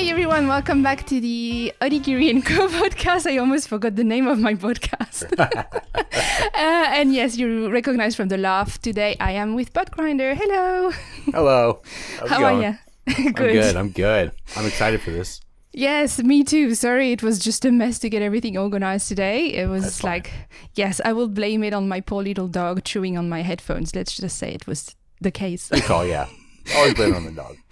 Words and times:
Hey 0.00 0.08
everyone, 0.08 0.48
welcome 0.48 0.82
back 0.82 1.04
to 1.08 1.20
the 1.20 1.74
Onigiri 1.82 2.30
and 2.30 2.42
Co 2.42 2.68
podcast. 2.80 3.30
I 3.30 3.36
almost 3.36 3.68
forgot 3.68 3.96
the 3.96 4.02
name 4.02 4.26
of 4.28 4.38
my 4.38 4.54
podcast. 4.54 5.30
uh, 5.38 6.54
and 6.54 7.12
yes, 7.12 7.36
you 7.36 7.70
recognize 7.70 8.16
from 8.16 8.28
the 8.28 8.38
laugh. 8.38 8.80
Today 8.80 9.14
I 9.20 9.32
am 9.32 9.54
with 9.54 9.74
Botgrinder. 9.74 10.34
Hello. 10.34 10.90
Hello. 11.26 11.82
How's 12.20 12.30
How 12.30 12.44
are 12.44 12.62
you? 12.62 12.78
I'm 13.08 13.32
good. 13.32 13.76
I'm 13.76 13.90
good. 13.90 14.32
I'm 14.56 14.64
excited 14.64 15.02
for 15.02 15.10
this. 15.10 15.42
Yes, 15.74 16.18
me 16.18 16.44
too. 16.44 16.74
Sorry, 16.74 17.12
it 17.12 17.22
was 17.22 17.38
just 17.38 17.66
a 17.66 17.70
mess 17.70 17.98
to 17.98 18.08
get 18.08 18.22
everything 18.22 18.56
organized 18.56 19.06
today. 19.06 19.52
It 19.52 19.68
was 19.68 19.82
That's 19.82 20.00
fine. 20.00 20.12
like, 20.12 20.32
yes, 20.76 21.02
I 21.04 21.12
will 21.12 21.28
blame 21.28 21.62
it 21.62 21.74
on 21.74 21.88
my 21.88 22.00
poor 22.00 22.22
little 22.22 22.48
dog 22.48 22.84
chewing 22.84 23.18
on 23.18 23.28
my 23.28 23.42
headphones. 23.42 23.94
Let's 23.94 24.16
just 24.16 24.38
say 24.38 24.54
it 24.54 24.66
was 24.66 24.96
the 25.20 25.30
case. 25.30 25.68
Good 25.68 25.82
call, 25.82 26.06
yeah. 26.06 26.26
Always 26.76 26.94
blame 26.94 27.12
it 27.12 27.16
on 27.16 27.24
the 27.24 27.32
dog. 27.32 27.56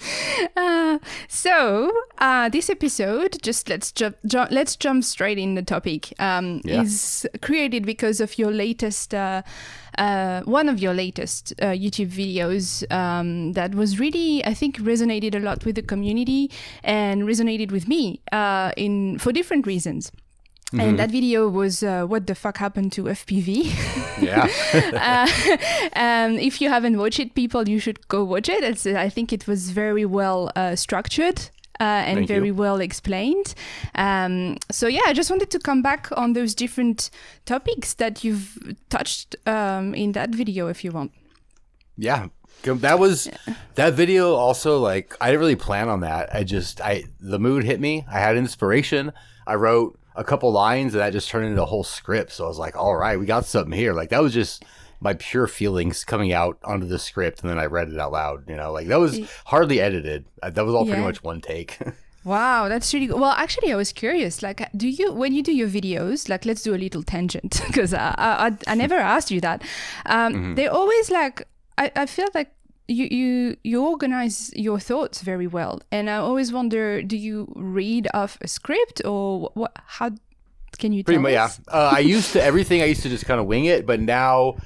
Uh, 0.56 0.98
so 1.28 1.90
uh, 2.18 2.48
this 2.48 2.70
episode, 2.70 3.36
just 3.42 3.68
let's 3.68 3.90
jump, 3.92 4.16
ju- 4.26 4.46
let's 4.50 4.76
jump 4.76 5.02
straight 5.02 5.38
in 5.38 5.54
the 5.54 5.62
topic. 5.62 6.12
Um, 6.20 6.60
Yeah. 6.64 6.82
Is 6.82 7.26
created 7.42 7.84
because 7.84 8.20
of 8.20 8.38
your 8.38 8.50
latest, 8.52 9.14
uh, 9.14 9.42
uh, 9.98 10.42
one 10.42 10.68
of 10.68 10.78
your 10.80 10.94
latest 10.94 11.52
uh, 11.60 11.66
YouTube 11.66 12.08
videos 12.10 12.88
um, 12.92 13.52
that 13.54 13.74
was 13.74 13.98
really, 13.98 14.44
I 14.44 14.54
think, 14.54 14.78
resonated 14.78 15.34
a 15.34 15.40
lot 15.40 15.64
with 15.64 15.74
the 15.74 15.82
community 15.82 16.50
and 16.84 17.22
resonated 17.22 17.72
with 17.72 17.88
me 17.88 18.20
uh, 18.32 18.70
in 18.76 19.18
for 19.18 19.32
different 19.32 19.66
reasons. 19.66 20.12
And 20.72 20.98
that 20.98 21.10
video 21.10 21.48
was 21.48 21.82
uh, 21.82 22.04
what 22.04 22.26
the 22.26 22.34
fuck 22.34 22.58
happened 22.58 22.92
to 22.92 23.04
FPV. 23.04 23.72
Yeah. 24.20 24.48
uh, 24.94 25.28
um, 25.96 26.38
if 26.38 26.60
you 26.60 26.68
haven't 26.68 26.98
watched 26.98 27.20
it, 27.20 27.34
people, 27.34 27.68
you 27.68 27.78
should 27.78 28.06
go 28.08 28.24
watch 28.24 28.48
it. 28.48 28.64
It's, 28.64 28.84
I 28.84 29.08
think 29.08 29.32
it 29.32 29.46
was 29.46 29.70
very 29.70 30.04
well 30.04 30.50
uh, 30.56 30.74
structured. 30.74 31.50
Uh, 31.80 31.84
and 31.84 32.16
Thank 32.18 32.28
you. 32.28 32.34
very 32.34 32.50
well 32.50 32.80
explained. 32.80 33.54
Um, 33.94 34.56
so 34.72 34.88
yeah, 34.88 35.02
I 35.06 35.12
just 35.12 35.30
wanted 35.30 35.50
to 35.52 35.60
come 35.60 35.80
back 35.80 36.08
on 36.16 36.32
those 36.32 36.52
different 36.52 37.10
topics 37.46 37.94
that 37.94 38.24
you've 38.24 38.58
touched 38.90 39.36
um, 39.46 39.94
in 39.94 40.10
that 40.12 40.30
video, 40.34 40.66
if 40.66 40.82
you 40.84 40.90
want. 40.90 41.12
yeah. 41.96 42.26
That 42.64 42.98
was 42.98 43.30
that 43.76 43.94
video 43.94 44.34
also 44.34 44.78
like 44.80 45.14
I 45.20 45.26
didn't 45.28 45.38
really 45.40 45.54
plan 45.54 45.88
on 45.88 46.00
that. 46.00 46.34
I 46.34 46.42
just 46.42 46.80
I 46.80 47.04
the 47.20 47.38
mood 47.38 47.62
hit 47.62 47.78
me. 47.78 48.04
I 48.10 48.18
had 48.18 48.36
inspiration. 48.36 49.12
I 49.46 49.54
wrote 49.54 49.96
a 50.18 50.24
couple 50.24 50.50
lines 50.52 50.92
and 50.94 51.00
that 51.00 51.12
just 51.12 51.28
turned 51.30 51.46
into 51.46 51.62
a 51.62 51.66
whole 51.72 51.84
script. 51.84 52.32
So 52.32 52.44
I 52.44 52.48
was 52.48 52.58
like, 52.58 52.76
all 52.76 52.96
right, 52.96 53.18
we 53.18 53.24
got 53.26 53.44
something 53.46 53.72
here. 53.72 53.92
Like 53.94 54.10
that 54.10 54.20
was 54.22 54.34
just 54.34 54.64
my 55.00 55.14
pure 55.14 55.46
feelings 55.46 56.04
coming 56.04 56.32
out 56.32 56.58
onto 56.64 56.86
the 56.86 56.98
script 56.98 57.40
and 57.40 57.48
then 57.50 57.58
I 57.58 57.66
read 57.66 57.88
it 57.88 57.98
out 57.98 58.12
loud, 58.12 58.48
you 58.50 58.56
know. 58.56 58.72
Like 58.72 58.88
that 58.88 58.98
was 58.98 59.20
hardly 59.46 59.80
edited. 59.80 60.26
Uh, 60.42 60.50
That 60.50 60.66
was 60.66 60.74
all 60.74 60.84
pretty 60.84 61.02
much 61.02 61.22
one 61.22 61.40
take. 61.40 61.78
Wow, 62.24 62.68
that's 62.68 62.92
really 62.92 63.06
good. 63.06 63.18
Well, 63.18 63.30
actually, 63.30 63.72
I 63.72 63.76
was 63.76 63.92
curious. 63.92 64.42
Like, 64.42 64.60
do 64.76 64.86
you 64.88 65.12
when 65.14 65.32
you 65.32 65.42
do 65.42 65.52
your 65.52 65.68
videos? 65.68 66.28
Like, 66.28 66.44
let's 66.44 66.62
do 66.62 66.74
a 66.74 66.80
little 66.86 67.02
tangent 67.02 67.62
because 67.66 67.94
I, 67.94 68.12
I 68.18 68.48
I 68.66 68.74
never 68.84 68.96
asked 68.96 69.30
you 69.30 69.40
that. 69.40 69.62
Um, 70.04 70.54
They 70.56 70.66
always 70.66 71.10
like 71.10 71.46
I, 71.78 71.90
I 71.96 72.06
feel 72.06 72.26
like 72.34 72.50
you 72.88 73.06
you 73.10 73.56
you 73.62 73.84
organize 73.84 74.50
your 74.56 74.80
thoughts 74.80 75.20
very 75.22 75.46
well, 75.46 75.80
and 75.92 76.08
I 76.10 76.16
always 76.16 76.52
wonder: 76.52 77.02
do 77.02 77.16
you 77.16 77.52
read 77.54 78.08
off 78.14 78.38
a 78.40 78.48
script 78.48 79.02
or 79.04 79.50
what? 79.54 79.72
How 79.86 80.10
can 80.78 80.92
you 80.92 81.04
Pretty 81.04 81.16
tell 81.16 81.22
much, 81.22 81.32
yeah. 81.32 81.48
Uh, 81.68 81.92
I 81.94 82.00
used 82.00 82.32
to 82.32 82.42
everything. 82.42 82.82
I 82.82 82.86
used 82.86 83.02
to 83.02 83.08
just 83.08 83.26
kind 83.26 83.40
of 83.40 83.46
wing 83.46 83.66
it, 83.66 83.86
but 83.86 84.00
now 84.00 84.56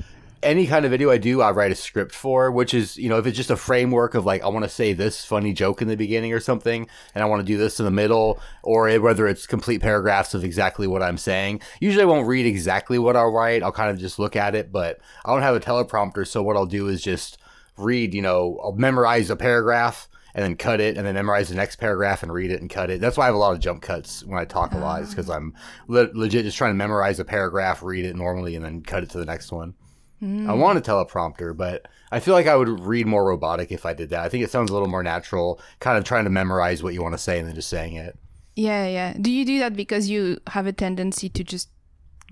any 0.42 0.66
kind 0.66 0.84
of 0.84 0.90
video 0.90 1.08
I 1.08 1.18
do, 1.18 1.40
I 1.40 1.52
write 1.52 1.70
a 1.70 1.74
script 1.76 2.12
for, 2.12 2.50
which 2.50 2.74
is 2.74 2.96
you 2.96 3.08
know 3.08 3.18
if 3.18 3.26
it's 3.26 3.36
just 3.36 3.50
a 3.50 3.56
framework 3.56 4.14
of 4.14 4.24
like 4.24 4.42
I 4.42 4.48
want 4.48 4.64
to 4.64 4.68
say 4.68 4.92
this 4.92 5.24
funny 5.24 5.52
joke 5.52 5.82
in 5.82 5.88
the 5.88 5.96
beginning 5.96 6.32
or 6.32 6.40
something, 6.40 6.86
and 7.14 7.24
I 7.24 7.26
want 7.26 7.40
to 7.40 7.46
do 7.46 7.58
this 7.58 7.78
in 7.80 7.84
the 7.84 7.90
middle, 7.92 8.40
or 8.62 8.88
it- 8.88 9.02
whether 9.02 9.26
it's 9.26 9.46
complete 9.46 9.80
paragraphs 9.80 10.34
of 10.34 10.44
exactly 10.44 10.86
what 10.86 11.02
I'm 11.02 11.18
saying. 11.18 11.60
Usually, 11.80 12.02
I 12.02 12.06
won't 12.06 12.26
read 12.28 12.46
exactly 12.46 12.98
what 12.98 13.16
I'll 13.16 13.32
write. 13.32 13.62
I'll 13.62 13.72
kind 13.72 13.90
of 13.90 13.98
just 13.98 14.18
look 14.18 14.36
at 14.36 14.54
it, 14.54 14.70
but 14.70 15.00
I 15.24 15.32
don't 15.32 15.42
have 15.42 15.56
a 15.56 15.60
teleprompter, 15.60 16.26
so 16.26 16.42
what 16.42 16.56
I'll 16.56 16.66
do 16.66 16.88
is 16.88 17.02
just 17.02 17.38
read. 17.76 18.14
You 18.14 18.22
know, 18.22 18.60
I'll 18.62 18.72
memorize 18.72 19.30
a 19.30 19.36
paragraph. 19.36 20.08
And 20.34 20.42
then 20.42 20.56
cut 20.56 20.80
it, 20.80 20.96
and 20.96 21.06
then 21.06 21.12
memorize 21.12 21.50
the 21.50 21.54
next 21.56 21.76
paragraph 21.76 22.22
and 22.22 22.32
read 22.32 22.50
it 22.50 22.62
and 22.62 22.70
cut 22.70 22.88
it. 22.88 23.02
That's 23.02 23.18
why 23.18 23.24
I 23.24 23.26
have 23.26 23.34
a 23.34 23.38
lot 23.38 23.52
of 23.52 23.60
jump 23.60 23.82
cuts 23.82 24.24
when 24.24 24.40
I 24.40 24.46
talk 24.46 24.72
a 24.72 24.78
lot, 24.78 25.02
is 25.02 25.08
ah. 25.08 25.10
because 25.10 25.28
I'm 25.28 25.52
le- 25.88 26.08
legit 26.14 26.46
just 26.46 26.56
trying 26.56 26.70
to 26.70 26.74
memorize 26.74 27.20
a 27.20 27.24
paragraph, 27.26 27.82
read 27.82 28.06
it 28.06 28.16
normally, 28.16 28.56
and 28.56 28.64
then 28.64 28.80
cut 28.80 29.02
it 29.02 29.10
to 29.10 29.18
the 29.18 29.26
next 29.26 29.52
one. 29.52 29.74
I 30.22 30.24
hmm. 30.24 30.58
want 30.58 30.78
a 30.78 30.80
teleprompter, 30.80 31.56
but 31.56 31.88
I 32.12 32.20
feel 32.20 32.32
like 32.32 32.46
I 32.46 32.54
would 32.54 32.80
read 32.80 33.08
more 33.08 33.24
robotic 33.24 33.72
if 33.72 33.84
I 33.84 33.92
did 33.92 34.10
that. 34.10 34.20
I 34.20 34.28
think 34.28 34.44
it 34.44 34.50
sounds 34.50 34.70
a 34.70 34.72
little 34.72 34.86
more 34.86 35.02
natural, 35.02 35.60
kind 35.80 35.98
of 35.98 36.04
trying 36.04 36.24
to 36.24 36.30
memorize 36.30 36.80
what 36.80 36.94
you 36.94 37.02
want 37.02 37.14
to 37.14 37.18
say 37.18 37.40
and 37.40 37.48
then 37.48 37.56
just 37.56 37.68
saying 37.68 37.96
it. 37.96 38.16
Yeah, 38.54 38.86
yeah. 38.86 39.14
Do 39.20 39.32
you 39.32 39.44
do 39.44 39.58
that 39.58 39.74
because 39.74 40.08
you 40.08 40.38
have 40.48 40.66
a 40.66 40.72
tendency 40.72 41.28
to 41.28 41.42
just 41.42 41.70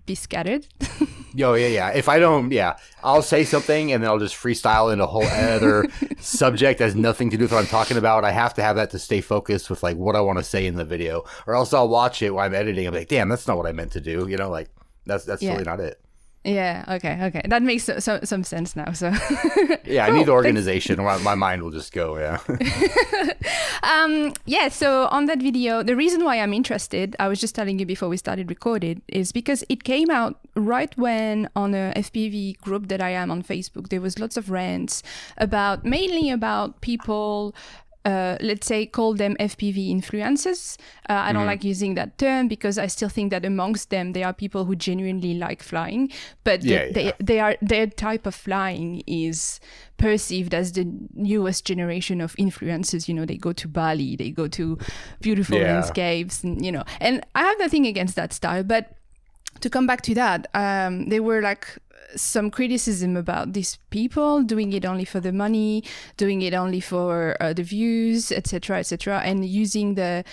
be 0.06 0.14
scattered? 0.14 0.68
Yo, 1.34 1.54
yeah, 1.54 1.68
yeah. 1.68 1.90
If 1.90 2.08
I 2.08 2.18
don't, 2.18 2.50
yeah, 2.52 2.76
I'll 3.04 3.22
say 3.22 3.44
something 3.44 3.92
and 3.92 4.02
then 4.02 4.10
I'll 4.10 4.18
just 4.18 4.34
freestyle 4.34 4.92
in 4.92 5.00
a 5.00 5.06
whole 5.06 5.22
other 5.24 5.86
subject 6.20 6.78
that 6.78 6.86
has 6.86 6.94
nothing 6.96 7.30
to 7.30 7.36
do 7.36 7.44
with 7.44 7.52
what 7.52 7.58
I'm 7.60 7.66
talking 7.66 7.96
about. 7.96 8.24
I 8.24 8.32
have 8.32 8.54
to 8.54 8.62
have 8.62 8.76
that 8.76 8.90
to 8.90 8.98
stay 8.98 9.20
focused 9.20 9.70
with 9.70 9.82
like 9.82 9.96
what 9.96 10.16
I 10.16 10.20
want 10.20 10.38
to 10.38 10.44
say 10.44 10.66
in 10.66 10.74
the 10.76 10.84
video, 10.84 11.24
or 11.46 11.54
else 11.54 11.72
I'll 11.72 11.88
watch 11.88 12.22
it 12.22 12.30
while 12.34 12.46
I'm 12.46 12.54
editing. 12.54 12.86
I'm 12.86 12.94
like, 12.94 13.08
damn, 13.08 13.28
that's 13.28 13.46
not 13.46 13.56
what 13.56 13.66
I 13.66 13.72
meant 13.72 13.92
to 13.92 14.00
do. 14.00 14.26
You 14.28 14.36
know, 14.36 14.50
like 14.50 14.70
that's 15.06 15.24
that's 15.24 15.42
Yeah. 15.42 15.52
really 15.52 15.64
not 15.64 15.80
it. 15.80 16.00
Yeah. 16.44 16.84
Okay. 16.88 17.18
Okay. 17.24 17.42
That 17.46 17.62
makes 17.62 17.84
so, 17.84 17.98
so, 17.98 18.20
some 18.24 18.44
sense 18.44 18.76
now. 18.76 18.92
So. 18.92 19.12
Yeah, 19.84 20.06
I 20.06 20.10
need 20.10 20.18
thanks. 20.18 20.30
organization, 20.30 21.02
my, 21.02 21.18
my 21.18 21.34
mind 21.34 21.62
will 21.62 21.72
just 21.72 21.92
go. 21.92 22.16
Yeah. 22.16 22.38
Um, 23.82 24.32
yeah, 24.44 24.68
so 24.68 25.06
on 25.06 25.24
that 25.26 25.40
video, 25.40 25.82
the 25.82 25.96
reason 25.96 26.24
why 26.24 26.36
I'm 26.36 26.52
interested, 26.52 27.16
I 27.18 27.28
was 27.28 27.40
just 27.40 27.54
telling 27.54 27.78
you 27.78 27.86
before 27.86 28.08
we 28.08 28.16
started 28.16 28.48
recording, 28.50 29.02
is 29.08 29.32
because 29.32 29.64
it 29.68 29.84
came 29.84 30.10
out 30.10 30.38
right 30.54 30.96
when 30.98 31.48
on 31.56 31.74
a 31.74 31.92
FPV 31.96 32.60
group 32.60 32.88
that 32.88 33.00
I 33.00 33.10
am 33.10 33.30
on 33.30 33.42
Facebook, 33.42 33.88
there 33.88 34.00
was 34.00 34.18
lots 34.18 34.36
of 34.36 34.50
rants 34.50 35.02
about 35.38 35.84
mainly 35.84 36.30
about 36.30 36.80
people. 36.80 37.54
Uh, 38.04 38.38
let's 38.40 38.66
say 38.66 38.86
call 38.86 39.12
them 39.14 39.36
FPV 39.38 39.90
influencers. 39.90 40.78
Uh, 41.08 41.20
I 41.28 41.32
don't 41.34 41.44
like 41.44 41.62
using 41.64 41.96
that 41.96 42.16
term 42.16 42.48
because 42.48 42.78
I 42.78 42.86
still 42.86 43.10
think 43.10 43.30
that 43.30 43.44
amongst 43.44 43.90
them 43.90 44.12
there 44.14 44.24
are 44.26 44.32
people 44.32 44.64
who 44.64 44.74
genuinely 44.74 45.34
like 45.34 45.62
flying, 45.62 46.10
but 46.42 46.62
the- 46.62 46.68
Yeah, 46.68 46.92
they 46.92 47.04
yeah. 47.04 47.12
they 47.20 47.40
are 47.40 47.56
their 47.60 47.86
type 47.88 48.24
of 48.26 48.34
flying 48.34 49.02
is 49.06 49.60
perceived 49.98 50.54
as 50.54 50.72
the 50.72 50.86
newest 51.14 51.66
generation 51.66 52.22
of 52.22 52.34
influencers 52.36 53.06
you 53.06 53.12
know 53.12 53.26
they 53.26 53.36
go 53.36 53.52
to 53.52 53.68
bali 53.68 54.16
they 54.16 54.30
go 54.30 54.48
to 54.48 54.78
beautiful 55.20 55.58
Yeah. 55.58 55.74
landscapes 55.74 56.42
and 56.42 56.64
you 56.64 56.72
know 56.72 56.84
and 57.00 57.20
i 57.34 57.42
have 57.42 57.58
nothing 57.58 57.86
against 57.86 58.16
that 58.16 58.32
style 58.32 58.62
but 58.62 58.94
to 59.60 59.68
come 59.68 59.86
back 59.86 60.00
to 60.02 60.14
that 60.14 60.46
um 60.54 61.10
there 61.10 61.22
were 61.22 61.42
like 61.42 61.66
some 62.16 62.50
criticism 62.50 63.16
about 63.16 63.52
these 63.52 63.78
people 63.90 64.42
doing 64.42 64.72
it 64.72 64.84
only 64.84 65.04
for 65.04 65.20
the 65.20 65.32
money 65.32 65.82
doing 66.16 66.42
it 66.42 66.54
only 66.54 66.80
for 66.80 67.36
uh, 67.40 67.52
the 67.52 67.62
views 67.62 68.32
etc 68.32 68.78
etc 68.78 69.20
and 69.20 69.44
using 69.44 69.94
the 69.94 70.24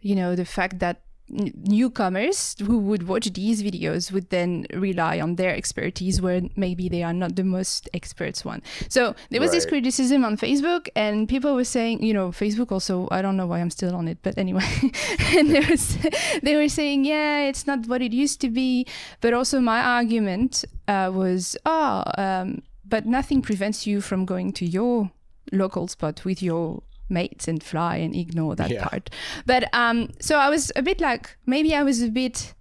you 0.00 0.14
know 0.14 0.34
the 0.34 0.44
fact 0.44 0.78
that 0.78 1.02
newcomers 1.30 2.56
who 2.64 2.78
would 2.78 3.06
watch 3.06 3.32
these 3.32 3.62
videos 3.62 4.10
would 4.12 4.30
then 4.30 4.66
rely 4.74 5.20
on 5.20 5.36
their 5.36 5.54
expertise 5.54 6.20
where 6.20 6.42
maybe 6.56 6.88
they 6.88 7.02
are 7.02 7.12
not 7.12 7.36
the 7.36 7.44
most 7.44 7.88
experts 7.94 8.44
one. 8.44 8.62
So 8.88 9.14
there 9.30 9.40
was 9.40 9.50
this 9.50 9.66
criticism 9.66 10.24
on 10.24 10.36
facebook 10.36 10.88
and 10.96 11.28
people 11.28 11.54
were 11.54 11.64
saying 11.64 12.02
you 12.02 12.14
know 12.14 12.28
facebook 12.28 12.72
also 12.72 13.08
i 13.10 13.20
don't 13.20 13.36
know 13.36 13.46
why 13.46 13.58
i'm 13.60 13.70
still 13.70 13.94
on 13.94 14.08
it 14.08 14.18
but 14.22 14.36
anyway. 14.38 14.64
And 15.36 15.50
there 15.50 15.66
was 15.68 15.98
they 16.42 16.56
were 16.56 16.68
saying 16.68 17.04
yeah 17.04 17.40
it's 17.40 17.66
not 17.66 17.86
what 17.86 18.02
it 18.02 18.12
used 18.12 18.40
to 18.40 18.50
be. 18.50 18.86
But 19.20 19.34
also 19.34 19.60
my 19.60 19.80
argument 19.80 20.64
uh, 20.86 21.10
was 21.12 21.56
oh 21.66 22.04
um, 22.16 22.62
but 22.84 23.06
nothing 23.06 23.42
prevents 23.42 23.86
you 23.86 24.00
from 24.00 24.24
going 24.24 24.52
to 24.54 24.64
your 24.64 25.10
local 25.52 25.88
spot 25.88 26.24
with 26.24 26.42
your 26.42 26.82
mates 27.10 27.48
and 27.48 27.62
fly 27.62 27.96
and 27.96 28.14
ignore 28.14 28.54
that 28.56 28.70
Yeah. 28.70 28.86
part 28.86 29.10
but 29.46 29.62
um 29.72 30.08
so 30.20 30.36
i 30.36 30.48
was 30.50 30.70
a 30.76 30.82
bit 30.82 31.00
like 31.00 31.36
maybe 31.46 31.74
i 31.74 31.82
was 31.82 32.02
a 32.02 32.08
bit 32.08 32.54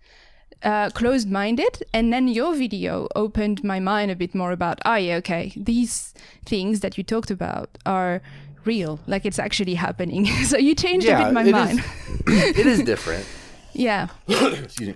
uh, 0.63 0.89
closed 0.89 1.29
minded 1.29 1.83
and 1.93 2.11
then 2.11 2.27
your 2.27 2.55
video 2.55 3.07
opened 3.15 3.63
my 3.63 3.79
mind 3.79 4.09
a 4.09 4.15
bit 4.15 4.33
more 4.33 4.51
about 4.51 4.79
oh 4.85 4.95
yeah 4.95 5.15
okay 5.17 5.53
these 5.55 6.13
things 6.45 6.79
that 6.79 6.97
you 6.97 7.03
talked 7.03 7.29
about 7.29 7.69
are 7.85 8.21
real 8.65 8.99
like 9.05 9.23
it's 9.25 9.37
actually 9.39 9.75
happening 9.75 10.25
so 10.45 10.57
you 10.57 10.73
changed 10.73 11.07
a 11.07 11.15
bit 11.15 11.31
my 11.31 11.41
it 11.41 11.47
is- 11.47 11.53
mind 11.53 11.79
it 12.27 12.65
is 12.65 12.81
different. 12.83 13.25
yeah 13.73 14.07
Excuse 14.27 14.95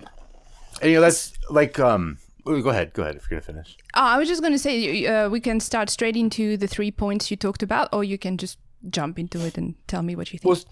And 0.80 0.90
you 0.90 0.96
know 0.96 1.02
that's 1.02 1.32
like 1.48 1.78
um. 1.78 2.18
oh, 2.44 2.60
Go 2.60 2.70
ahead. 2.70 2.92
Go 2.92 3.02
ahead. 3.02 3.14
If 3.16 3.30
you're 3.30 3.38
gonna 3.38 3.52
finish. 3.52 3.76
Oh, 3.94 4.02
I 4.02 4.18
was 4.18 4.26
just 4.28 4.40
going 4.40 4.52
to 4.52 4.58
say 4.58 5.06
uh, 5.06 5.28
we 5.28 5.38
can 5.38 5.60
start 5.60 5.90
straight 5.90 6.16
into 6.16 6.56
the 6.56 6.66
three 6.66 6.90
points 6.90 7.30
you 7.30 7.36
talked 7.36 7.62
about, 7.62 7.88
or 7.92 8.02
you 8.02 8.18
can 8.18 8.36
just 8.36 8.58
jump 8.88 9.18
into 9.18 9.44
it 9.44 9.58
and 9.58 9.74
tell 9.86 10.02
me 10.02 10.16
what 10.16 10.32
you 10.32 10.38
think. 10.38 10.54
Well, 10.54 10.62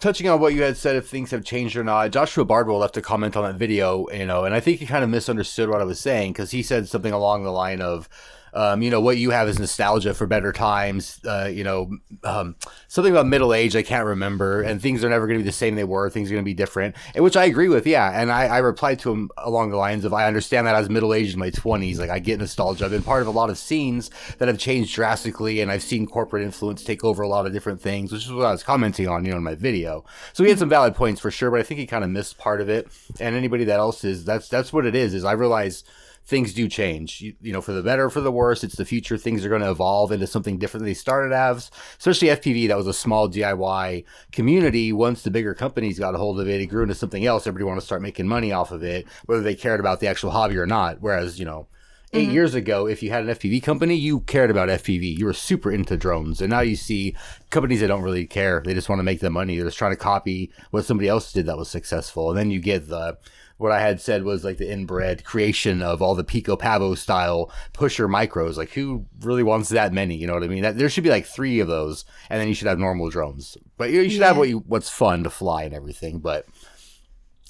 touching 0.00 0.28
on 0.28 0.40
what 0.40 0.54
you 0.54 0.62
had 0.62 0.76
said, 0.76 0.96
if 0.96 1.08
things 1.08 1.30
have 1.30 1.44
changed 1.44 1.76
or 1.76 1.84
not, 1.84 2.10
Joshua 2.10 2.44
Bardwell 2.44 2.78
left 2.78 2.96
a 2.96 3.02
comment 3.02 3.36
on 3.36 3.44
that 3.44 3.58
video, 3.58 4.06
you 4.12 4.26
know, 4.26 4.44
and 4.44 4.54
I 4.54 4.60
think 4.60 4.78
he 4.80 4.86
kind 4.86 5.04
of 5.04 5.10
misunderstood 5.10 5.68
what 5.68 5.80
I 5.80 5.84
was 5.84 6.00
saying 6.00 6.32
because 6.32 6.50
he 6.50 6.62
said 6.62 6.88
something 6.88 7.12
along 7.12 7.44
the 7.44 7.52
line 7.52 7.80
of, 7.80 8.08
Um, 8.54 8.82
you 8.82 8.90
know, 8.90 9.00
what 9.00 9.16
you 9.16 9.30
have 9.30 9.48
is 9.48 9.58
nostalgia 9.58 10.14
for 10.14 10.26
better 10.26 10.52
times. 10.52 11.20
Uh, 11.24 11.50
you 11.52 11.64
know, 11.64 11.90
um, 12.24 12.56
something 12.88 13.12
about 13.12 13.26
middle 13.26 13.54
age 13.54 13.74
I 13.74 13.82
can't 13.82 14.06
remember, 14.06 14.62
and 14.62 14.80
things 14.80 15.02
are 15.02 15.08
never 15.08 15.26
going 15.26 15.38
to 15.38 15.42
be 15.42 15.48
the 15.48 15.52
same 15.52 15.74
they 15.74 15.84
were. 15.84 16.10
Things 16.10 16.30
are 16.30 16.34
going 16.34 16.44
to 16.44 16.48
be 16.48 16.54
different, 16.54 16.96
and 17.14 17.24
which 17.24 17.36
I 17.36 17.44
agree 17.44 17.68
with. 17.68 17.86
Yeah, 17.86 18.10
and 18.20 18.30
I, 18.30 18.46
I 18.46 18.58
replied 18.58 18.98
to 19.00 19.12
him 19.12 19.30
along 19.38 19.70
the 19.70 19.76
lines 19.76 20.04
of 20.04 20.12
I 20.12 20.26
understand 20.26 20.66
that 20.66 20.74
I 20.74 20.80
was 20.80 20.90
middle 20.90 21.14
aged 21.14 21.34
in 21.34 21.40
my 21.40 21.50
twenties. 21.50 21.98
Like 21.98 22.10
I 22.10 22.18
get 22.18 22.38
nostalgia. 22.38 22.84
I've 22.84 22.90
been 22.90 23.02
part 23.02 23.22
of 23.22 23.28
a 23.28 23.30
lot 23.32 23.50
of 23.50 23.58
scenes 23.58 24.10
that 24.38 24.48
have 24.48 24.58
changed 24.58 24.94
drastically, 24.94 25.60
and 25.60 25.70
I've 25.70 25.82
seen 25.82 26.06
corporate 26.06 26.42
influence 26.42 26.84
take 26.84 27.04
over 27.04 27.22
a 27.22 27.28
lot 27.28 27.46
of 27.46 27.52
different 27.52 27.80
things, 27.80 28.12
which 28.12 28.26
is 28.26 28.32
what 28.32 28.46
I 28.46 28.52
was 28.52 28.62
commenting 28.62 29.08
on, 29.08 29.24
you 29.24 29.30
know, 29.30 29.38
in 29.38 29.42
my 29.42 29.54
video. 29.54 30.04
So 30.32 30.44
he 30.44 30.50
had 30.50 30.58
some 30.58 30.68
valid 30.68 30.94
points 30.94 31.20
for 31.20 31.30
sure, 31.30 31.50
but 31.50 31.60
I 31.60 31.62
think 31.62 31.80
he 31.80 31.86
kind 31.86 32.04
of 32.04 32.10
missed 32.10 32.38
part 32.38 32.60
of 32.60 32.68
it. 32.68 32.88
And 33.18 33.34
anybody 33.34 33.64
that 33.64 33.78
else 33.78 34.04
is, 34.04 34.24
that's 34.24 34.48
that's 34.48 34.72
what 34.72 34.86
it 34.86 34.94
is. 34.94 35.14
Is 35.14 35.24
I 35.24 35.32
realize 35.32 35.84
things 36.24 36.54
do 36.54 36.68
change. 36.68 37.20
You, 37.20 37.34
you, 37.40 37.52
know, 37.52 37.60
for 37.60 37.72
the 37.72 37.82
better, 37.82 38.08
for 38.08 38.20
the 38.20 38.32
worse. 38.32 38.62
It's 38.64 38.76
the 38.76 38.84
future. 38.84 39.16
Things 39.16 39.44
are 39.44 39.48
going 39.48 39.62
to 39.62 39.70
evolve 39.70 40.12
into 40.12 40.26
something 40.26 40.58
different 40.58 40.82
than 40.82 40.90
they 40.90 40.94
started 40.94 41.34
as. 41.34 41.70
Especially 41.98 42.28
FPV, 42.28 42.68
that 42.68 42.76
was 42.76 42.86
a 42.86 42.94
small 42.94 43.28
DIY 43.28 44.04
community. 44.30 44.92
Once 44.92 45.22
the 45.22 45.30
bigger 45.30 45.54
companies 45.54 45.98
got 45.98 46.14
a 46.14 46.18
hold 46.18 46.40
of 46.40 46.48
it, 46.48 46.60
it 46.60 46.66
grew 46.66 46.82
into 46.82 46.94
something 46.94 47.26
else. 47.26 47.46
Everybody 47.46 47.64
wanted 47.64 47.80
to 47.80 47.86
start 47.86 48.02
making 48.02 48.28
money 48.28 48.52
off 48.52 48.70
of 48.70 48.82
it, 48.82 49.06
whether 49.26 49.42
they 49.42 49.54
cared 49.54 49.80
about 49.80 50.00
the 50.00 50.08
actual 50.08 50.30
hobby 50.30 50.56
or 50.58 50.66
not. 50.66 50.98
Whereas, 51.00 51.38
you 51.38 51.44
know, 51.44 51.66
8 52.14 52.24
mm-hmm. 52.24 52.34
years 52.34 52.54
ago, 52.54 52.86
if 52.86 53.02
you 53.02 53.10
had 53.10 53.24
an 53.24 53.34
FPV 53.34 53.62
company, 53.62 53.94
you 53.94 54.20
cared 54.20 54.50
about 54.50 54.68
FPV. 54.68 55.18
You 55.18 55.24
were 55.24 55.32
super 55.32 55.72
into 55.72 55.96
drones. 55.96 56.42
And 56.42 56.50
now 56.50 56.60
you 56.60 56.76
see 56.76 57.16
companies 57.48 57.80
that 57.80 57.86
don't 57.86 58.02
really 58.02 58.26
care. 58.26 58.62
They 58.64 58.74
just 58.74 58.90
want 58.90 58.98
to 58.98 59.04
make 59.04 59.20
the 59.20 59.30
money. 59.30 59.56
They're 59.56 59.64
just 59.64 59.78
trying 59.78 59.92
to 59.92 59.96
copy 59.96 60.52
what 60.70 60.84
somebody 60.84 61.08
else 61.08 61.32
did 61.32 61.46
that 61.46 61.56
was 61.56 61.70
successful. 61.70 62.28
And 62.28 62.38
then 62.38 62.50
you 62.50 62.60
get 62.60 62.88
the 62.88 63.16
what 63.62 63.72
I 63.72 63.80
had 63.80 64.00
said 64.00 64.24
was 64.24 64.44
like 64.44 64.58
the 64.58 64.70
inbred 64.70 65.24
creation 65.24 65.82
of 65.82 66.02
all 66.02 66.14
the 66.14 66.24
Pico 66.24 66.56
Pavo 66.56 66.94
style 66.94 67.50
pusher 67.72 68.08
micros. 68.08 68.56
Like, 68.56 68.70
who 68.70 69.06
really 69.20 69.44
wants 69.44 69.68
that 69.68 69.92
many? 69.92 70.16
You 70.16 70.26
know 70.26 70.34
what 70.34 70.42
I 70.42 70.48
mean? 70.48 70.62
That, 70.62 70.76
there 70.76 70.88
should 70.88 71.04
be 71.04 71.10
like 71.10 71.26
three 71.26 71.60
of 71.60 71.68
those, 71.68 72.04
and 72.28 72.40
then 72.40 72.48
you 72.48 72.54
should 72.54 72.66
have 72.66 72.78
normal 72.78 73.08
drones. 73.08 73.56
But 73.78 73.90
you, 73.90 74.00
you 74.00 74.10
should 74.10 74.20
yeah. 74.20 74.28
have 74.28 74.36
what 74.36 74.48
you 74.48 74.58
what's 74.66 74.90
fun 74.90 75.22
to 75.24 75.30
fly 75.30 75.62
and 75.62 75.74
everything. 75.74 76.18
But 76.18 76.46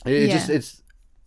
it, 0.05 0.13
it 0.13 0.29
yeah. 0.29 0.35
just 0.35 0.51
it's. 0.51 0.83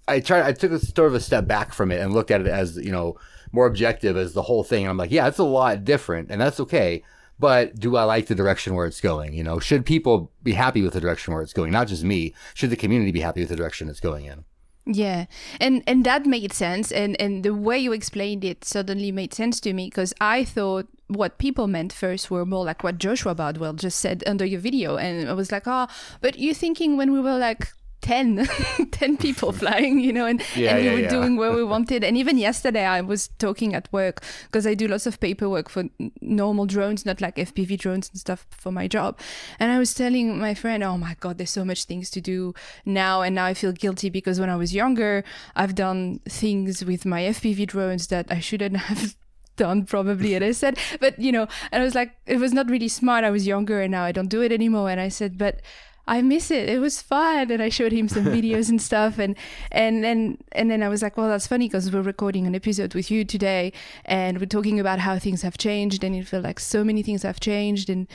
I 0.07 0.19
tried. 0.19 0.43
I 0.43 0.51
took 0.51 0.71
a 0.71 0.79
sort 0.79 1.07
of 1.07 1.15
a 1.15 1.19
step 1.19 1.47
back 1.47 1.73
from 1.73 1.91
it 1.91 1.99
and 1.99 2.13
looked 2.13 2.29
at 2.29 2.41
it 2.41 2.47
as 2.47 2.77
you 2.77 2.91
know 2.91 3.17
more 3.51 3.65
objective 3.65 4.15
as 4.15 4.33
the 4.33 4.43
whole 4.43 4.63
thing. 4.63 4.83
And 4.83 4.91
I'm 4.91 4.97
like, 4.97 5.11
yeah, 5.11 5.27
it's 5.27 5.39
a 5.39 5.43
lot 5.43 5.83
different, 5.83 6.29
and 6.29 6.39
that's 6.39 6.59
okay 6.59 7.03
but 7.37 7.75
do 7.77 7.97
I 7.97 8.03
like 8.03 8.27
the 8.27 8.35
direction 8.35 8.75
where 8.75 8.85
it's 8.85 9.01
going? 9.01 9.33
You 9.33 9.43
know, 9.43 9.59
should 9.59 9.85
people 9.85 10.31
be 10.41 10.53
happy 10.53 10.81
with 10.81 10.93
the 10.93 11.01
direction 11.01 11.33
where 11.33 11.43
it's 11.43 11.51
going? 11.51 11.69
Not 11.69 11.89
just 11.89 12.01
me. 12.01 12.33
Should 12.53 12.69
the 12.69 12.77
community 12.77 13.11
be 13.11 13.19
happy 13.19 13.41
with 13.41 13.49
the 13.49 13.57
direction 13.57 13.89
it's 13.89 13.99
going 13.99 14.23
in? 14.23 14.45
Yeah, 14.87 15.25
and 15.59 15.81
and 15.87 16.05
that 16.05 16.27
made 16.27 16.53
sense, 16.53 16.91
and 16.91 17.19
and 17.19 17.43
the 17.43 17.55
way 17.55 17.79
you 17.79 17.91
explained 17.91 18.45
it 18.45 18.63
suddenly 18.63 19.11
made 19.11 19.33
sense 19.33 19.59
to 19.61 19.73
me 19.73 19.87
because 19.87 20.13
I 20.21 20.43
thought 20.43 20.87
what 21.07 21.39
people 21.39 21.65
meant 21.65 21.91
first 21.91 22.29
were 22.29 22.45
more 22.45 22.63
like 22.63 22.83
what 22.83 22.99
Joshua 22.99 23.33
Bardwell 23.33 23.73
just 23.73 23.99
said 23.99 24.23
under 24.27 24.45
your 24.45 24.59
video, 24.59 24.97
and 24.97 25.27
I 25.27 25.33
was 25.33 25.51
like, 25.51 25.63
oh, 25.65 25.87
but 26.21 26.37
you're 26.37 26.53
thinking 26.53 26.97
when 26.97 27.11
we 27.11 27.19
were 27.19 27.37
like 27.37 27.73
10, 28.05 28.47
10 28.91 29.17
people 29.17 29.51
flying, 29.63 29.99
you 29.99 30.13
know, 30.13 30.27
and, 30.27 30.39
yeah, 30.55 30.75
and 30.75 30.79
we 30.79 30.85
yeah, 30.85 30.93
were 30.93 30.99
yeah. 30.99 31.09
doing 31.09 31.37
what 31.37 31.55
we 31.55 31.63
wanted. 31.73 32.03
And 32.03 32.15
even 32.15 32.37
yesterday, 32.37 32.85
I 32.85 33.01
was 33.01 33.29
talking 33.39 33.73
at 33.73 33.91
work 33.91 34.23
because 34.45 34.67
I 34.67 34.75
do 34.75 34.87
lots 34.87 35.07
of 35.07 35.19
paperwork 35.19 35.69
for 35.69 35.85
normal 36.21 36.67
drones, 36.67 37.03
not 37.03 37.19
like 37.19 37.35
FPV 37.35 37.79
drones 37.79 38.09
and 38.09 38.19
stuff 38.19 38.45
for 38.51 38.71
my 38.71 38.87
job. 38.87 39.19
And 39.59 39.71
I 39.71 39.79
was 39.79 39.95
telling 39.95 40.39
my 40.39 40.53
friend, 40.53 40.83
oh 40.83 40.99
my 40.99 41.15
God, 41.19 41.39
there's 41.39 41.49
so 41.49 41.65
much 41.65 41.85
things 41.85 42.11
to 42.11 42.21
do 42.21 42.53
now. 42.85 43.23
And 43.23 43.33
now 43.33 43.45
I 43.45 43.55
feel 43.55 43.71
guilty 43.71 44.11
because 44.11 44.39
when 44.39 44.51
I 44.51 44.55
was 44.55 44.75
younger, 44.75 45.23
I've 45.55 45.73
done 45.73 46.19
things 46.29 46.85
with 46.85 47.07
my 47.07 47.23
FPV 47.23 47.65
drones 47.65 48.05
that 48.07 48.27
I 48.29 48.39
shouldn't 48.39 48.77
have 48.77 49.15
done 49.57 49.85
probably 49.85 50.35
and 50.35 50.43
i 50.43 50.51
said 50.51 50.77
but 50.99 51.17
you 51.17 51.31
know 51.31 51.47
and 51.71 51.81
i 51.81 51.85
was 51.85 51.95
like 51.95 52.11
it 52.25 52.39
was 52.39 52.51
not 52.51 52.69
really 52.69 52.89
smart 52.89 53.23
i 53.23 53.29
was 53.29 53.47
younger 53.47 53.79
and 53.79 53.89
now 53.89 54.03
i 54.03 54.11
don't 54.11 54.27
do 54.27 54.41
it 54.41 54.51
anymore 54.51 54.89
and 54.89 54.99
i 54.99 55.07
said 55.07 55.37
but 55.37 55.61
I 56.07 56.21
miss 56.21 56.51
it. 56.51 56.69
It 56.69 56.79
was 56.79 57.01
fun, 57.01 57.49
and 57.51 57.61
I 57.61 57.69
showed 57.69 57.91
him 57.91 58.07
some 58.07 58.25
videos 58.25 58.69
and 58.69 58.81
stuff, 58.81 59.17
and 59.17 59.35
and 59.71 60.03
then 60.03 60.37
and 60.51 60.69
then 60.69 60.83
I 60.83 60.89
was 60.89 61.01
like, 61.01 61.17
well, 61.17 61.27
that's 61.27 61.47
funny 61.47 61.67
because 61.67 61.91
we're 61.91 62.01
recording 62.01 62.45
an 62.45 62.55
episode 62.55 62.93
with 62.93 63.09
you 63.09 63.25
today, 63.25 63.73
and 64.05 64.39
we're 64.39 64.45
talking 64.45 64.79
about 64.79 64.99
how 64.99 65.17
things 65.17 65.41
have 65.41 65.57
changed, 65.57 66.03
and 66.03 66.15
it 66.15 66.27
felt 66.27 66.43
like 66.43 66.59
so 66.59 66.83
many 66.83 67.01
things 67.01 67.23
have 67.23 67.39
changed, 67.39 67.89
and 67.89 68.07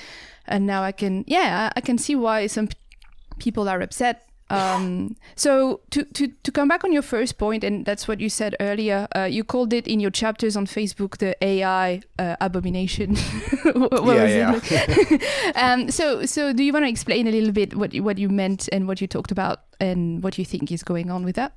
and 0.47 0.67
now 0.67 0.83
I 0.83 0.93
can, 0.93 1.25
yeah, 1.27 1.71
I 1.75 1.81
can 1.81 1.99
see 1.99 2.15
why 2.15 2.47
some 2.47 2.69
people 3.39 3.69
are 3.69 3.81
upset 3.81 4.30
um, 4.51 5.17
so 5.37 5.81
to, 5.91 6.05
to, 6.05 6.29
to 6.43 6.51
come 6.51 6.69
back 6.69 6.83
on 6.85 6.93
your 6.93 7.03
first 7.03 7.39
point, 7.39 7.63
and 7.63 7.85
that's 7.85 8.09
what 8.09 8.21
you 8.21 8.29
said 8.29 8.57
earlier, 8.59 9.07
uh, 9.17 9.25
you 9.25 9.45
called 9.45 9.73
it 9.73 9.87
in 9.87 10.01
your 10.01 10.11
chapters 10.11 10.57
on 10.57 10.67
Facebook 10.67 11.19
the 11.19 11.37
AI 11.43 12.03
uh, 12.19 12.37
abomination. 12.41 13.17
what 13.63 14.17
yeah, 14.17 14.51
was 14.53 14.71
yeah. 14.71 14.85
it? 14.89 15.57
um, 15.57 15.91
so 15.91 16.27
so 16.27 16.53
do 16.53 16.65
you 16.65 16.73
want 16.73 16.85
to 16.85 16.89
explain 16.89 17.29
a 17.29 17.31
little 17.31 17.53
bit 17.53 17.77
what 17.77 17.95
what 17.97 18.19
you 18.19 18.29
meant 18.29 18.69
and 18.73 18.89
what 18.89 19.01
you 19.01 19.07
talked 19.07 19.31
about 19.31 19.63
and 19.79 20.23
what 20.23 20.37
you 20.37 20.45
think 20.45 20.73
is 20.73 20.83
going 20.83 21.11
on 21.11 21.25
with 21.25 21.37
that? 21.37 21.53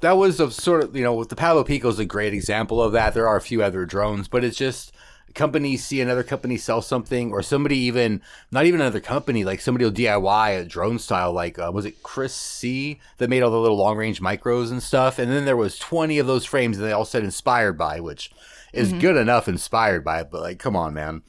That 0.00 0.16
was 0.16 0.40
a 0.40 0.50
sort 0.50 0.82
of 0.82 0.96
you 0.96 1.04
know 1.04 1.22
the 1.22 1.36
Pavo 1.36 1.62
Pico 1.62 1.88
is 1.88 2.00
a 2.00 2.04
great 2.04 2.34
example 2.34 2.82
of 2.82 2.92
that. 2.92 3.14
There 3.14 3.28
are 3.28 3.36
a 3.36 3.40
few 3.40 3.62
other 3.62 3.86
drones, 3.86 4.26
but 4.26 4.42
it's 4.42 4.56
just 4.56 4.92
companies 5.34 5.84
see 5.84 6.00
another 6.00 6.22
company 6.22 6.56
sell 6.56 6.82
something 6.82 7.32
or 7.32 7.42
somebody 7.42 7.76
even 7.76 8.20
not 8.50 8.66
even 8.66 8.80
another 8.80 9.00
company 9.00 9.44
like 9.44 9.60
somebody 9.60 9.84
will 9.84 9.92
diy 9.92 10.60
a 10.60 10.64
drone 10.64 10.98
style 10.98 11.32
like 11.32 11.58
uh, 11.58 11.70
was 11.72 11.84
it 11.84 12.02
chris 12.02 12.34
c 12.34 13.00
that 13.18 13.30
made 13.30 13.42
all 13.42 13.50
the 13.50 13.58
little 13.58 13.76
long 13.76 13.96
range 13.96 14.20
micros 14.20 14.70
and 14.70 14.82
stuff 14.82 15.18
and 15.18 15.30
then 15.30 15.44
there 15.44 15.56
was 15.56 15.78
20 15.78 16.18
of 16.18 16.26
those 16.26 16.44
frames 16.44 16.78
and 16.78 16.86
they 16.86 16.92
all 16.92 17.04
said 17.04 17.24
inspired 17.24 17.78
by 17.78 18.00
which 18.00 18.30
is 18.72 18.90
mm-hmm. 18.90 19.00
good 19.00 19.16
enough 19.16 19.48
inspired 19.48 20.04
by 20.04 20.20
it 20.20 20.30
but 20.30 20.40
like 20.40 20.58
come 20.58 20.76
on 20.76 20.94
man 20.94 21.22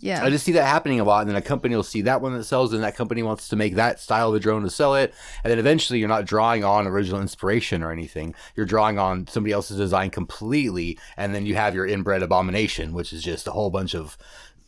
yeah. 0.00 0.24
I 0.24 0.30
just 0.30 0.44
see 0.44 0.52
that 0.52 0.64
happening 0.64 1.00
a 1.00 1.04
lot. 1.04 1.20
And 1.20 1.30
then 1.30 1.36
a 1.36 1.42
company 1.42 1.74
will 1.74 1.82
see 1.82 2.02
that 2.02 2.20
one 2.20 2.32
that 2.34 2.44
sells, 2.44 2.72
and 2.72 2.82
that 2.82 2.96
company 2.96 3.22
wants 3.22 3.48
to 3.48 3.56
make 3.56 3.74
that 3.74 4.00
style 4.00 4.30
of 4.30 4.34
a 4.34 4.40
drone 4.40 4.62
to 4.62 4.70
sell 4.70 4.94
it. 4.94 5.14
And 5.44 5.50
then 5.50 5.58
eventually 5.58 5.98
you're 5.98 6.08
not 6.08 6.24
drawing 6.24 6.64
on 6.64 6.86
original 6.86 7.20
inspiration 7.20 7.82
or 7.82 7.92
anything. 7.92 8.34
You're 8.54 8.66
drawing 8.66 8.98
on 8.98 9.26
somebody 9.26 9.52
else's 9.52 9.78
design 9.78 10.10
completely. 10.10 10.98
And 11.16 11.34
then 11.34 11.46
you 11.46 11.54
have 11.54 11.74
your 11.74 11.86
inbred 11.86 12.22
abomination, 12.22 12.92
which 12.92 13.12
is 13.12 13.22
just 13.22 13.46
a 13.46 13.52
whole 13.52 13.70
bunch 13.70 13.94
of 13.94 14.16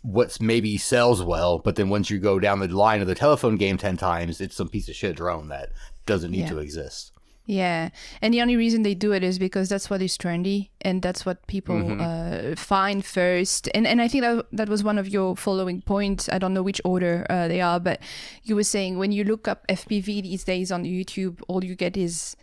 what's 0.03 0.41
maybe 0.41 0.76
sells 0.76 1.23
well. 1.23 1.59
But 1.59 1.76
then 1.76 1.88
once 1.88 2.11
you 2.11 2.19
go 2.19 2.38
down 2.38 2.61
the 2.61 2.69
line 2.69 3.00
of 3.00 3.06
the 3.06 3.15
telephone 3.15 3.56
game 3.56 3.76
10 3.76 3.97
times, 3.97 4.41
it's 4.41 4.56
some 4.56 4.69
piece 4.69 4.88
of 4.88 4.94
shit 4.94 5.17
drone 5.17 5.49
that 5.49 5.70
doesn't 6.06 6.31
need 6.31 6.41
yeah. 6.41 6.50
to 6.50 6.59
exist. 6.59 7.12
Yeah, 7.48 7.88
and 8.20 8.34
the 8.34 8.42
only 8.42 8.56
reason 8.56 8.82
they 8.82 8.94
do 8.94 9.12
it 9.12 9.24
is 9.24 9.38
because 9.38 9.70
that's 9.70 9.88
what 9.88 10.02
is 10.02 10.19
trendy, 10.19 10.69
and 10.82 11.00
that's 11.00 11.24
what 11.24 11.46
people 11.46 11.76
mm-hmm. 11.76 12.52
uh, 12.52 12.56
find 12.56 13.02
first. 13.02 13.70
And 13.74 13.86
and 13.86 14.02
I 14.02 14.06
think 14.06 14.22
that 14.22 14.44
that 14.52 14.69
was 14.69 14.84
one 14.84 14.98
of 14.98 15.08
your 15.08 15.34
following 15.34 15.81
points. 15.81 16.28
I 16.28 16.38
don't 16.38 16.52
know 16.52 16.62
which 16.62 16.78
order 16.84 17.24
uh, 17.31 17.48
they 17.48 17.62
are, 17.62 17.81
but 17.81 18.00
you 18.44 18.55
were 18.55 18.64
saying 18.64 18.98
when 18.98 19.12
you 19.12 19.24
look 19.24 19.48
up 19.48 19.67
FPV 19.69 20.22
these 20.24 20.44
days 20.44 20.70
on 20.70 20.84
YouTube, 20.84 21.40
all 21.48 21.64
you 21.64 21.74
get 21.74 21.96
is 21.96 22.36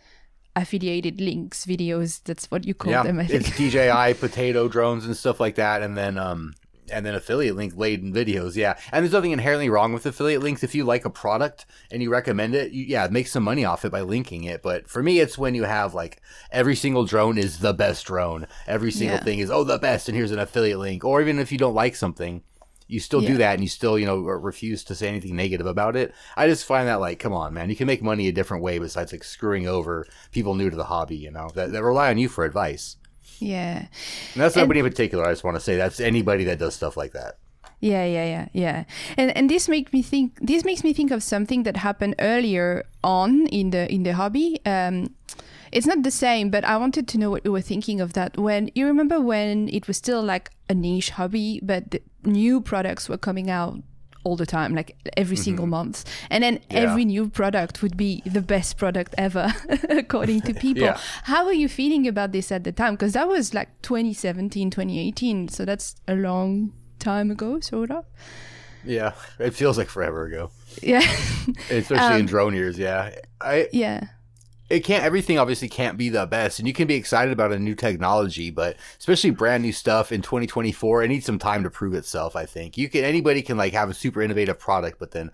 affiliated 0.56 1.20
links 1.20 1.64
videos. 1.66 2.20
That's 2.24 2.50
what 2.50 2.66
you 2.66 2.74
call 2.74 2.90
yeah, 2.90 3.04
them. 3.04 3.20
I 3.20 3.26
think. 3.26 3.46
It's 3.46 3.56
DJI 3.56 4.14
potato 4.14 4.66
drones 4.66 5.06
and 5.06 5.16
stuff 5.16 5.38
like 5.38 5.54
that, 5.54 5.82
and 5.82 5.96
then 5.96 6.18
um, 6.18 6.54
and 6.90 7.04
then 7.04 7.14
affiliate 7.14 7.56
link 7.56 7.76
laden 7.76 8.12
videos. 8.12 8.56
Yeah. 8.56 8.78
And 8.92 9.02
there's 9.02 9.12
nothing 9.12 9.32
inherently 9.32 9.68
wrong 9.68 9.92
with 9.92 10.06
affiliate 10.06 10.42
links. 10.42 10.62
If 10.62 10.74
you 10.74 10.84
like 10.84 11.04
a 11.04 11.10
product 11.10 11.66
and 11.90 12.02
you 12.02 12.10
recommend 12.10 12.54
it, 12.54 12.72
you, 12.72 12.84
yeah, 12.84 13.08
make 13.10 13.28
some 13.28 13.42
money 13.42 13.64
off 13.64 13.84
it 13.84 13.92
by 13.92 14.02
linking 14.02 14.44
it. 14.44 14.62
But 14.62 14.88
for 14.88 15.02
me, 15.02 15.20
it's 15.20 15.38
when 15.38 15.54
you 15.54 15.64
have 15.64 15.94
like 15.94 16.20
every 16.50 16.76
single 16.76 17.04
drone 17.04 17.38
is 17.38 17.58
the 17.58 17.74
best 17.74 18.06
drone. 18.06 18.46
Every 18.66 18.90
single 18.90 19.18
yeah. 19.18 19.24
thing 19.24 19.38
is, 19.38 19.50
oh, 19.50 19.64
the 19.64 19.78
best. 19.78 20.08
And 20.08 20.16
here's 20.16 20.32
an 20.32 20.38
affiliate 20.38 20.78
link. 20.78 21.04
Or 21.04 21.20
even 21.20 21.38
if 21.38 21.52
you 21.52 21.58
don't 21.58 21.74
like 21.74 21.96
something, 21.96 22.42
you 22.88 23.00
still 23.00 23.22
yeah. 23.22 23.28
do 23.30 23.36
that 23.38 23.54
and 23.54 23.62
you 23.62 23.68
still, 23.68 23.98
you 23.98 24.06
know, 24.06 24.18
refuse 24.18 24.84
to 24.84 24.94
say 24.94 25.08
anything 25.08 25.34
negative 25.34 25.66
about 25.66 25.96
it. 25.96 26.14
I 26.36 26.46
just 26.46 26.64
find 26.64 26.86
that 26.88 27.00
like, 27.00 27.18
come 27.18 27.32
on, 27.32 27.52
man, 27.52 27.68
you 27.68 27.76
can 27.76 27.86
make 27.86 28.02
money 28.02 28.28
a 28.28 28.32
different 28.32 28.62
way 28.62 28.78
besides 28.78 29.12
like 29.12 29.24
screwing 29.24 29.66
over 29.66 30.06
people 30.30 30.54
new 30.54 30.70
to 30.70 30.76
the 30.76 30.84
hobby, 30.84 31.16
you 31.16 31.30
know, 31.30 31.50
that, 31.54 31.72
that 31.72 31.82
rely 31.82 32.10
on 32.10 32.18
you 32.18 32.28
for 32.28 32.44
advice. 32.44 32.96
Yeah. 33.38 33.86
And 34.34 34.42
that's 34.42 34.56
nobody 34.56 34.80
in 34.80 34.86
particular. 34.86 35.24
I 35.24 35.32
just 35.32 35.44
want 35.44 35.56
to 35.56 35.60
say 35.60 35.76
that's 35.76 36.00
anybody 36.00 36.44
that 36.44 36.58
does 36.58 36.74
stuff 36.74 36.96
like 36.96 37.12
that. 37.12 37.38
Yeah, 37.80 38.04
yeah, 38.04 38.24
yeah, 38.24 38.48
yeah. 38.52 38.84
And 39.18 39.36
and 39.36 39.50
this 39.50 39.68
makes 39.68 39.92
me 39.92 40.02
think. 40.02 40.38
This 40.40 40.64
makes 40.64 40.82
me 40.82 40.92
think 40.94 41.10
of 41.10 41.22
something 41.22 41.64
that 41.64 41.76
happened 41.76 42.14
earlier 42.18 42.84
on 43.04 43.46
in 43.48 43.70
the 43.70 43.92
in 43.92 44.02
the 44.02 44.14
hobby. 44.14 44.60
Um, 44.64 45.14
it's 45.72 45.86
not 45.86 46.02
the 46.02 46.10
same, 46.10 46.48
but 46.50 46.64
I 46.64 46.78
wanted 46.78 47.06
to 47.08 47.18
know 47.18 47.30
what 47.30 47.44
you 47.44 47.52
were 47.52 47.60
thinking 47.60 48.00
of 48.00 48.14
that. 48.14 48.38
When 48.38 48.70
you 48.74 48.86
remember 48.86 49.20
when 49.20 49.68
it 49.68 49.86
was 49.88 49.98
still 49.98 50.22
like 50.22 50.50
a 50.70 50.74
niche 50.74 51.10
hobby, 51.10 51.60
but 51.62 51.96
new 52.24 52.60
products 52.60 53.08
were 53.08 53.18
coming 53.18 53.50
out 53.50 53.82
all 54.26 54.36
the 54.36 54.44
time, 54.44 54.74
like 54.74 54.96
every 55.16 55.36
mm-hmm. 55.36 55.44
single 55.44 55.66
month. 55.66 56.04
And 56.30 56.42
then 56.42 56.54
yeah. 56.68 56.80
every 56.80 57.04
new 57.04 57.28
product 57.28 57.80
would 57.80 57.96
be 57.96 58.22
the 58.26 58.42
best 58.42 58.76
product 58.76 59.14
ever, 59.16 59.54
according 59.88 60.40
to 60.42 60.54
people. 60.66 60.82
yeah. 60.82 60.98
How 61.22 61.46
are 61.46 61.52
you 61.52 61.68
feeling 61.68 62.08
about 62.08 62.32
this 62.32 62.50
at 62.50 62.64
the 62.64 62.72
time? 62.72 62.94
Because 62.94 63.12
that 63.12 63.28
was 63.28 63.54
like 63.54 63.68
2017, 63.82 64.70
2018. 64.70 65.48
So 65.48 65.64
that's 65.64 65.94
a 66.08 66.16
long 66.16 66.72
time 66.98 67.30
ago, 67.30 67.60
sort 67.60 67.92
of. 67.92 68.04
Yeah, 68.84 69.12
it 69.38 69.54
feels 69.54 69.78
like 69.78 69.88
forever 69.88 70.26
ago. 70.26 70.50
Yeah. 70.82 71.06
Especially 71.70 71.96
um, 72.14 72.20
in 72.20 72.26
drone 72.26 72.54
years, 72.54 72.78
yeah. 72.78 73.14
I 73.40 73.68
Yeah. 73.72 74.08
It 74.68 74.80
can't 74.80 75.04
everything 75.04 75.38
obviously 75.38 75.68
can't 75.68 75.96
be 75.96 76.08
the 76.08 76.26
best 76.26 76.58
and 76.58 76.66
you 76.66 76.74
can 76.74 76.86
be 76.86 76.94
excited 76.94 77.32
about 77.32 77.52
a 77.52 77.58
new 77.58 77.74
technology 77.74 78.50
but 78.50 78.76
especially 78.98 79.30
brand 79.30 79.62
new 79.62 79.72
stuff 79.72 80.12
in 80.12 80.22
2024 80.22 81.02
it 81.02 81.08
needs 81.08 81.26
some 81.26 81.38
time 81.38 81.62
to 81.62 81.70
prove 81.70 81.94
itself 81.94 82.36
i 82.36 82.44
think. 82.44 82.76
You 82.76 82.88
can 82.88 83.04
anybody 83.04 83.42
can 83.42 83.56
like 83.56 83.72
have 83.72 83.90
a 83.90 83.94
super 83.94 84.22
innovative 84.22 84.58
product 84.58 84.98
but 84.98 85.12
then 85.12 85.30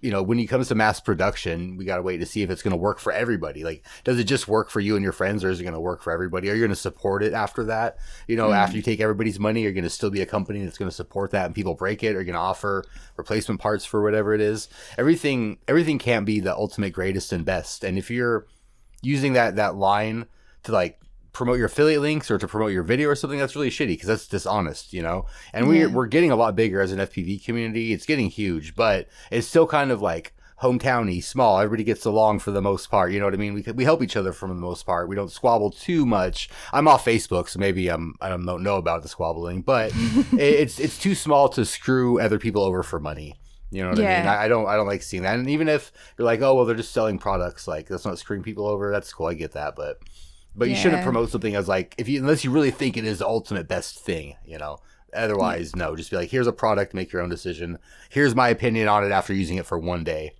you 0.00 0.10
know 0.10 0.22
when 0.22 0.38
it 0.38 0.46
comes 0.46 0.68
to 0.68 0.74
mass 0.74 1.00
production 1.00 1.76
we 1.76 1.84
got 1.84 1.96
to 1.96 2.02
wait 2.02 2.18
to 2.18 2.26
see 2.26 2.42
if 2.42 2.50
it's 2.50 2.62
going 2.62 2.72
to 2.72 2.76
work 2.76 2.98
for 2.98 3.12
everybody. 3.12 3.64
Like 3.64 3.84
does 4.04 4.18
it 4.18 4.24
just 4.24 4.46
work 4.46 4.70
for 4.70 4.80
you 4.80 4.94
and 4.94 5.02
your 5.02 5.12
friends 5.12 5.42
or 5.42 5.50
is 5.50 5.58
it 5.58 5.64
going 5.64 5.74
to 5.74 5.80
work 5.80 6.02
for 6.02 6.12
everybody? 6.12 6.50
Are 6.50 6.54
you 6.54 6.60
going 6.60 6.70
to 6.70 6.76
support 6.76 7.22
it 7.22 7.32
after 7.32 7.64
that? 7.64 7.98
You 8.28 8.36
know 8.36 8.50
mm. 8.50 8.56
after 8.56 8.76
you 8.76 8.82
take 8.82 9.00
everybody's 9.00 9.40
money 9.40 9.60
are 9.60 9.64
you're 9.64 9.72
going 9.72 9.84
to 9.84 9.90
still 9.90 10.10
be 10.10 10.22
a 10.22 10.26
company 10.26 10.64
that's 10.64 10.78
going 10.78 10.90
to 10.90 10.94
support 10.94 11.30
that 11.30 11.46
and 11.46 11.54
people 11.54 11.74
break 11.74 12.04
it? 12.04 12.14
Or 12.14 12.24
going 12.24 12.34
to 12.34 12.40
offer 12.40 12.84
replacement 13.16 13.60
parts 13.60 13.84
for 13.84 14.02
whatever 14.02 14.34
it 14.34 14.40
is? 14.40 14.68
Everything 14.98 15.58
everything 15.66 15.98
can't 15.98 16.26
be 16.26 16.40
the 16.40 16.54
ultimate 16.54 16.92
greatest 16.92 17.32
and 17.32 17.44
best 17.44 17.82
and 17.82 17.98
if 17.98 18.10
you're 18.10 18.46
using 19.02 19.34
that 19.34 19.56
that 19.56 19.76
line 19.76 20.26
to 20.64 20.72
like 20.72 21.00
promote 21.32 21.58
your 21.58 21.66
affiliate 21.66 22.00
links 22.00 22.30
or 22.30 22.38
to 22.38 22.48
promote 22.48 22.72
your 22.72 22.82
video 22.82 23.10
or 23.10 23.14
something 23.14 23.38
that's 23.38 23.54
really 23.54 23.68
shitty 23.68 23.88
because 23.88 24.08
that's 24.08 24.26
dishonest 24.26 24.94
you 24.94 25.02
know? 25.02 25.26
And 25.52 25.68
we're, 25.68 25.90
we're 25.90 26.06
getting 26.06 26.30
a 26.30 26.36
lot 26.36 26.56
bigger 26.56 26.80
as 26.80 26.92
an 26.92 26.98
fpv 26.98 27.44
community. 27.44 27.92
It's 27.92 28.06
getting 28.06 28.30
huge 28.30 28.74
but 28.74 29.08
it's 29.30 29.46
still 29.46 29.66
kind 29.66 29.90
of 29.90 30.00
like 30.00 30.32
hometowny 30.62 31.22
small. 31.22 31.58
Everybody 31.58 31.84
gets 31.84 32.06
along 32.06 32.38
for 32.38 32.52
the 32.52 32.62
most 32.62 32.90
part 32.90 33.12
you 33.12 33.18
know 33.18 33.26
what 33.26 33.34
i 33.34 33.36
mean? 33.36 33.52
We, 33.52 33.62
we 33.72 33.84
help 33.84 34.02
each 34.02 34.16
other 34.16 34.32
for 34.32 34.48
the 34.48 34.54
most 34.54 34.86
part. 34.86 35.08
We 35.08 35.14
don't 35.14 35.30
squabble 35.30 35.72
too 35.72 36.06
much. 36.06 36.48
I'm 36.72 36.88
off 36.88 37.04
facebook 37.04 37.50
so 37.50 37.58
maybe 37.58 37.88
i'm 37.88 38.14
i 38.22 38.30
don't 38.30 38.46
know 38.46 38.76
about 38.76 39.02
the 39.02 39.08
squabbling 39.08 39.60
but 39.60 39.92
it's 40.32 40.80
it's 40.80 40.98
too 40.98 41.14
small 41.14 41.50
to 41.50 41.66
screw 41.66 42.18
other 42.18 42.38
people 42.38 42.62
over 42.62 42.82
for 42.82 42.98
money 42.98 43.34
you 43.76 43.82
know 43.82 43.90
what 43.90 43.98
yeah. 43.98 44.14
I 44.14 44.18
mean? 44.20 44.28
I, 44.28 44.42
I, 44.44 44.48
don't 44.48 44.66
I 44.66 44.76
don't 44.76 44.86
like 44.86 45.02
seeing 45.02 45.22
that. 45.24 45.38
And 45.38 45.50
even 45.50 45.68
if 45.68 45.92
you're 46.16 46.24
like, 46.24 46.40
oh 46.40 46.54
well, 46.54 46.64
they're 46.64 46.74
just 46.74 46.92
selling 46.92 47.18
products, 47.18 47.68
like 47.68 47.88
that's 47.88 48.06
not 48.06 48.18
screwing 48.18 48.42
people 48.42 48.66
over. 48.66 48.90
That's 48.90 49.12
cool. 49.12 49.26
I 49.26 49.34
get 49.34 49.52
that, 49.52 49.76
but 49.76 50.00
but 50.54 50.70
you 50.70 50.74
shouldn't 50.74 51.02
promote 51.02 51.28
something 51.28 51.54
as 51.54 51.68
like 51.68 51.94
if 51.98 52.08
you 52.08 52.18
unless 52.20 52.42
you 52.42 52.50
really 52.50 52.70
think 52.70 52.96
it 52.96 53.04
is 53.04 53.18
the 53.18 53.26
ultimate 53.26 53.68
best 53.68 53.98
thing. 53.98 54.36
You 54.46 54.58
know. 54.58 54.78
Otherwise, 55.14 55.72
yeah. 55.74 55.84
no. 55.84 55.96
Just 55.96 56.10
be 56.10 56.16
like, 56.16 56.30
here's 56.30 56.46
a 56.46 56.52
product. 56.52 56.92
Make 56.92 57.12
your 57.12 57.22
own 57.22 57.30
decision. 57.30 57.78
Here's 58.10 58.34
my 58.34 58.48
opinion 58.48 58.88
on 58.88 59.04
it 59.04 59.12
after 59.12 59.32
using 59.32 59.56
it 59.56 59.64
for 59.64 59.78
one 59.78 60.04
day. 60.04 60.32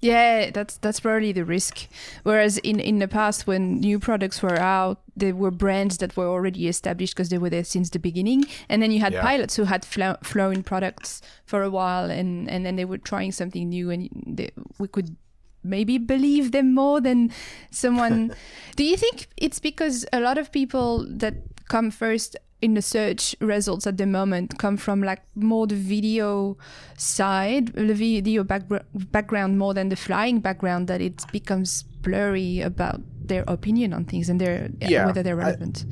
Yeah, 0.00 0.50
that's 0.50 0.76
that's 0.78 1.00
probably 1.00 1.32
the 1.32 1.44
risk. 1.44 1.88
Whereas 2.22 2.58
in 2.58 2.78
in 2.78 3.00
the 3.00 3.08
past, 3.08 3.46
when 3.46 3.80
new 3.80 3.98
products 3.98 4.40
were 4.42 4.58
out, 4.58 5.00
there 5.18 5.34
were 5.34 5.50
brands 5.50 5.98
that 5.98 6.16
were 6.16 6.26
already 6.26 6.68
established 6.68 7.14
because 7.14 7.28
they 7.28 7.38
were 7.38 7.50
there 7.50 7.64
since 7.64 7.90
the 7.90 7.98
beginning, 7.98 8.44
and 8.68 8.82
then 8.82 8.90
you 8.90 9.00
had 9.00 9.12
yeah. 9.12 9.22
pilots 9.22 9.56
who 9.56 9.64
had 9.64 9.84
fl- 9.84 10.20
flown 10.22 10.62
products 10.62 11.22
for 11.44 11.62
a 11.62 11.70
while, 11.70 12.10
and 12.10 12.48
and 12.48 12.64
then 12.64 12.76
they 12.76 12.84
were 12.84 12.98
trying 12.98 13.32
something 13.32 13.68
new, 13.68 13.90
and 13.90 14.08
they, 14.26 14.50
we 14.78 14.88
could 14.88 15.16
maybe 15.62 15.98
believe 15.98 16.52
them 16.52 16.74
more 16.74 17.00
than 17.00 17.30
someone. 17.70 18.34
Do 18.76 18.84
you 18.84 18.96
think 18.96 19.28
it's 19.36 19.58
because 19.58 20.06
a 20.12 20.20
lot 20.20 20.38
of 20.38 20.52
people 20.52 21.06
that 21.08 21.34
come 21.68 21.90
first 21.90 22.36
in 22.60 22.74
the 22.74 22.82
search 22.82 23.36
results 23.40 23.86
at 23.86 23.96
the 23.98 24.06
moment 24.06 24.58
come 24.58 24.76
from 24.76 25.02
like 25.02 25.22
more 25.34 25.66
the 25.66 25.76
video 25.76 26.56
side, 26.96 27.68
the 27.68 27.94
video 27.94 28.42
backgr- 28.44 28.84
background 29.12 29.58
more 29.58 29.74
than 29.74 29.88
the 29.88 29.96
flying 29.96 30.40
background, 30.40 30.88
that 30.88 31.00
it 31.00 31.24
becomes 31.32 31.84
blurry 32.02 32.60
about 32.60 33.00
their 33.24 33.44
opinion 33.46 33.92
on 33.92 34.04
things 34.04 34.28
and 34.28 34.40
their 34.40 34.70
yeah, 34.80 35.06
whether 35.06 35.22
they're 35.22 35.36
relevant. 35.36 35.84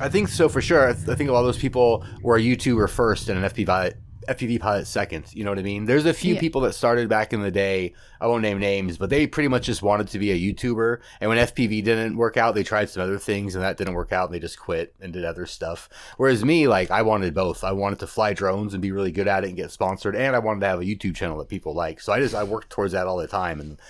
I, 0.00 0.06
I, 0.06 0.08
think 0.08 0.28
so 0.28 0.48
for 0.48 0.60
sure. 0.60 0.90
I, 0.90 0.92
th- 0.92 1.08
I 1.08 1.14
think 1.14 1.30
a 1.30 1.32
lot 1.32 1.40
of 1.40 1.46
those 1.46 1.58
people 1.58 2.04
were 2.20 2.36
a 2.36 2.40
YouTuber 2.40 2.90
first 2.90 3.28
and 3.28 3.42
an 3.42 3.50
FPV 3.50 3.94
FPV 4.28 4.60
pilot 4.60 4.86
second. 4.86 5.34
You 5.34 5.42
know 5.42 5.50
what 5.50 5.58
I 5.58 5.62
mean? 5.62 5.86
There's 5.86 6.04
a 6.04 6.12
few 6.12 6.34
yeah. 6.34 6.40
people 6.40 6.60
that 6.62 6.74
started 6.74 7.08
back 7.08 7.32
in 7.32 7.40
the 7.40 7.50
day. 7.50 7.94
I 8.20 8.26
won't 8.26 8.42
name 8.42 8.58
names, 8.58 8.98
but 8.98 9.08
they 9.08 9.26
pretty 9.26 9.48
much 9.48 9.64
just 9.64 9.82
wanted 9.82 10.08
to 10.08 10.18
be 10.18 10.30
a 10.30 10.54
YouTuber. 10.54 11.00
And 11.20 11.30
when 11.30 11.38
FPV 11.38 11.82
didn't 11.82 12.16
work 12.16 12.36
out, 12.36 12.54
they 12.54 12.62
tried 12.62 12.90
some 12.90 13.02
other 13.02 13.18
things, 13.18 13.54
and 13.54 13.64
that 13.64 13.78
didn't 13.78 13.94
work 13.94 14.12
out. 14.12 14.26
And 14.26 14.34
they 14.34 14.38
just 14.38 14.58
quit 14.58 14.94
and 15.00 15.12
did 15.12 15.24
other 15.24 15.46
stuff. 15.46 15.88
Whereas 16.18 16.44
me, 16.44 16.68
like 16.68 16.90
I 16.90 17.02
wanted 17.02 17.34
both. 17.34 17.64
I 17.64 17.72
wanted 17.72 18.00
to 18.00 18.06
fly 18.06 18.34
drones 18.34 18.74
and 18.74 18.82
be 18.82 18.92
really 18.92 19.12
good 19.12 19.28
at 19.28 19.44
it 19.44 19.48
and 19.48 19.56
get 19.56 19.70
sponsored, 19.70 20.14
and 20.14 20.36
I 20.36 20.40
wanted 20.40 20.60
to 20.60 20.66
have 20.66 20.80
a 20.80 20.84
YouTube 20.84 21.16
channel 21.16 21.38
that 21.38 21.48
people 21.48 21.74
like. 21.74 22.00
So 22.00 22.12
I 22.12 22.20
just 22.20 22.34
I 22.34 22.44
worked 22.44 22.70
towards 22.70 22.92
that 22.92 23.06
all 23.06 23.16
the 23.16 23.26
time 23.26 23.60
and. 23.60 23.80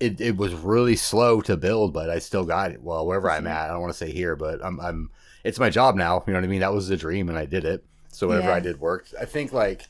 It, 0.00 0.18
it 0.18 0.38
was 0.38 0.54
really 0.54 0.96
slow 0.96 1.42
to 1.42 1.58
build, 1.58 1.92
but 1.92 2.08
I 2.08 2.20
still 2.20 2.46
got 2.46 2.70
it. 2.70 2.82
Well, 2.82 3.06
wherever 3.06 3.30
I'm 3.30 3.46
at, 3.46 3.68
I 3.68 3.72
don't 3.74 3.82
want 3.82 3.92
to 3.92 3.98
say 3.98 4.10
here, 4.10 4.34
but 4.34 4.64
I'm, 4.64 4.80
I'm 4.80 5.10
it's 5.44 5.58
my 5.58 5.68
job 5.68 5.94
now. 5.94 6.24
You 6.26 6.32
know 6.32 6.38
what 6.38 6.46
I 6.46 6.48
mean? 6.48 6.60
That 6.60 6.72
was 6.72 6.88
the 6.88 6.96
dream, 6.96 7.28
and 7.28 7.36
I 7.36 7.44
did 7.44 7.66
it. 7.66 7.84
So 8.20 8.28
whatever 8.28 8.48
yeah. 8.48 8.56
I 8.56 8.60
did 8.60 8.80
worked. 8.80 9.14
I 9.18 9.24
think 9.24 9.50
like 9.50 9.88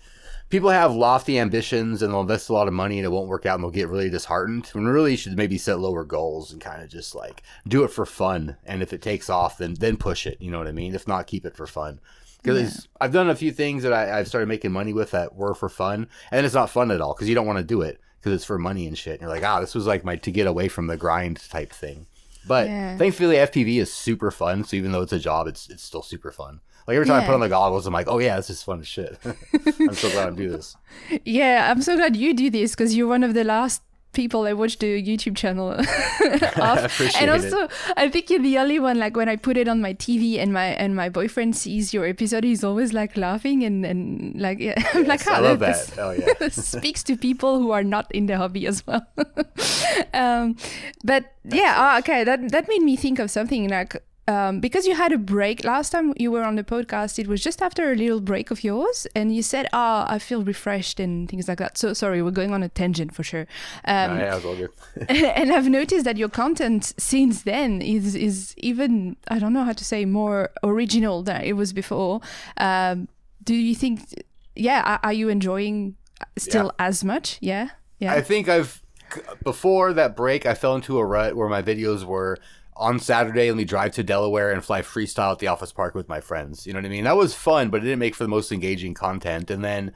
people 0.51 0.71
have 0.71 0.95
lofty 0.95 1.37
ambitions 1.37 2.01
and 2.01 2.13
they'll 2.13 2.21
invest 2.21 2.49
a 2.49 2.53
lot 2.53 2.69
of 2.69 2.73
money 2.73 2.97
and 2.97 3.05
it 3.05 3.11
won't 3.11 3.27
work 3.27 3.45
out 3.45 3.57
and 3.57 3.65
they'll 3.65 3.73
get 3.73 3.89
really 3.89 4.09
disheartened. 4.09 4.69
When 4.69 4.87
really 4.87 5.11
you 5.11 5.17
should 5.17 5.37
maybe 5.37 5.59
set 5.59 5.81
lower 5.81 6.05
goals 6.05 6.53
and 6.53 6.61
kind 6.61 6.81
of 6.81 6.89
just 6.89 7.13
like 7.13 7.43
do 7.67 7.83
it 7.83 7.89
for 7.89 8.07
fun. 8.07 8.57
And 8.65 8.85
if 8.85 8.93
it 8.93 9.03
takes 9.03 9.29
off, 9.29 9.59
then 9.59 9.75
then 9.75 9.97
push 9.97 10.29
it. 10.29 10.41
You 10.41 10.53
know 10.53 10.59
what 10.59 10.69
I 10.69 10.73
mean? 10.73 10.95
If 10.95 11.09
not, 11.09 11.27
keep 11.27 11.45
it 11.45 11.57
for 11.57 11.67
fun. 11.67 11.99
Because 12.41 12.77
yeah. 12.77 12.91
I've 13.01 13.13
done 13.13 13.29
a 13.29 13.35
few 13.35 13.51
things 13.51 13.83
that 13.83 13.93
I, 13.93 14.21
I've 14.21 14.29
started 14.29 14.47
making 14.47 14.71
money 14.71 14.93
with 14.93 15.11
that 15.11 15.35
were 15.35 15.53
for 15.53 15.69
fun, 15.69 16.07
and 16.31 16.47
it's 16.47 16.55
not 16.55 16.71
fun 16.71 16.93
at 16.93 17.01
all 17.01 17.15
because 17.15 17.29
you 17.29 17.35
don't 17.35 17.49
want 17.49 17.59
to 17.59 17.65
do 17.65 17.83
it 17.83 18.01
because 18.21 18.33
it's 18.33 18.45
for 18.45 18.61
money 18.61 18.87
and 18.87 18.97
shit. 18.97 19.15
And 19.15 19.23
you're 19.23 19.31
like, 19.31 19.43
ah, 19.43 19.59
oh, 19.59 19.61
this 19.61 19.75
was 19.75 19.89
like 19.89 20.05
my 20.05 20.15
to 20.15 20.31
get 20.31 20.47
away 20.47 20.69
from 20.69 20.87
the 20.87 20.97
grind 20.97 21.41
type 21.51 21.73
thing. 21.73 22.07
But 22.47 22.69
yeah. 22.69 22.97
thankfully, 22.97 23.35
FPV 23.35 23.81
is 23.81 23.93
super 23.93 24.31
fun. 24.31 24.63
So 24.63 24.77
even 24.77 24.93
though 24.93 25.03
it's 25.03 25.13
a 25.13 25.19
job, 25.19 25.49
it's 25.49 25.69
it's 25.69 25.83
still 25.83 26.03
super 26.03 26.31
fun. 26.31 26.61
Like 26.91 26.97
every 26.97 27.07
time 27.07 27.21
yeah. 27.21 27.23
I 27.23 27.27
put 27.27 27.35
on 27.35 27.41
the 27.41 27.49
goggles, 27.49 27.87
I'm 27.87 27.93
like, 27.93 28.09
oh 28.09 28.19
yeah, 28.19 28.35
this 28.35 28.51
is 28.51 28.65
fun 28.65 28.81
as 28.81 28.89
shit. 28.89 29.17
I'm 29.25 29.95
so 29.95 30.11
glad 30.11 30.27
I 30.27 30.31
do 30.35 30.51
this. 30.51 30.77
Yeah, 31.25 31.71
I'm 31.71 31.83
so 31.83 31.95
glad 31.95 32.17
you 32.17 32.35
do 32.35 32.51
this 32.51 32.73
because 32.73 32.97
you're 32.97 33.07
one 33.07 33.23
of 33.23 33.33
the 33.33 33.45
last 33.45 33.83
people 34.13 34.45
I 34.45 34.55
watch 34.55 34.81
the 34.81 35.01
YouTube 35.01 35.37
channel 35.37 35.71
and 37.21 37.31
also 37.31 37.59
it. 37.61 37.71
I 37.97 38.09
think 38.09 38.29
you're 38.29 38.43
the 38.43 38.59
only 38.59 38.81
one 38.81 38.99
like 38.99 39.17
when 39.17 39.29
I 39.29 39.37
put 39.37 39.57
it 39.57 39.69
on 39.69 39.81
my 39.81 39.95
TV 39.95 40.39
and 40.39 40.53
my 40.53 40.65
and 40.65 40.97
my 40.97 41.09
boyfriend 41.09 41.55
sees 41.55 41.95
your 41.95 42.05
episode 42.07 42.43
he's 42.43 42.65
always 42.65 42.93
like 42.93 43.17
laughing 43.17 43.63
and 43.63 43.87
and 43.87 44.35
like 44.41 44.59
yeah, 44.59 44.75
I'm 44.95 45.05
like 45.05 45.25
oh, 45.29 45.33
I 45.35 45.39
love 45.39 45.61
this, 45.61 45.91
that. 45.91 45.99
Oh 46.01 46.11
yeah. 46.11 46.49
speaks 46.49 47.05
to 47.05 47.17
people 47.17 47.61
who 47.61 47.71
are 47.71 47.85
not 47.85 48.11
in 48.11 48.27
the 48.27 48.37
hobby 48.37 48.67
as 48.67 48.85
well. 48.85 49.07
um, 50.13 50.57
but 51.05 51.33
yeah, 51.45 51.95
uh, 51.95 51.99
okay, 52.01 52.25
that 52.25 52.51
that 52.51 52.67
made 52.67 52.83
me 52.83 52.97
think 52.97 53.21
of 53.21 53.31
something 53.31 53.69
like 53.69 54.03
um, 54.31 54.61
because 54.61 54.87
you 54.87 54.95
had 54.95 55.13
a 55.13 55.19
break 55.19 55.65
last 55.65 55.91
time 55.91 56.15
you 56.17 56.31
were 56.31 56.45
on 56.45 56.55
the 56.55 56.63
podcast, 56.63 57.19
it 57.19 57.27
was 57.27 57.43
just 57.43 57.61
after 57.61 57.91
a 57.91 57.97
little 57.97 58.21
break 58.21 58.53
of 58.53 58.63
yours, 58.63 59.07
and 59.17 59.35
you 59.35 59.43
said, 59.43 59.67
"Ah, 59.73 60.07
oh, 60.09 60.15
I 60.15 60.19
feel 60.21 60.45
refreshed" 60.45 61.01
and 61.01 61.29
things 61.29 61.49
like 61.49 61.59
that. 61.59 61.77
So 61.77 61.93
sorry, 61.93 62.23
we're 62.23 62.31
going 62.31 62.53
on 62.55 62.63
a 62.63 62.69
tangent 62.69 63.13
for 63.13 63.25
sure. 63.25 63.47
Um, 63.85 64.19
no, 64.19 64.25
yeah, 64.25 64.41
all 64.45 64.57
good. 64.57 64.71
and 65.09 65.53
I've 65.53 65.69
noticed 65.69 66.05
that 66.05 66.17
your 66.17 66.29
content 66.29 66.95
since 66.97 67.43
then 67.43 67.83
is 67.83 68.15
is 68.15 68.55
even 68.59 69.17
I 69.29 69.41
don't 69.41 69.53
know 69.53 69.65
how 69.65 69.73
to 69.73 69.85
say 69.85 70.05
more 70.05 70.51
original 70.63 71.23
than 71.23 71.43
it 71.43 71.55
was 71.55 71.73
before. 71.73 72.21
Um, 72.57 73.09
do 73.43 73.55
you 73.55 73.75
think? 73.75 74.01
Yeah, 74.55 74.83
are, 74.85 75.01
are 75.03 75.13
you 75.13 75.29
enjoying 75.29 75.97
still 76.39 76.67
yeah. 76.67 76.87
as 76.87 77.03
much? 77.03 77.39
Yeah, 77.41 77.71
yeah. 77.99 78.15
I 78.15 78.21
think 78.21 78.49
I've 78.49 78.81
before 79.43 79.93
that 79.93 80.15
break, 80.15 80.47
I 80.47 80.55
fell 80.55 80.77
into 80.77 80.99
a 80.99 81.05
rut 81.05 81.35
where 81.35 81.49
my 81.49 81.63
videos 81.63 82.05
were 82.05 82.39
on 82.81 82.99
Saturday, 82.99 83.49
let 83.49 83.57
me 83.57 83.65
drive 83.65 83.93
to 83.93 84.03
Delaware 84.03 84.51
and 84.51 84.65
fly 84.65 84.81
freestyle 84.81 85.33
at 85.33 85.39
the 85.39 85.49
office 85.49 85.71
park 85.71 85.95
with 85.95 86.09
my 86.09 86.21
friends. 86.21 86.67
You 86.67 86.73
know 86.73 86.79
what 86.79 86.87
I 86.87 86.89
mean? 86.89 87.05
That 87.05 87.17
was 87.17 87.35
fun, 87.35 87.69
but 87.69 87.83
it 87.83 87.85
didn't 87.85 87.99
make 87.99 88.15
for 88.15 88.25
the 88.25 88.29
most 88.29 88.51
engaging 88.51 88.95
content. 88.95 89.51
And 89.51 89.63
then 89.63 89.93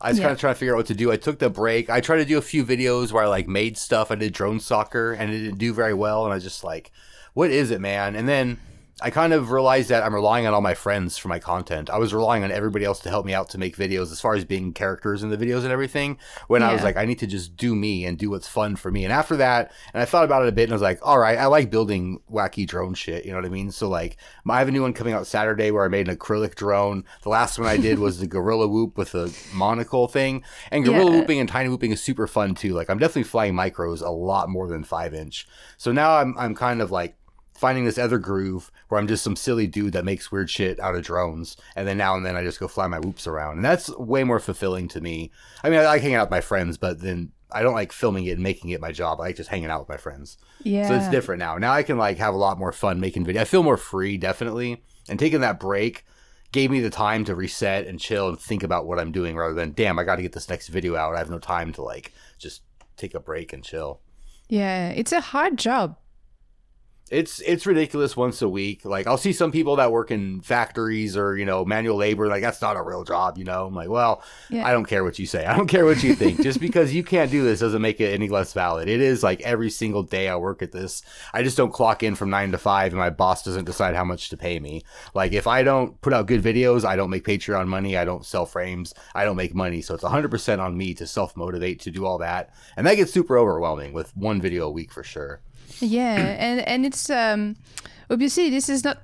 I 0.00 0.10
was 0.10 0.18
yeah. 0.18 0.26
kind 0.26 0.32
of 0.32 0.40
trying 0.40 0.54
to 0.54 0.58
figure 0.58 0.74
out 0.74 0.78
what 0.78 0.86
to 0.86 0.94
do. 0.94 1.10
I 1.10 1.16
took 1.16 1.40
the 1.40 1.50
break. 1.50 1.90
I 1.90 2.00
tried 2.00 2.18
to 2.18 2.24
do 2.24 2.38
a 2.38 2.42
few 2.42 2.64
videos 2.64 3.10
where 3.10 3.24
I 3.24 3.26
like 3.26 3.48
made 3.48 3.76
stuff. 3.76 4.12
I 4.12 4.14
did 4.14 4.32
drone 4.32 4.60
soccer 4.60 5.12
and 5.12 5.32
it 5.32 5.38
didn't 5.40 5.58
do 5.58 5.74
very 5.74 5.94
well. 5.94 6.24
And 6.24 6.32
I 6.32 6.36
was 6.36 6.44
just 6.44 6.62
like, 6.62 6.92
what 7.34 7.50
is 7.50 7.72
it, 7.72 7.80
man? 7.80 8.14
And 8.14 8.28
then 8.28 8.58
I 9.00 9.10
kind 9.10 9.32
of 9.32 9.52
realized 9.52 9.90
that 9.90 10.02
I'm 10.02 10.12
relying 10.12 10.48
on 10.48 10.54
all 10.54 10.60
my 10.60 10.74
friends 10.74 11.16
for 11.16 11.28
my 11.28 11.38
content. 11.38 11.88
I 11.88 11.98
was 11.98 12.12
relying 12.12 12.42
on 12.42 12.50
everybody 12.50 12.84
else 12.84 12.98
to 13.00 13.10
help 13.10 13.24
me 13.24 13.32
out 13.32 13.48
to 13.50 13.58
make 13.58 13.76
videos 13.76 14.10
as 14.10 14.20
far 14.20 14.34
as 14.34 14.44
being 14.44 14.72
characters 14.72 15.22
in 15.22 15.30
the 15.30 15.36
videos 15.36 15.62
and 15.62 15.70
everything. 15.70 16.18
When 16.48 16.62
yeah. 16.62 16.70
I 16.70 16.72
was 16.72 16.82
like, 16.82 16.96
I 16.96 17.04
need 17.04 17.20
to 17.20 17.28
just 17.28 17.56
do 17.56 17.76
me 17.76 18.04
and 18.04 18.18
do 18.18 18.30
what's 18.30 18.48
fun 18.48 18.74
for 18.74 18.90
me. 18.90 19.04
And 19.04 19.12
after 19.12 19.36
that, 19.36 19.70
and 19.94 20.02
I 20.02 20.04
thought 20.04 20.24
about 20.24 20.42
it 20.42 20.48
a 20.48 20.52
bit 20.52 20.64
and 20.64 20.72
I 20.72 20.74
was 20.74 20.82
like, 20.82 20.98
all 21.02 21.18
right, 21.18 21.38
I 21.38 21.46
like 21.46 21.70
building 21.70 22.20
wacky 22.28 22.66
drone 22.66 22.94
shit. 22.94 23.24
You 23.24 23.30
know 23.30 23.38
what 23.38 23.46
I 23.46 23.50
mean? 23.50 23.70
So 23.70 23.88
like, 23.88 24.16
I 24.48 24.58
have 24.58 24.66
a 24.66 24.72
new 24.72 24.82
one 24.82 24.92
coming 24.92 25.14
out 25.14 25.28
Saturday 25.28 25.70
where 25.70 25.84
I 25.84 25.88
made 25.88 26.08
an 26.08 26.16
acrylic 26.16 26.56
drone. 26.56 27.04
The 27.22 27.28
last 27.28 27.56
one 27.56 27.68
I 27.68 27.76
did 27.76 28.00
was 28.00 28.18
the 28.18 28.26
guerrilla 28.26 28.66
whoop 28.66 28.98
with 28.98 29.14
a 29.14 29.32
monocle 29.54 30.08
thing. 30.08 30.42
And 30.72 30.84
guerrilla 30.84 31.12
yeah. 31.12 31.20
whooping 31.20 31.38
and 31.38 31.48
tiny 31.48 31.68
whooping 31.68 31.92
is 31.92 32.02
super 32.02 32.26
fun 32.26 32.56
too. 32.56 32.74
Like 32.74 32.90
I'm 32.90 32.98
definitely 32.98 33.24
flying 33.24 33.54
micros 33.54 34.02
a 34.02 34.10
lot 34.10 34.48
more 34.48 34.66
than 34.66 34.82
five 34.82 35.14
inch. 35.14 35.46
So 35.76 35.92
now 35.92 36.16
I'm, 36.16 36.36
I'm 36.36 36.56
kind 36.56 36.82
of 36.82 36.90
like, 36.90 37.14
finding 37.58 37.84
this 37.84 37.98
other 37.98 38.18
groove 38.18 38.70
where 38.88 39.00
I'm 39.00 39.08
just 39.08 39.24
some 39.24 39.34
silly 39.34 39.66
dude 39.66 39.92
that 39.92 40.04
makes 40.04 40.30
weird 40.30 40.48
shit 40.48 40.78
out 40.78 40.94
of 40.94 41.02
drones, 41.02 41.56
and 41.74 41.88
then 41.88 41.98
now 41.98 42.16
and 42.16 42.24
then 42.24 42.36
I 42.36 42.44
just 42.44 42.60
go 42.60 42.68
fly 42.68 42.86
my 42.86 43.00
whoops 43.00 43.26
around, 43.26 43.56
and 43.56 43.64
that's 43.64 43.90
way 43.98 44.22
more 44.22 44.38
fulfilling 44.38 44.86
to 44.88 45.00
me. 45.00 45.32
I 45.64 45.70
mean, 45.70 45.80
I 45.80 45.84
like 45.84 46.02
hanging 46.02 46.14
out 46.14 46.28
with 46.28 46.30
my 46.30 46.40
friends, 46.40 46.78
but 46.78 47.00
then 47.00 47.32
I 47.50 47.62
don't 47.62 47.74
like 47.74 47.92
filming 47.92 48.26
it 48.26 48.32
and 48.32 48.42
making 48.42 48.70
it 48.70 48.80
my 48.80 48.92
job. 48.92 49.20
I 49.20 49.24
like 49.24 49.36
just 49.36 49.50
hanging 49.50 49.70
out 49.70 49.80
with 49.80 49.88
my 49.88 49.96
friends. 49.96 50.38
Yeah. 50.62 50.86
So 50.86 50.94
it's 50.94 51.08
different 51.08 51.40
now. 51.40 51.58
Now 51.58 51.72
I 51.72 51.82
can 51.82 51.98
like 51.98 52.18
have 52.18 52.34
a 52.34 52.38
lot 52.38 52.58
more 52.58 52.72
fun 52.72 53.00
making 53.00 53.24
video. 53.24 53.42
I 53.42 53.44
feel 53.44 53.64
more 53.64 53.76
free, 53.76 54.16
definitely, 54.16 54.82
and 55.08 55.18
taking 55.18 55.40
that 55.40 55.58
break 55.58 56.04
gave 56.52 56.70
me 56.70 56.80
the 56.80 56.90
time 56.90 57.24
to 57.24 57.34
reset 57.34 57.86
and 57.86 58.00
chill 58.00 58.28
and 58.28 58.40
think 58.40 58.62
about 58.62 58.86
what 58.86 58.98
I'm 58.98 59.12
doing 59.12 59.36
rather 59.36 59.52
than 59.52 59.72
damn 59.72 59.98
I 59.98 60.04
got 60.04 60.16
to 60.16 60.22
get 60.22 60.32
this 60.32 60.48
next 60.48 60.68
video 60.68 60.96
out. 60.96 61.14
I 61.14 61.18
have 61.18 61.28
no 61.28 61.38
time 61.38 61.72
to 61.74 61.82
like 61.82 62.12
just 62.38 62.62
take 62.96 63.14
a 63.14 63.20
break 63.20 63.52
and 63.52 63.64
chill. 63.64 64.00
Yeah, 64.48 64.90
it's 64.90 65.12
a 65.12 65.20
hard 65.20 65.58
job. 65.58 65.96
It's 67.10 67.40
it's 67.40 67.66
ridiculous 67.66 68.16
once 68.16 68.42
a 68.42 68.48
week. 68.48 68.84
Like 68.84 69.06
I'll 69.06 69.18
see 69.18 69.32
some 69.32 69.50
people 69.50 69.76
that 69.76 69.92
work 69.92 70.10
in 70.10 70.40
factories 70.40 71.16
or 71.16 71.36
you 71.36 71.44
know 71.46 71.64
manual 71.64 71.96
labor. 71.96 72.26
Like 72.28 72.42
that's 72.42 72.60
not 72.60 72.76
a 72.76 72.82
real 72.82 73.04
job. 73.04 73.38
You 73.38 73.44
know, 73.44 73.66
I'm 73.66 73.74
like, 73.74 73.88
well, 73.88 74.22
Yeah. 74.50 74.66
I 74.66 74.72
don't 74.72 74.84
care 74.84 75.04
what 75.04 75.18
you 75.18 75.26
say. 75.26 75.44
I 75.46 75.56
don't 75.56 75.66
care 75.68 75.84
what 75.84 76.02
you 76.02 76.14
think. 76.14 76.42
Just 76.42 76.60
because 76.60 76.92
you 76.92 77.02
can't 77.02 77.30
do 77.30 77.42
this 77.42 77.60
doesn't 77.60 77.82
make 77.82 78.00
it 78.00 78.12
any 78.12 78.28
less 78.28 78.52
valid. 78.52 78.88
It 78.88 79.00
is 79.00 79.22
like 79.22 79.40
every 79.42 79.70
single 79.70 80.02
day 80.02 80.28
I 80.28 80.36
work 80.36 80.62
at 80.62 80.72
this. 80.72 81.02
I 81.32 81.42
just 81.42 81.56
don't 81.56 81.72
clock 81.72 82.02
in 82.02 82.14
from 82.14 82.30
nine 82.30 82.52
to 82.52 82.58
five, 82.58 82.92
and 82.92 82.98
my 83.00 83.10
boss 83.10 83.42
doesn't 83.42 83.64
decide 83.64 83.94
how 83.94 84.04
much 84.04 84.28
to 84.30 84.36
pay 84.36 84.58
me. 84.60 84.82
Like 85.14 85.32
if 85.32 85.46
I 85.46 85.62
don't 85.62 86.00
put 86.00 86.12
out 86.12 86.26
good 86.26 86.42
videos, 86.42 86.84
I 86.84 86.96
don't 86.96 87.10
make 87.10 87.24
Patreon 87.24 87.66
money. 87.68 87.96
I 87.96 88.04
don't 88.04 88.26
sell 88.26 88.46
frames. 88.46 88.94
I 89.14 89.24
don't 89.24 89.36
make 89.36 89.54
money. 89.54 89.82
So 89.82 89.94
it's 89.94 90.04
100% 90.04 90.58
on 90.58 90.76
me 90.76 90.94
to 90.94 91.06
self 91.06 91.36
motivate 91.36 91.80
to 91.80 91.90
do 91.90 92.04
all 92.04 92.18
that, 92.18 92.50
and 92.76 92.86
that 92.86 92.96
gets 92.96 93.12
super 93.12 93.38
overwhelming 93.38 93.92
with 93.92 94.16
one 94.16 94.40
video 94.40 94.66
a 94.66 94.70
week 94.70 94.92
for 94.92 95.02
sure. 95.02 95.40
Yeah 95.80 96.36
and 96.38 96.60
and 96.66 96.86
it's 96.86 97.08
um 97.10 97.56
obviously 98.10 98.50
this 98.50 98.68
is 98.68 98.84
not 98.84 98.98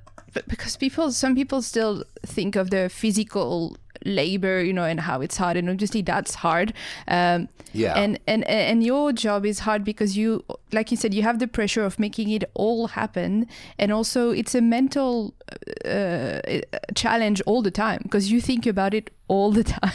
because 0.49 0.76
people 0.76 1.12
some 1.12 1.35
people 1.35 1.62
still 1.62 2.04
think 2.26 2.56
of 2.56 2.71
the 2.71 2.88
physical 2.88 3.76
labor 4.04 4.62
you 4.62 4.73
know 4.73 4.85
and 4.85 5.00
how 5.00 5.21
it's 5.21 5.37
hard 5.37 5.56
and 5.56 5.71
obviously 5.71 6.02
that's 6.02 6.35
hard 6.35 6.73
um 7.09 7.49
Yeah. 7.73 7.94
and 7.97 8.18
and 8.26 8.44
and 8.44 8.85
your 8.85 9.12
job 9.12 9.44
is 9.47 9.61
hard 9.61 9.83
because 9.85 10.16
you 10.16 10.44
like 10.73 10.90
you 10.90 10.97
said 10.97 11.14
you 11.14 11.23
have 11.23 11.38
the 11.38 11.47
pressure 11.49 11.85
of 11.85 11.99
making 11.99 12.30
it 12.30 12.44
all 12.54 12.88
happen 12.88 13.47
and 13.78 13.92
also 13.92 14.30
it's 14.30 14.54
a 14.54 14.61
mental 14.61 15.35
uh, 15.85 16.40
challenge 16.94 17.40
all 17.47 17.62
the 17.62 17.71
time 17.71 18.00
because 18.02 18.30
you 18.30 18.40
think 18.40 18.66
about 18.66 18.94
it 18.94 19.11
all 19.28 19.50
the 19.52 19.64
time 19.80 19.92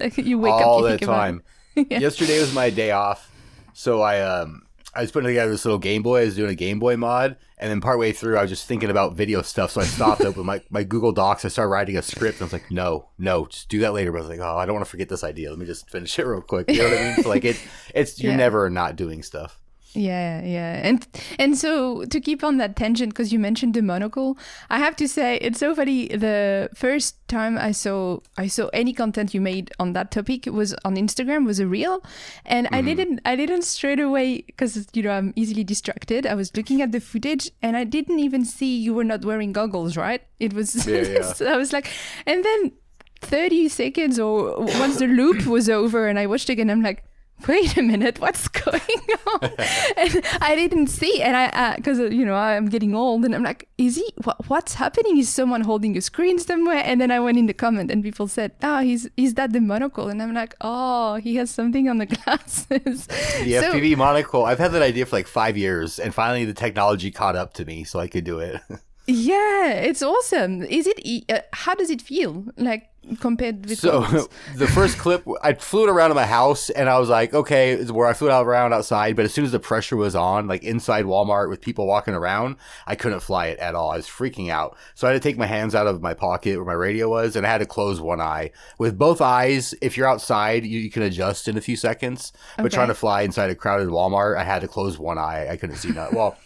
like 0.00 0.16
you 0.18 0.38
wake 0.38 0.52
all 0.52 0.60
up 0.60 0.66
all 0.66 0.82
the 0.82 0.90
think 0.90 1.02
about 1.02 1.16
time. 1.16 1.42
Yeah. 1.90 2.00
Yesterday 2.00 2.40
was 2.40 2.52
my 2.54 2.70
day 2.70 2.90
off, 2.90 3.30
so 3.72 4.02
I 4.02 4.20
um 4.20 4.62
I 4.98 5.02
was 5.02 5.12
putting 5.12 5.28
together 5.28 5.52
this 5.52 5.64
little 5.64 5.78
Game 5.78 6.02
Boy. 6.02 6.22
I 6.22 6.24
was 6.24 6.34
doing 6.34 6.50
a 6.50 6.54
Game 6.56 6.80
Boy 6.80 6.96
mod, 6.96 7.36
and 7.56 7.70
then 7.70 7.80
partway 7.80 8.10
through, 8.12 8.36
I 8.36 8.42
was 8.42 8.50
just 8.50 8.66
thinking 8.66 8.90
about 8.90 9.14
video 9.14 9.42
stuff. 9.42 9.70
So 9.70 9.80
I 9.80 9.84
stopped, 9.84 10.22
opened 10.22 10.44
my 10.46 10.60
my 10.70 10.82
Google 10.82 11.12
Docs. 11.12 11.44
I 11.44 11.48
started 11.48 11.70
writing 11.70 11.96
a 11.96 12.02
script. 12.02 12.38
And 12.38 12.42
I 12.42 12.44
was 12.46 12.52
like, 12.52 12.68
no, 12.70 13.08
no, 13.16 13.46
just 13.46 13.68
do 13.68 13.78
that 13.80 13.92
later. 13.92 14.10
But 14.10 14.18
I 14.18 14.20
was 14.22 14.28
like, 14.30 14.40
oh, 14.40 14.56
I 14.58 14.66
don't 14.66 14.74
want 14.74 14.84
to 14.84 14.90
forget 14.90 15.08
this 15.08 15.22
idea. 15.22 15.50
Let 15.50 15.58
me 15.60 15.66
just 15.66 15.88
finish 15.88 16.18
it 16.18 16.26
real 16.26 16.40
quick. 16.40 16.68
You 16.68 16.78
know 16.78 16.88
what 16.90 16.98
I 16.98 17.02
mean? 17.04 17.22
So 17.22 17.28
like 17.28 17.44
it, 17.44 17.60
it's 17.94 18.20
you're 18.20 18.32
Yeah. 18.32 18.38
never 18.38 18.68
not 18.70 18.96
doing 18.96 19.22
stuff. 19.22 19.60
Yeah, 19.94 20.42
yeah, 20.42 20.80
and 20.84 21.06
and 21.38 21.56
so 21.56 22.04
to 22.04 22.20
keep 22.20 22.44
on 22.44 22.58
that 22.58 22.76
tangent, 22.76 23.10
because 23.10 23.32
you 23.32 23.38
mentioned 23.38 23.72
the 23.72 23.80
monocle, 23.80 24.36
I 24.68 24.78
have 24.78 24.96
to 24.96 25.08
say 25.08 25.36
it's 25.36 25.58
so 25.58 25.74
funny. 25.74 26.08
The 26.08 26.68
first 26.74 27.16
time 27.26 27.56
I 27.56 27.72
saw 27.72 28.20
I 28.36 28.48
saw 28.48 28.68
any 28.74 28.92
content 28.92 29.32
you 29.32 29.40
made 29.40 29.70
on 29.78 29.94
that 29.94 30.10
topic 30.10 30.44
was 30.46 30.74
on 30.84 30.96
Instagram, 30.96 31.46
was 31.46 31.58
a 31.58 31.66
reel, 31.66 32.04
and 32.44 32.66
I 32.66 32.78
mm-hmm. 32.78 32.86
didn't 32.86 33.20
I 33.24 33.34
didn't 33.34 33.62
straight 33.62 34.00
away 34.00 34.42
because 34.42 34.86
you 34.92 35.02
know 35.02 35.10
I'm 35.10 35.32
easily 35.36 35.64
distracted. 35.64 36.26
I 36.26 36.34
was 36.34 36.54
looking 36.54 36.82
at 36.82 36.92
the 36.92 37.00
footage 37.00 37.50
and 37.62 37.74
I 37.74 37.84
didn't 37.84 38.18
even 38.18 38.44
see 38.44 38.76
you 38.76 38.92
were 38.92 39.04
not 39.04 39.24
wearing 39.24 39.52
goggles, 39.52 39.96
right? 39.96 40.22
It 40.38 40.52
was 40.52 40.86
Yeah, 40.86 41.00
yeah. 41.00 41.22
so 41.32 41.46
I 41.46 41.56
was 41.56 41.72
like, 41.72 41.90
and 42.26 42.44
then 42.44 42.72
30 43.20 43.68
seconds 43.68 44.18
or 44.18 44.56
once 44.58 44.98
the 44.98 45.06
loop 45.06 45.46
was 45.46 45.68
over 45.68 46.06
and 46.06 46.18
I 46.18 46.26
watched 46.26 46.48
again, 46.48 46.70
I'm 46.70 46.82
like, 46.82 47.04
wait 47.46 47.76
a 47.76 47.82
minute, 47.82 48.18
what's 48.20 48.48
going 48.48 48.80
on? 49.34 49.50
and 49.96 50.22
I 50.40 50.54
didn't 50.56 50.88
see, 50.88 51.22
and 51.22 51.36
I, 51.36 51.46
uh, 51.46 51.76
because, 51.76 52.00
uh, 52.00 52.06
you 52.06 52.24
know, 52.24 52.34
I'm 52.34 52.68
getting 52.68 52.94
old 52.94 53.24
and 53.24 53.34
I'm 53.34 53.42
like, 53.42 53.68
is 53.78 53.96
he, 53.96 54.12
what, 54.24 54.48
what's 54.48 54.74
happening? 54.74 55.18
Is 55.18 55.28
someone 55.28 55.60
holding 55.62 55.96
a 55.96 56.00
screen 56.00 56.38
somewhere? 56.38 56.82
And 56.84 57.00
then 57.00 57.10
I 57.10 57.20
went 57.20 57.38
in 57.38 57.46
the 57.46 57.52
comment 57.54 57.90
and 57.90 58.02
people 58.02 58.26
said, 58.28 58.52
oh, 58.62 58.80
he's, 58.80 59.08
is 59.16 59.34
that 59.34 59.52
the 59.52 59.60
monocle? 59.60 60.08
And 60.08 60.22
I'm 60.22 60.34
like, 60.34 60.54
oh, 60.60 61.16
he 61.16 61.36
has 61.36 61.50
something 61.50 61.88
on 61.88 61.98
the 61.98 62.06
glasses. 62.16 63.06
The 63.06 63.60
So- 63.60 63.72
FPV 63.72 63.96
monocle. 63.96 64.44
I've 64.44 64.58
had 64.58 64.72
that 64.72 64.82
idea 64.82 65.06
for 65.06 65.16
like 65.16 65.26
five 65.28 65.56
years, 65.56 65.98
and 65.98 66.14
finally 66.14 66.44
the 66.44 66.54
technology 66.54 67.10
caught 67.10 67.36
up 67.36 67.54
to 67.54 67.64
me, 67.64 67.84
so 67.84 67.98
I 68.00 68.08
could 68.08 68.24
do 68.24 68.38
it. 68.40 68.60
Yeah, 69.10 69.70
it's 69.70 70.02
awesome. 70.02 70.62
Is 70.64 70.86
it, 70.86 71.24
uh, 71.30 71.40
how 71.54 71.74
does 71.74 71.88
it 71.88 72.02
feel? 72.02 72.44
Like, 72.58 72.90
compared 73.16 73.66
with 73.66 73.78
So 73.78 74.00
the 74.56 74.66
first 74.66 74.98
clip, 74.98 75.24
I 75.42 75.54
flew 75.54 75.84
it 75.84 75.90
around 75.90 76.10
in 76.10 76.14
my 76.16 76.26
house, 76.26 76.70
and 76.70 76.88
I 76.88 76.98
was 76.98 77.08
like, 77.08 77.34
okay, 77.34 77.72
it's 77.72 77.90
where 77.90 78.06
I 78.06 78.12
flew 78.12 78.28
it 78.30 78.32
around 78.34 78.72
outside. 78.74 79.16
But 79.16 79.24
as 79.24 79.32
soon 79.34 79.44
as 79.44 79.52
the 79.52 79.58
pressure 79.60 79.96
was 79.96 80.14
on, 80.14 80.46
like 80.48 80.62
inside 80.64 81.04
Walmart 81.04 81.48
with 81.48 81.60
people 81.60 81.86
walking 81.86 82.14
around, 82.14 82.56
I 82.86 82.94
couldn't 82.94 83.20
fly 83.20 83.46
it 83.46 83.58
at 83.58 83.74
all. 83.74 83.90
I 83.92 83.96
was 83.96 84.06
freaking 84.06 84.50
out. 84.50 84.76
So 84.94 85.06
I 85.08 85.12
had 85.12 85.22
to 85.22 85.28
take 85.28 85.38
my 85.38 85.46
hands 85.46 85.74
out 85.74 85.86
of 85.86 86.02
my 86.02 86.14
pocket 86.14 86.56
where 86.56 86.64
my 86.66 86.72
radio 86.72 87.08
was, 87.08 87.36
and 87.36 87.46
I 87.46 87.50
had 87.50 87.58
to 87.58 87.66
close 87.66 88.00
one 88.00 88.20
eye. 88.20 88.50
With 88.78 88.98
both 88.98 89.20
eyes, 89.20 89.74
if 89.80 89.96
you're 89.96 90.08
outside, 90.08 90.64
you, 90.66 90.78
you 90.78 90.90
can 90.90 91.02
adjust 91.02 91.48
in 91.48 91.56
a 91.56 91.60
few 91.60 91.76
seconds. 91.76 92.32
But 92.56 92.66
Okay. 92.66 92.74
trying 92.76 92.88
to 92.88 92.94
fly 92.94 93.22
inside 93.22 93.50
a 93.50 93.54
crowded 93.54 93.88
Walmart, 93.88 94.36
I 94.36 94.44
had 94.44 94.60
to 94.60 94.68
close 94.68 94.98
one 94.98 95.18
eye. 95.18 95.48
I 95.50 95.56
couldn't 95.56 95.76
see 95.76 95.92
that. 95.92 96.12
Well, 96.12 96.36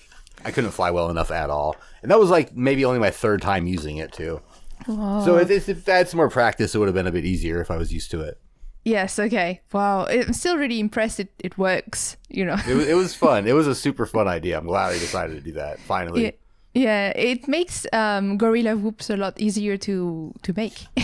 I 0.44 0.50
couldn't 0.50 0.70
fly 0.72 0.90
well 0.90 1.08
enough 1.10 1.30
at 1.30 1.50
all. 1.50 1.76
And 2.02 2.10
that 2.10 2.18
was 2.18 2.30
like 2.30 2.56
maybe 2.56 2.84
only 2.84 2.98
my 2.98 3.10
third 3.10 3.42
time 3.42 3.66
using 3.66 3.98
it 3.98 4.12
too. 4.12 4.40
Oh. 4.88 5.24
So 5.24 5.36
if, 5.38 5.68
if 5.68 5.88
I 5.88 5.98
had 5.98 6.08
some 6.08 6.18
more 6.18 6.30
practice, 6.30 6.74
it 6.74 6.78
would 6.78 6.88
have 6.88 6.94
been 6.94 7.06
a 7.06 7.12
bit 7.12 7.24
easier 7.24 7.60
if 7.60 7.70
I 7.70 7.76
was 7.76 7.92
used 7.92 8.10
to 8.12 8.20
it. 8.20 8.38
Yes, 8.84 9.18
okay. 9.18 9.60
Wow. 9.72 10.06
I'm 10.06 10.32
still 10.32 10.56
really 10.56 10.80
impressed 10.80 11.20
it, 11.20 11.32
it 11.38 11.56
works, 11.56 12.16
you 12.28 12.44
know. 12.44 12.56
It 12.68 12.74
was, 12.74 12.88
it 12.88 12.94
was 12.94 13.14
fun. 13.26 13.46
It 13.46 13.52
was 13.52 13.66
a 13.66 13.74
super 13.74 14.06
fun 14.06 14.26
idea. 14.26 14.58
I'm 14.58 14.66
glad 14.66 14.90
I 14.90 14.98
decided 14.98 15.34
to 15.34 15.40
do 15.40 15.52
that 15.52 15.78
finally. 15.80 16.32
Yeah, 16.74 17.10
it 17.10 17.48
makes 17.48 17.86
um, 17.92 18.38
guerrilla 18.38 18.76
whoops 18.76 19.10
a 19.10 19.16
lot 19.18 19.38
easier 19.38 19.76
to 19.76 20.32
to 20.42 20.52
make. 20.56 20.86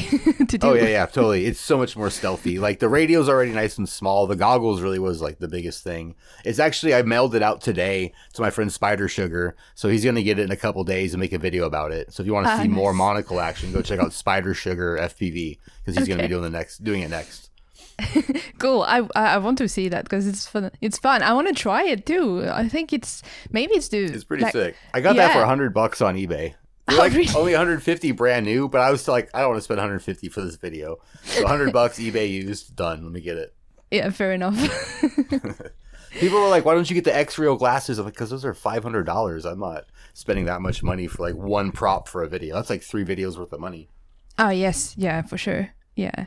to 0.48 0.56
do. 0.56 0.66
Oh 0.66 0.72
yeah, 0.72 0.86
yeah, 0.88 1.04
totally. 1.06 1.44
It's 1.44 1.60
so 1.60 1.76
much 1.76 1.94
more 1.94 2.08
stealthy. 2.08 2.58
Like 2.58 2.78
the 2.78 2.88
radio's 2.88 3.28
already 3.28 3.52
nice 3.52 3.76
and 3.76 3.86
small. 3.86 4.26
The 4.26 4.34
goggles 4.36 4.80
really 4.80 4.98
was 4.98 5.20
like 5.20 5.40
the 5.40 5.48
biggest 5.48 5.84
thing. 5.84 6.14
It's 6.42 6.58
actually 6.58 6.94
I 6.94 7.02
mailed 7.02 7.34
it 7.34 7.42
out 7.42 7.60
today 7.60 8.12
to 8.32 8.40
my 8.40 8.48
friend 8.48 8.72
Spider 8.72 9.08
Sugar, 9.08 9.56
so 9.74 9.90
he's 9.90 10.04
gonna 10.06 10.22
get 10.22 10.38
it 10.38 10.44
in 10.44 10.50
a 10.50 10.56
couple 10.56 10.84
days 10.84 11.12
and 11.12 11.20
make 11.20 11.34
a 11.34 11.38
video 11.38 11.66
about 11.66 11.92
it. 11.92 12.14
So 12.14 12.22
if 12.22 12.26
you 12.26 12.32
want 12.32 12.46
to 12.46 12.52
Ah, 12.52 12.62
see 12.62 12.68
more 12.68 12.92
nice. 12.92 12.98
monocle 12.98 13.38
action, 13.38 13.70
go 13.70 13.82
check 13.82 14.00
out 14.00 14.14
Spider 14.14 14.54
Sugar 14.54 14.96
FPV 14.98 15.58
because 15.84 15.98
he's 15.98 16.08
gonna 16.08 16.22
be 16.22 16.28
doing 16.28 16.44
the 16.44 16.50
next, 16.50 16.82
doing 16.82 17.02
it 17.02 17.10
next. 17.10 17.47
Cool. 18.58 18.82
I 18.82 19.00
I 19.14 19.34
I 19.34 19.38
want 19.38 19.58
to 19.58 19.68
see 19.68 19.88
that 19.88 20.04
because 20.04 20.26
it's 20.26 20.46
fun. 20.46 20.70
It's 20.80 20.98
fun. 20.98 21.22
I 21.22 21.32
want 21.32 21.48
to 21.48 21.54
try 21.54 21.84
it 21.84 22.06
too. 22.06 22.44
I 22.50 22.68
think 22.68 22.92
it's 22.92 23.22
maybe 23.50 23.74
it's 23.74 23.88
the 23.88 24.04
It's 24.04 24.24
pretty 24.24 24.44
like- 24.44 24.52
sick. 24.52 24.76
I 24.94 25.00
got 25.00 25.16
that 25.16 25.32
for 25.32 25.38
Yeah. 25.40 25.46
hundred 25.46 25.72
bucks 25.74 26.00
on 26.00 26.16
eBay. 26.16 26.54
They're 26.86 26.96
Oh, 26.96 26.98
like 26.98 27.12
really? 27.12 27.34
only 27.34 27.52
150 27.52 28.12
brand 28.12 28.46
new, 28.46 28.68
but 28.68 28.80
I 28.80 28.90
was 28.90 29.02
still 29.02 29.12
like, 29.14 29.28
I 29.34 29.40
don't 29.40 29.50
want 29.50 29.58
to 29.58 29.62
spend 29.62 29.76
150 29.78 30.28
for 30.30 30.40
this 30.40 30.56
video. 30.56 30.96
So 31.22 31.42
100 31.42 31.70
bucks 31.72 31.98
eBay 32.00 32.30
used, 32.30 32.74
done. 32.76 33.02
Let 33.04 33.12
me 33.12 33.20
get 33.20 33.36
it. 33.36 33.54
Yeah, 33.90 34.08
fair 34.10 34.32
enough. 34.32 34.56
People 36.12 36.40
were 36.40 36.48
like, 36.48 36.64
"Why 36.64 36.74
don't 36.74 36.88
you 36.88 36.94
get 36.94 37.04
the 37.04 37.10
Xreal 37.10 37.58
glasses?" 37.58 37.98
I'm 37.98 38.06
like, 38.06 38.14
"Because 38.14 38.30
those 38.30 38.44
are 38.44 38.54
five 38.54 38.82
hundred 38.82 39.04
dollars. 39.04 39.44
I'm 39.44 39.60
not 39.60 39.84
spending 40.14 40.46
that 40.46 40.62
much 40.62 40.82
money 40.82 41.06
for 41.06 41.22
like 41.22 41.34
one 41.36 41.70
prop 41.70 42.08
for 42.08 42.22
a 42.22 42.28
video. 42.28 42.54
That's 42.54 42.70
like 42.70 42.82
three 42.82 43.04
videos 43.04 43.36
worth 43.38 43.52
of 43.52 43.60
money." 43.60 43.88
oh 44.38 44.48
yes, 44.50 44.94
yeah, 44.96 45.22
for 45.22 45.36
sure. 45.36 45.70
Yeah. 45.96 46.26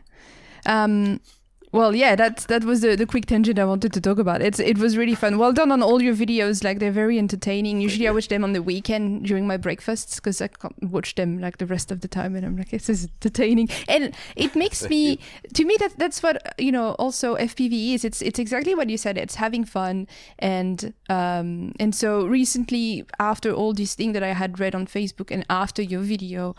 Um. 0.65 1.19
Well, 1.73 1.95
yeah, 1.95 2.17
that 2.17 2.39
that 2.49 2.65
was 2.65 2.81
the, 2.81 2.97
the 2.97 3.05
quick 3.05 3.27
tangent 3.27 3.57
I 3.57 3.63
wanted 3.63 3.93
to 3.93 4.01
talk 4.01 4.19
about. 4.19 4.41
It's 4.41 4.59
it 4.59 4.77
was 4.77 4.97
really 4.97 5.15
fun. 5.15 5.37
Well 5.37 5.53
done 5.53 5.71
on 5.71 5.81
all 5.81 6.01
your 6.01 6.13
videos. 6.13 6.65
Like 6.65 6.79
they're 6.79 6.91
very 6.91 7.17
entertaining. 7.17 7.79
Usually 7.79 8.09
I 8.09 8.11
watch 8.11 8.27
them 8.27 8.43
on 8.43 8.51
the 8.51 8.61
weekend 8.61 9.25
during 9.25 9.47
my 9.47 9.55
breakfasts 9.55 10.15
because 10.15 10.41
I 10.41 10.49
can't 10.49 10.75
watch 10.83 11.15
them 11.15 11.39
like 11.39 11.59
the 11.59 11.65
rest 11.65 11.89
of 11.89 12.01
the 12.01 12.09
time, 12.09 12.35
and 12.35 12.45
I'm 12.45 12.57
like, 12.57 12.71
this 12.71 12.89
is 12.89 13.05
entertaining. 13.05 13.69
And 13.87 14.13
it 14.35 14.53
makes 14.53 14.89
me 14.89 15.19
to 15.53 15.63
me 15.63 15.77
that 15.79 15.97
that's 15.97 16.21
what 16.21 16.55
you 16.59 16.73
know. 16.73 16.91
Also 16.99 17.37
FPV 17.37 17.93
is. 17.93 18.03
It's 18.03 18.21
it's 18.21 18.37
exactly 18.39 18.75
what 18.75 18.89
you 18.89 18.97
said. 18.97 19.17
It's 19.17 19.35
having 19.35 19.63
fun 19.63 20.07
and 20.39 20.93
um 21.09 21.71
and 21.79 21.95
so 21.95 22.25
recently 22.25 23.05
after 23.17 23.53
all 23.53 23.73
these 23.73 23.95
things 23.95 24.11
that 24.13 24.23
I 24.23 24.33
had 24.33 24.59
read 24.59 24.75
on 24.75 24.87
Facebook 24.87 25.31
and 25.31 25.45
after 25.49 25.81
your 25.81 26.01
video. 26.01 26.53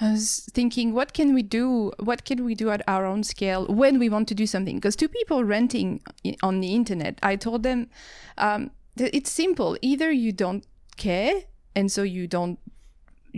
I 0.00 0.12
was 0.12 0.48
thinking, 0.52 0.94
what 0.94 1.12
can 1.12 1.34
we 1.34 1.42
do? 1.42 1.92
What 1.98 2.24
can 2.24 2.44
we 2.44 2.54
do 2.54 2.70
at 2.70 2.82
our 2.86 3.04
own 3.04 3.24
scale 3.24 3.66
when 3.66 3.98
we 3.98 4.08
want 4.08 4.28
to 4.28 4.34
do 4.34 4.46
something? 4.46 4.76
Because 4.76 4.94
two 4.94 5.08
people 5.08 5.42
renting 5.42 6.00
on 6.42 6.60
the 6.60 6.74
internet, 6.74 7.18
I 7.22 7.36
told 7.36 7.64
them 7.64 7.90
um, 8.36 8.70
it's 8.96 9.30
simple. 9.30 9.76
Either 9.82 10.10
you 10.12 10.32
don't 10.32 10.64
care, 10.96 11.42
and 11.74 11.90
so 11.90 12.02
you 12.02 12.28
don't 12.28 12.58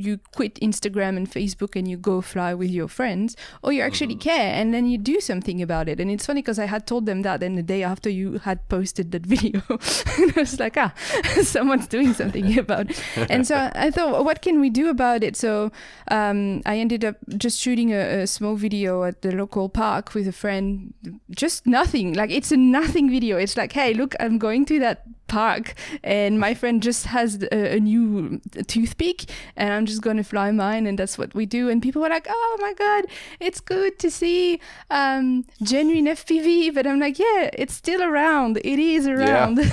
you 0.00 0.20
quit 0.34 0.54
Instagram 0.56 1.16
and 1.16 1.30
Facebook 1.30 1.76
and 1.76 1.88
you 1.88 1.96
go 1.96 2.20
fly 2.20 2.54
with 2.54 2.70
your 2.70 2.88
friends, 2.88 3.36
or 3.62 3.72
you 3.72 3.82
actually 3.82 4.16
care 4.16 4.52
and 4.54 4.72
then 4.74 4.86
you 4.86 4.98
do 4.98 5.20
something 5.20 5.62
about 5.62 5.88
it. 5.88 6.00
And 6.00 6.10
it's 6.10 6.26
funny 6.26 6.42
because 6.42 6.58
I 6.58 6.66
had 6.66 6.86
told 6.86 7.06
them 7.06 7.22
that, 7.22 7.42
and 7.42 7.56
the 7.56 7.62
day 7.62 7.82
after 7.82 8.10
you 8.10 8.38
had 8.38 8.68
posted 8.68 9.12
that 9.12 9.26
video, 9.34 9.62
and 9.68 10.32
I 10.36 10.40
was 10.40 10.58
like, 10.58 10.76
ah, 10.76 10.92
someone's 11.42 11.86
doing 11.86 12.12
something 12.14 12.58
about 12.64 12.90
it. 12.90 13.02
And 13.30 13.46
so 13.46 13.70
I 13.74 13.90
thought, 13.90 14.24
what 14.24 14.42
can 14.42 14.60
we 14.60 14.70
do 14.70 14.88
about 14.88 15.22
it? 15.22 15.36
So 15.36 15.72
um, 16.10 16.62
I 16.66 16.78
ended 16.78 17.04
up 17.04 17.16
just 17.36 17.58
shooting 17.58 17.92
a, 17.92 18.22
a 18.22 18.26
small 18.26 18.56
video 18.56 19.04
at 19.04 19.22
the 19.22 19.32
local 19.32 19.68
park 19.68 20.14
with 20.14 20.26
a 20.26 20.32
friend, 20.32 20.94
just 21.30 21.66
nothing. 21.66 22.14
Like 22.14 22.30
it's 22.30 22.52
a 22.52 22.56
nothing 22.56 23.10
video. 23.10 23.36
It's 23.36 23.56
like, 23.56 23.72
hey, 23.72 23.94
look, 23.94 24.14
I'm 24.20 24.38
going 24.38 24.64
to 24.66 24.78
that 24.80 25.04
park 25.30 25.74
and 26.02 26.38
my 26.38 26.52
friend 26.54 26.82
just 26.82 27.06
has 27.06 27.42
a, 27.52 27.76
a 27.76 27.80
new 27.80 28.40
toothpick 28.66 29.24
and 29.56 29.72
I'm 29.72 29.86
just 29.86 30.02
gonna 30.02 30.24
fly 30.24 30.50
mine 30.50 30.86
and 30.86 30.98
that's 30.98 31.16
what 31.16 31.34
we 31.34 31.46
do. 31.46 31.70
And 31.70 31.80
people 31.80 32.02
were 32.02 32.08
like 32.08 32.26
oh 32.28 32.56
my 32.60 32.74
god 32.74 33.04
it's 33.38 33.60
good 33.60 33.98
to 34.00 34.10
see 34.10 34.60
um, 34.90 35.46
genuine 35.62 36.06
FPV 36.06 36.74
but 36.74 36.86
I'm 36.86 36.98
like 36.98 37.18
yeah 37.18 37.48
it's 37.54 37.74
still 37.74 38.02
around. 38.02 38.58
It 38.58 38.78
is 38.78 39.06
around. 39.06 39.58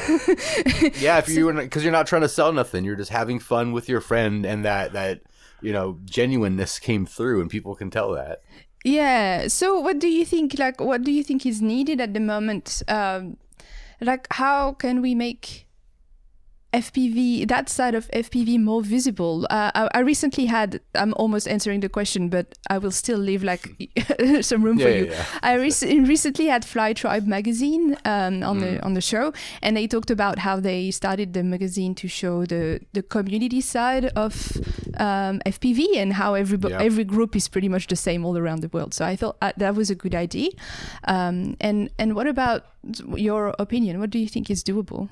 Yeah 0.99 1.17
if 1.17 1.27
you 1.29 1.51
because 1.51 1.83
you're 1.83 1.91
not 1.91 2.07
trying 2.07 2.21
to 2.21 2.29
sell 2.29 2.53
nothing 2.53 2.85
you're 2.85 2.95
just 2.95 3.11
having 3.11 3.39
fun 3.39 3.71
with 3.71 3.89
your 3.89 4.01
friend 4.01 4.45
and 4.45 4.63
that 4.63 4.93
that 4.93 5.21
you 5.61 5.73
know 5.73 5.97
genuineness 6.05 6.77
came 6.79 7.05
through 7.05 7.41
and 7.41 7.49
people 7.49 7.75
can 7.75 7.89
tell 7.89 8.11
that. 8.11 8.43
Yeah 8.83 9.47
so 9.47 9.79
what 9.79 9.97
do 9.97 10.07
you 10.07 10.23
think 10.23 10.59
like 10.59 10.79
what 10.79 11.03
do 11.03 11.11
you 11.11 11.23
think 11.23 11.45
is 11.45 11.61
needed 11.61 11.99
at 11.99 12.13
the 12.13 12.19
moment 12.19 12.83
um, 12.87 13.37
like 14.01 14.27
how 14.31 14.73
can 14.73 15.01
we 15.01 15.15
make 15.15 15.66
FPV, 16.73 17.47
that 17.47 17.69
side 17.69 17.95
of 17.95 18.09
FPV 18.11 18.59
more 18.59 18.81
visible. 18.81 19.47
Uh, 19.49 19.71
I, 19.73 19.89
I, 19.93 19.99
recently 19.99 20.45
had, 20.47 20.81
I'm 20.95 21.13
almost 21.15 21.47
answering 21.47 21.79
the 21.79 21.87
question, 21.87 22.27
but 22.27 22.57
I 22.69 22.77
will 22.77 22.91
still 22.91 23.17
leave 23.17 23.41
like 23.41 23.69
some 24.41 24.63
room 24.63 24.77
yeah, 24.77 24.85
for 24.85 24.91
yeah, 24.91 24.97
you. 24.97 25.05
Yeah. 25.05 25.25
I 25.43 25.55
rec- 25.55 26.07
recently 26.07 26.47
had 26.47 26.65
Fly 26.65 26.91
Tribe 26.93 27.25
magazine 27.25 27.95
um, 28.03 28.43
on 28.43 28.59
mm. 28.59 28.61
the 28.61 28.85
on 28.85 28.93
the 28.95 29.01
show, 29.01 29.33
and 29.61 29.77
they 29.77 29.87
talked 29.87 30.11
about 30.11 30.39
how 30.39 30.59
they 30.59 30.91
started 30.91 31.33
the 31.33 31.43
magazine 31.43 31.95
to 31.95 32.07
show 32.07 32.45
the 32.45 32.81
the 32.91 33.01
community 33.01 33.61
side 33.61 34.05
of 34.17 34.57
um, 34.97 35.39
FPV 35.45 35.95
and 35.95 36.13
how 36.13 36.33
every 36.33 36.59
every 36.73 37.05
group 37.05 37.35
is 37.35 37.47
pretty 37.47 37.69
much 37.69 37.87
the 37.87 37.95
same 37.95 38.25
all 38.25 38.37
around 38.37 38.61
the 38.61 38.69
world. 38.69 38.93
So 38.93 39.05
I 39.05 39.15
thought 39.15 39.37
uh, 39.41 39.53
that 39.55 39.73
was 39.75 39.89
a 39.89 39.95
good 39.95 40.13
idea. 40.13 40.49
Um, 41.05 41.55
and 41.61 41.89
and 41.97 42.13
what 42.13 42.27
about 42.27 42.65
your 43.15 43.55
opinion? 43.57 43.99
What 43.99 44.09
do 44.09 44.19
you 44.19 44.27
think 44.27 44.49
is 44.49 44.63
doable? 44.63 45.09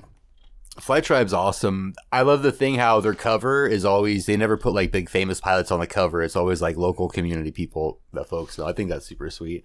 Fly 0.78 1.00
Tribe's 1.00 1.32
awesome. 1.32 1.94
I 2.12 2.22
love 2.22 2.42
the 2.42 2.52
thing 2.52 2.76
how 2.76 3.00
their 3.00 3.14
cover 3.14 3.66
is 3.66 3.84
always 3.84 4.26
they 4.26 4.36
never 4.36 4.56
put 4.56 4.74
like 4.74 4.92
big 4.92 5.08
famous 5.08 5.40
pilots 5.40 5.70
on 5.70 5.80
the 5.80 5.86
cover. 5.86 6.22
It's 6.22 6.36
always 6.36 6.60
like 6.60 6.76
local 6.76 7.08
community 7.08 7.50
people 7.50 8.00
that 8.12 8.28
folks 8.28 8.58
know. 8.58 8.66
I 8.66 8.72
think 8.72 8.90
that's 8.90 9.06
super 9.06 9.30
sweet. 9.30 9.64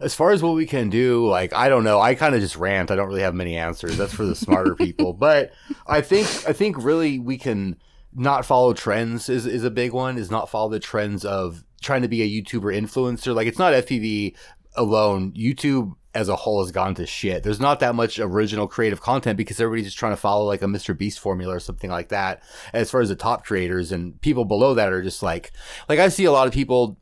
As 0.00 0.14
far 0.14 0.30
as 0.30 0.42
what 0.42 0.54
we 0.54 0.66
can 0.66 0.90
do, 0.90 1.26
like 1.26 1.52
I 1.52 1.68
don't 1.68 1.84
know. 1.84 2.00
I 2.00 2.14
kind 2.14 2.34
of 2.34 2.40
just 2.40 2.56
rant. 2.56 2.90
I 2.90 2.96
don't 2.96 3.08
really 3.08 3.22
have 3.22 3.34
many 3.34 3.56
answers. 3.56 3.96
That's 3.96 4.14
for 4.14 4.24
the 4.24 4.34
smarter 4.34 4.74
people. 4.76 5.12
But 5.12 5.52
I 5.86 6.00
think 6.00 6.26
I 6.48 6.52
think 6.52 6.76
really 6.82 7.18
we 7.18 7.38
can 7.38 7.76
not 8.14 8.44
follow 8.44 8.72
trends 8.74 9.28
is 9.28 9.46
is 9.46 9.64
a 9.64 9.70
big 9.70 9.92
one. 9.92 10.18
Is 10.18 10.30
not 10.30 10.50
follow 10.50 10.70
the 10.70 10.80
trends 10.80 11.24
of 11.24 11.64
trying 11.80 12.02
to 12.02 12.08
be 12.08 12.22
a 12.22 12.42
YouTuber 12.42 12.76
influencer. 12.76 13.34
Like 13.34 13.46
it's 13.46 13.58
not 13.58 13.74
FPV 13.74 14.36
alone. 14.76 15.32
YouTube 15.32 15.94
as 16.18 16.28
a 16.28 16.34
whole 16.34 16.60
has 16.64 16.72
gone 16.72 16.96
to 16.96 17.06
shit. 17.06 17.44
There's 17.44 17.60
not 17.60 17.78
that 17.78 17.94
much 17.94 18.18
original 18.18 18.66
creative 18.66 19.00
content 19.00 19.36
because 19.36 19.60
everybody's 19.60 19.86
just 19.86 19.98
trying 19.98 20.12
to 20.12 20.16
follow 20.16 20.44
like 20.44 20.62
a 20.62 20.66
Mr. 20.66 20.98
Beast 20.98 21.20
formula 21.20 21.54
or 21.54 21.60
something 21.60 21.90
like 21.90 22.08
that. 22.08 22.42
As 22.72 22.90
far 22.90 23.00
as 23.00 23.08
the 23.08 23.14
top 23.14 23.44
creators 23.44 23.92
and 23.92 24.20
people 24.20 24.44
below 24.44 24.74
that 24.74 24.92
are 24.92 25.00
just 25.00 25.22
like, 25.22 25.52
like 25.88 26.00
I 26.00 26.08
see 26.08 26.24
a 26.24 26.32
lot 26.32 26.48
of 26.48 26.52
people, 26.52 26.98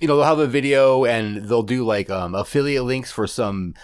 you 0.00 0.08
know, 0.08 0.16
they'll 0.16 0.24
have 0.24 0.38
a 0.38 0.46
video 0.46 1.04
and 1.04 1.44
they'll 1.44 1.62
do 1.62 1.84
like 1.84 2.08
um, 2.08 2.34
affiliate 2.34 2.84
links 2.84 3.12
for 3.12 3.26
some 3.26 3.74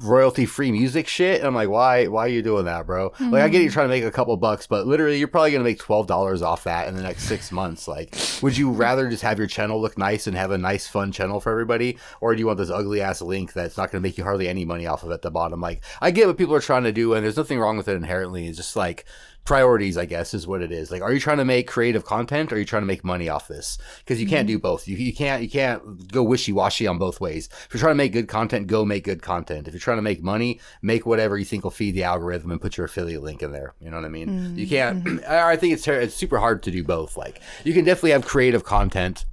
royalty 0.00 0.46
free 0.46 0.72
music 0.72 1.06
shit. 1.06 1.38
And 1.38 1.46
I'm 1.46 1.54
like, 1.54 1.68
why, 1.68 2.06
why 2.06 2.26
are 2.26 2.28
you 2.28 2.42
doing 2.42 2.64
that, 2.64 2.86
bro? 2.86 3.10
Mm-hmm. 3.10 3.30
Like, 3.30 3.42
I 3.42 3.48
get 3.48 3.62
you 3.62 3.70
trying 3.70 3.88
to 3.88 3.94
make 3.94 4.04
a 4.04 4.10
couple 4.10 4.36
bucks, 4.36 4.66
but 4.66 4.86
literally, 4.86 5.18
you're 5.18 5.28
probably 5.28 5.50
going 5.52 5.62
to 5.62 5.70
make 5.70 5.78
$12 5.78 6.42
off 6.42 6.64
that 6.64 6.88
in 6.88 6.96
the 6.96 7.02
next 7.02 7.24
six 7.24 7.52
months. 7.52 7.86
Like, 7.86 8.16
would 8.42 8.56
you 8.56 8.70
rather 8.70 9.08
just 9.08 9.22
have 9.22 9.38
your 9.38 9.46
channel 9.46 9.80
look 9.80 9.98
nice 9.98 10.26
and 10.26 10.36
have 10.36 10.50
a 10.50 10.58
nice, 10.58 10.86
fun 10.86 11.12
channel 11.12 11.40
for 11.40 11.52
everybody? 11.52 11.98
Or 12.20 12.34
do 12.34 12.40
you 12.40 12.46
want 12.46 12.58
this 12.58 12.70
ugly 12.70 13.00
ass 13.00 13.22
link 13.22 13.52
that's 13.52 13.76
not 13.76 13.90
going 13.90 14.02
to 14.02 14.06
make 14.06 14.18
you 14.18 14.24
hardly 14.24 14.48
any 14.48 14.64
money 14.64 14.86
off 14.86 15.02
of 15.02 15.10
at 15.10 15.22
the 15.22 15.30
bottom? 15.30 15.60
Like, 15.60 15.82
I 16.00 16.10
get 16.10 16.26
what 16.26 16.38
people 16.38 16.54
are 16.54 16.60
trying 16.60 16.84
to 16.84 16.92
do, 16.92 17.14
and 17.14 17.24
there's 17.24 17.36
nothing 17.36 17.60
wrong 17.60 17.76
with 17.76 17.88
it 17.88 17.96
inherently. 17.96 18.48
It's 18.48 18.56
just 18.56 18.76
like, 18.76 19.04
priorities, 19.44 19.96
I 19.96 20.04
guess, 20.04 20.34
is 20.34 20.46
what 20.46 20.62
it 20.62 20.70
is. 20.70 20.90
Like, 20.90 21.02
are 21.02 21.12
you 21.12 21.20
trying 21.20 21.38
to 21.38 21.44
make 21.44 21.66
creative 21.66 22.04
content 22.04 22.52
or 22.52 22.56
are 22.56 22.58
you 22.58 22.64
trying 22.64 22.82
to 22.82 22.86
make 22.86 23.04
money 23.04 23.28
off 23.28 23.48
this? 23.48 23.78
Because 23.98 24.20
you 24.20 24.28
can't 24.28 24.46
do 24.46 24.56
mm-hmm. 24.56 24.62
both. 24.62 24.86
You, 24.86 24.96
you 24.96 25.12
can't 25.12 25.42
you 25.42 25.50
can't 25.50 26.10
go 26.10 26.22
wishy 26.22 26.52
washy 26.52 26.86
on 26.86 26.98
both 26.98 27.20
ways. 27.20 27.48
If 27.66 27.74
you're 27.74 27.80
trying 27.80 27.92
to 27.92 27.96
make 27.96 28.12
good 28.12 28.28
content, 28.28 28.66
go 28.66 28.84
make 28.84 29.04
good 29.04 29.22
content. 29.22 29.66
If 29.66 29.74
you're 29.74 29.80
trying 29.80 29.98
to 29.98 30.02
make 30.02 30.22
money, 30.22 30.60
make 30.82 31.06
whatever 31.06 31.36
you 31.36 31.44
think 31.44 31.64
will 31.64 31.70
feed 31.70 31.94
the 31.94 32.04
algorithm 32.04 32.50
and 32.50 32.60
put 32.60 32.76
your 32.76 32.86
affiliate 32.86 33.22
link 33.22 33.42
in 33.42 33.52
there. 33.52 33.74
You 33.80 33.90
know 33.90 33.96
what 33.96 34.06
I 34.06 34.10
mean? 34.10 34.28
Mm-hmm. 34.28 34.58
You 34.58 34.68
can't. 34.68 35.04
Mm-hmm. 35.04 35.24
I 35.28 35.56
think 35.56 35.74
it's 35.74 35.86
it's 35.88 36.14
super 36.14 36.38
hard 36.38 36.62
to 36.64 36.70
do 36.70 36.84
both. 36.84 37.16
Like, 37.16 37.40
you 37.64 37.72
can 37.72 37.84
definitely 37.84 38.12
have 38.12 38.26
creative 38.26 38.64
content 38.64 39.24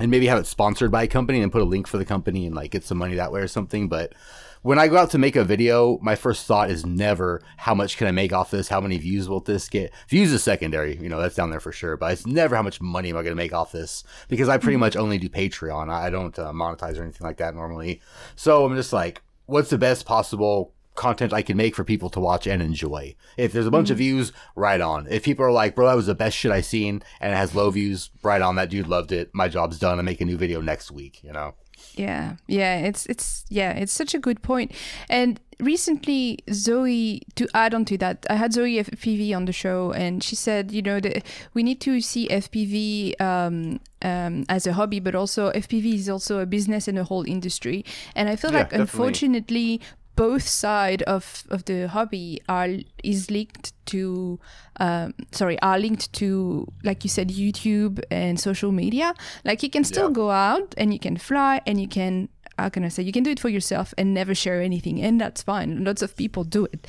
and 0.00 0.10
maybe 0.10 0.26
have 0.26 0.38
it 0.38 0.46
sponsored 0.46 0.90
by 0.90 1.02
a 1.02 1.08
company 1.08 1.42
and 1.42 1.52
put 1.52 1.62
a 1.62 1.66
link 1.66 1.86
for 1.86 1.98
the 1.98 2.04
company 2.04 2.46
and 2.46 2.54
like 2.54 2.70
get 2.70 2.84
some 2.84 2.98
money 2.98 3.14
that 3.16 3.32
way 3.32 3.40
or 3.40 3.48
something. 3.48 3.88
But 3.88 4.14
when 4.62 4.78
I 4.78 4.88
go 4.88 4.96
out 4.96 5.10
to 5.10 5.18
make 5.18 5.36
a 5.36 5.44
video, 5.44 5.98
my 6.00 6.14
first 6.14 6.46
thought 6.46 6.70
is 6.70 6.86
never 6.86 7.42
how 7.56 7.74
much 7.74 7.96
can 7.96 8.06
I 8.06 8.12
make 8.12 8.32
off 8.32 8.50
this? 8.50 8.68
How 8.68 8.80
many 8.80 8.96
views 8.96 9.28
will 9.28 9.40
this 9.40 9.68
get? 9.68 9.92
Views 10.08 10.32
is 10.32 10.42
secondary, 10.42 10.96
you 10.96 11.08
know, 11.08 11.20
that's 11.20 11.34
down 11.34 11.50
there 11.50 11.60
for 11.60 11.72
sure. 11.72 11.96
But 11.96 12.12
it's 12.12 12.26
never 12.26 12.56
how 12.56 12.62
much 12.62 12.80
money 12.80 13.10
am 13.10 13.16
I 13.16 13.22
going 13.22 13.32
to 13.32 13.42
make 13.42 13.52
off 13.52 13.72
this 13.72 14.04
because 14.28 14.48
I 14.48 14.58
pretty 14.58 14.76
much 14.76 14.96
only 14.96 15.18
do 15.18 15.28
Patreon. 15.28 15.90
I 15.90 16.10
don't 16.10 16.38
uh, 16.38 16.52
monetize 16.52 16.98
or 16.98 17.02
anything 17.02 17.26
like 17.26 17.38
that 17.38 17.54
normally. 17.54 18.00
So 18.36 18.64
I'm 18.64 18.76
just 18.76 18.92
like, 18.92 19.22
what's 19.46 19.70
the 19.70 19.78
best 19.78 20.06
possible 20.06 20.72
content 20.94 21.32
I 21.32 21.42
can 21.42 21.56
make 21.56 21.74
for 21.74 21.84
people 21.84 22.10
to 22.10 22.20
watch 22.20 22.46
and 22.46 22.60
enjoy. 22.60 23.14
If 23.36 23.52
there's 23.52 23.66
a 23.66 23.70
bunch 23.70 23.86
mm-hmm. 23.86 23.92
of 23.92 23.98
views, 23.98 24.32
right 24.54 24.80
on. 24.80 25.06
If 25.08 25.24
people 25.24 25.44
are 25.44 25.50
like, 25.50 25.74
bro, 25.74 25.86
that 25.86 25.94
was 25.94 26.06
the 26.06 26.14
best 26.14 26.36
shit 26.36 26.52
I 26.52 26.60
seen 26.60 27.02
and 27.20 27.32
it 27.32 27.36
has 27.36 27.54
low 27.54 27.70
views, 27.70 28.10
right 28.22 28.42
on. 28.42 28.56
That 28.56 28.70
dude 28.70 28.88
loved 28.88 29.10
it. 29.10 29.30
My 29.32 29.48
job's 29.48 29.78
done. 29.78 29.98
I 29.98 30.02
make 30.02 30.20
a 30.20 30.26
new 30.26 30.36
video 30.36 30.60
next 30.60 30.90
week, 30.90 31.22
you 31.24 31.32
know? 31.32 31.54
Yeah, 31.94 32.36
yeah, 32.46 32.78
it's 32.78 33.06
it's 33.06 33.44
yeah, 33.48 33.72
it's 33.72 33.92
such 33.92 34.14
a 34.14 34.18
good 34.18 34.42
point. 34.42 34.72
And 35.08 35.40
recently, 35.60 36.38
Zoe, 36.50 37.22
to 37.36 37.48
add 37.54 37.74
on 37.74 37.84
to 37.86 37.98
that, 37.98 38.26
I 38.28 38.34
had 38.34 38.52
Zoe 38.52 38.76
FPV 38.76 39.34
on 39.34 39.44
the 39.44 39.52
show, 39.52 39.92
and 39.92 40.22
she 40.22 40.34
said, 40.34 40.72
you 40.72 40.82
know, 40.82 41.00
that 41.00 41.24
we 41.54 41.62
need 41.62 41.80
to 41.82 42.00
see 42.00 42.28
FPV 42.28 43.20
um, 43.20 43.80
um, 44.02 44.44
as 44.48 44.66
a 44.66 44.72
hobby, 44.72 45.00
but 45.00 45.14
also 45.14 45.50
FPV 45.52 45.94
is 45.94 46.08
also 46.08 46.40
a 46.40 46.46
business 46.46 46.88
and 46.88 46.98
a 46.98 47.04
whole 47.04 47.24
industry. 47.24 47.84
And 48.14 48.28
I 48.28 48.36
feel 48.36 48.52
yeah, 48.52 48.58
like, 48.58 48.70
definitely. 48.70 48.82
unfortunately, 48.82 49.80
both 50.16 50.46
side 50.46 51.02
of, 51.02 51.44
of 51.50 51.64
the 51.64 51.88
hobby 51.88 52.40
are 52.48 52.68
is 53.02 53.30
linked 53.30 53.72
to 53.86 54.38
um, 54.78 55.14
sorry 55.30 55.60
are 55.60 55.78
linked 55.78 56.12
to 56.12 56.66
like 56.84 57.04
you 57.04 57.10
said 57.10 57.28
YouTube 57.28 58.02
and 58.10 58.38
social 58.38 58.72
media. 58.72 59.14
Like 59.44 59.62
you 59.62 59.70
can 59.70 59.84
still 59.84 60.08
yeah. 60.08 60.14
go 60.14 60.30
out 60.30 60.74
and 60.76 60.92
you 60.92 60.98
can 60.98 61.16
fly 61.16 61.60
and 61.66 61.80
you 61.80 61.88
can 61.88 62.28
how 62.58 62.68
can 62.68 62.84
I 62.84 62.88
say 62.88 63.02
you 63.02 63.12
can 63.12 63.22
do 63.22 63.30
it 63.30 63.40
for 63.40 63.48
yourself 63.48 63.94
and 63.96 64.12
never 64.12 64.34
share 64.34 64.60
anything, 64.60 65.00
and 65.00 65.20
that's 65.20 65.42
fine. 65.42 65.84
Lots 65.84 66.02
of 66.02 66.14
people 66.16 66.44
do 66.44 66.66
it. 66.66 66.86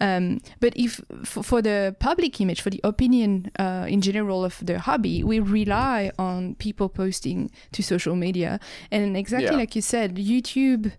Um, 0.00 0.40
but 0.60 0.76
if 0.76 1.00
for, 1.24 1.42
for, 1.42 1.62
the 1.62 1.96
public 1.98 2.40
image, 2.40 2.60
for 2.60 2.70
the 2.70 2.80
opinion 2.84 3.50
uh, 3.58 3.86
in 3.88 4.02
general 4.02 4.44
of 4.44 4.58
the 4.64 4.78
hobby, 4.78 5.24
we 5.24 5.40
rely 5.40 6.10
on 6.18 6.54
people 6.56 6.88
posting 6.88 7.50
to 7.72 7.82
social 7.82 8.14
media, 8.14 8.60
and 8.90 9.16
exactly 9.16 9.52
yeah. 9.52 9.56
like 9.56 9.74
you 9.74 9.82
said, 9.82 10.16
YouTube 10.16 10.92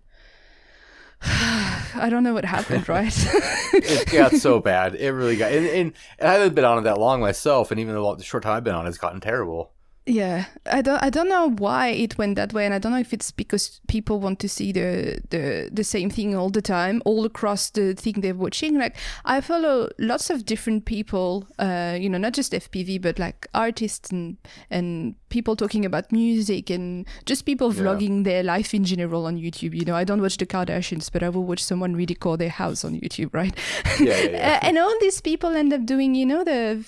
I 1.21 2.07
don't 2.09 2.23
know 2.23 2.33
what 2.33 2.45
happened, 2.45 2.87
right? 2.89 3.13
it 3.73 4.09
got 4.11 4.33
so 4.33 4.59
bad. 4.61 4.95
It 4.95 5.09
really 5.09 5.35
got, 5.35 5.51
and, 5.51 5.65
and, 5.65 5.93
I 6.21 6.33
haven't 6.33 6.55
been 6.55 6.65
on 6.65 6.77
it 6.79 6.81
that 6.81 6.99
long 6.99 7.21
myself, 7.21 7.71
and 7.71 7.79
even 7.79 7.95
the 7.95 8.23
short 8.23 8.43
time 8.43 8.53
I've 8.53 8.63
been 8.63 8.75
on, 8.75 8.87
it's 8.87 8.97
gotten 8.97 9.19
terrible. 9.19 9.71
Yeah, 10.09 10.45
I 10.71 10.81
don't 10.81 11.03
I 11.03 11.09
don't 11.09 11.27
know 11.27 11.49
why 11.49 11.89
it 11.89 12.17
went 12.17 12.37
that 12.37 12.53
way, 12.53 12.63
and 12.63 12.73
I 12.73 12.79
don't 12.79 12.93
know 12.93 12.97
if 12.97 13.11
it's 13.11 13.29
because 13.29 13.81
people 13.89 14.21
want 14.21 14.39
to 14.39 14.47
see 14.47 14.71
the 14.71 15.19
the 15.31 15.69
the 15.69 15.83
same 15.83 16.09
thing 16.09 16.33
all 16.33 16.49
the 16.49 16.61
time, 16.61 17.01
all 17.03 17.25
across 17.25 17.69
the 17.71 17.93
thing 17.93 18.21
they're 18.21 18.33
watching. 18.33 18.79
Like 18.79 18.95
I 19.25 19.41
follow 19.41 19.89
lots 19.99 20.29
of 20.29 20.45
different 20.45 20.85
people, 20.85 21.45
uh, 21.59 21.97
you 21.99 22.09
know, 22.09 22.17
not 22.17 22.31
just 22.31 22.53
FPV, 22.53 23.01
but 23.01 23.19
like 23.19 23.47
artists 23.53 24.09
and 24.09 24.37
and 24.71 25.15
people 25.27 25.57
talking 25.57 25.83
about 25.83 26.09
music 26.09 26.69
and 26.69 27.05
just 27.25 27.45
people 27.45 27.73
vlogging 27.73 28.19
yeah. 28.19 28.31
their 28.31 28.43
life 28.43 28.73
in 28.73 28.85
general 28.85 29.25
on 29.25 29.35
YouTube. 29.35 29.75
You 29.75 29.83
know, 29.83 29.95
I 29.95 30.05
don't 30.05 30.21
watch 30.21 30.37
the 30.37 30.45
Kardashians, 30.45 31.11
but 31.11 31.21
I 31.21 31.27
will 31.27 31.43
watch 31.43 31.61
someone 31.61 31.97
redecore 31.97 32.37
their 32.37 32.47
house 32.47 32.85
on 32.85 32.97
YouTube, 32.97 33.33
right? 33.33 33.53
Yeah, 33.99 34.21
yeah, 34.21 34.29
yeah. 34.29 34.59
and 34.63 34.77
all 34.77 34.95
these 35.01 35.19
people 35.19 35.53
end 35.53 35.73
up 35.73 35.85
doing, 35.85 36.15
you 36.15 36.25
know, 36.25 36.45
the 36.45 36.85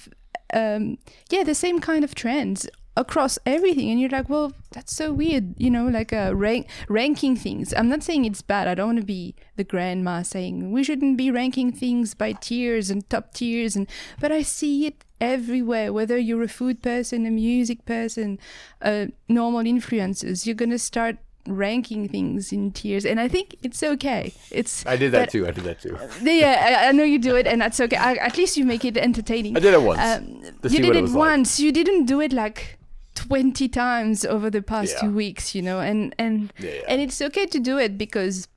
um, 0.53 0.97
yeah, 1.29 1.43
the 1.43 1.53
same 1.53 1.79
kind 1.79 2.05
of 2.05 2.15
trends 2.15 2.65
across 2.99 3.39
everything 3.45 3.89
and 3.89 3.99
you're 3.99 4.09
like 4.09 4.29
well 4.29 4.51
that's 4.71 4.93
so 4.93 5.11
weird 5.13 5.55
you 5.57 5.71
know 5.71 5.87
like 5.87 6.11
uh, 6.11 6.31
rank 6.35 6.67
ranking 6.89 7.35
things. 7.35 7.73
I'm 7.73 7.89
not 7.89 8.03
saying 8.03 8.25
it's 8.25 8.41
bad. 8.41 8.67
I 8.67 8.75
don't 8.75 8.87
want 8.87 8.99
to 8.99 9.05
be 9.05 9.35
the 9.55 9.63
grandma 9.63 10.21
saying 10.21 10.71
we 10.71 10.83
shouldn't 10.83 11.17
be 11.17 11.31
ranking 11.31 11.71
things 11.71 12.13
by 12.13 12.33
tiers 12.33 12.89
and 12.89 13.07
top 13.09 13.33
tiers 13.33 13.75
and 13.75 13.87
but 14.19 14.31
i 14.31 14.41
see 14.41 14.85
it 14.85 15.03
everywhere 15.19 15.91
whether 15.91 16.17
you're 16.17 16.43
a 16.43 16.47
food 16.47 16.81
person 16.81 17.25
a 17.25 17.31
music 17.31 17.83
person 17.85 18.39
uh, 18.81 19.05
normal 19.27 19.63
influencers 19.63 20.45
you're 20.45 20.55
gonna 20.55 20.79
start 20.79 21.17
ranking 21.45 22.07
things 22.07 22.53
in 22.53 22.71
tiers 22.71 23.05
and 23.05 23.19
i 23.19 23.27
think 23.27 23.55
it's 23.63 23.83
okay. 23.83 24.33
It's 24.51 24.85
i 24.85 24.95
did 24.95 25.11
that 25.11 25.29
too 25.29 25.45
i 25.47 25.51
did 25.51 25.65
that 25.65 25.81
too. 25.81 25.97
Yeah 26.21 26.79
I, 26.81 26.89
I, 26.89 26.91
know 26.93 27.03
you 27.03 27.19
do 27.19 27.35
it 27.35 27.47
and 27.47 27.59
that's 27.61 27.79
okay. 27.79 27.97
I, 27.97 28.13
at 28.15 28.37
least 28.37 28.55
you 28.55 28.65
make 28.65 28.85
it 28.85 28.97
entertaining. 28.97 29.57
I 29.57 29.59
did 29.59 29.73
it 29.73 29.81
once 29.81 29.99
um, 29.99 30.41
you 30.63 30.79
did 30.79 30.95
it, 30.95 31.03
it 31.05 31.09
once 31.09 31.59
like. 31.59 31.65
you 31.65 31.71
didn't 31.71 32.05
do 32.05 32.21
it 32.21 32.31
like 32.31 32.78
20 33.19 33.67
times 33.67 34.23
over 34.23 34.49
the 34.49 34.61
past 34.61 34.93
yeah. 34.95 35.01
two 35.01 35.13
weeks 35.13 35.53
you 35.53 35.61
know 35.61 35.79
and 35.79 36.15
and 36.17 36.53
yeah, 36.57 36.81
and 36.87 37.01
it's 37.01 37.21
okay 37.21 37.45
to 37.45 37.59
do 37.59 37.77
it 37.77 37.97
because 37.97 38.47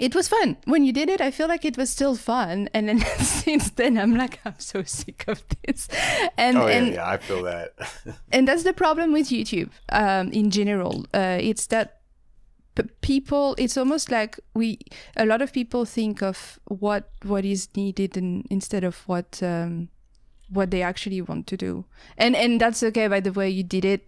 it 0.00 0.12
was 0.12 0.26
fun. 0.26 0.56
When 0.64 0.82
you 0.84 0.92
did 0.92 1.08
it 1.08 1.20
i 1.20 1.30
feel 1.30 1.46
like 1.46 1.64
it 1.64 1.76
was 1.76 1.88
still 1.88 2.16
fun. 2.16 2.68
And 2.74 2.88
then 2.88 2.98
since 3.18 3.70
then 3.70 3.96
i'm 3.96 4.16
like 4.16 4.40
i'm 4.44 4.58
so 4.58 4.82
sick 4.82 5.24
of 5.28 5.44
this. 5.62 5.88
And 6.36 6.56
Oh 6.56 6.66
and 6.66 6.88
yeah, 6.88 6.94
yeah, 6.94 7.08
I 7.08 7.16
feel 7.18 7.42
that. 7.44 7.74
and 8.32 8.48
that's 8.48 8.64
the 8.64 8.72
problem 8.72 9.12
with 9.12 9.28
youtube 9.28 9.70
um, 9.90 10.32
in 10.32 10.50
general. 10.50 11.06
Uh, 11.14 11.38
it's 11.40 11.66
that 11.66 12.00
people 13.02 13.54
it's 13.56 13.76
almost 13.76 14.10
like 14.10 14.40
we 14.54 14.78
a 15.16 15.24
lot 15.24 15.40
of 15.40 15.52
people 15.52 15.84
think 15.84 16.22
of 16.22 16.58
what 16.64 17.08
what 17.22 17.44
is 17.44 17.68
needed 17.76 18.16
and 18.16 18.44
instead 18.50 18.82
of 18.82 19.06
what 19.06 19.40
um, 19.44 19.88
what 20.54 20.70
they 20.70 20.82
actually 20.82 21.20
want 21.20 21.46
to 21.46 21.56
do 21.56 21.84
and 22.16 22.34
and 22.36 22.60
that's 22.60 22.82
okay 22.82 23.06
by 23.08 23.20
the 23.20 23.32
way 23.32 23.48
you 23.50 23.62
did 23.62 23.84
it 23.84 24.02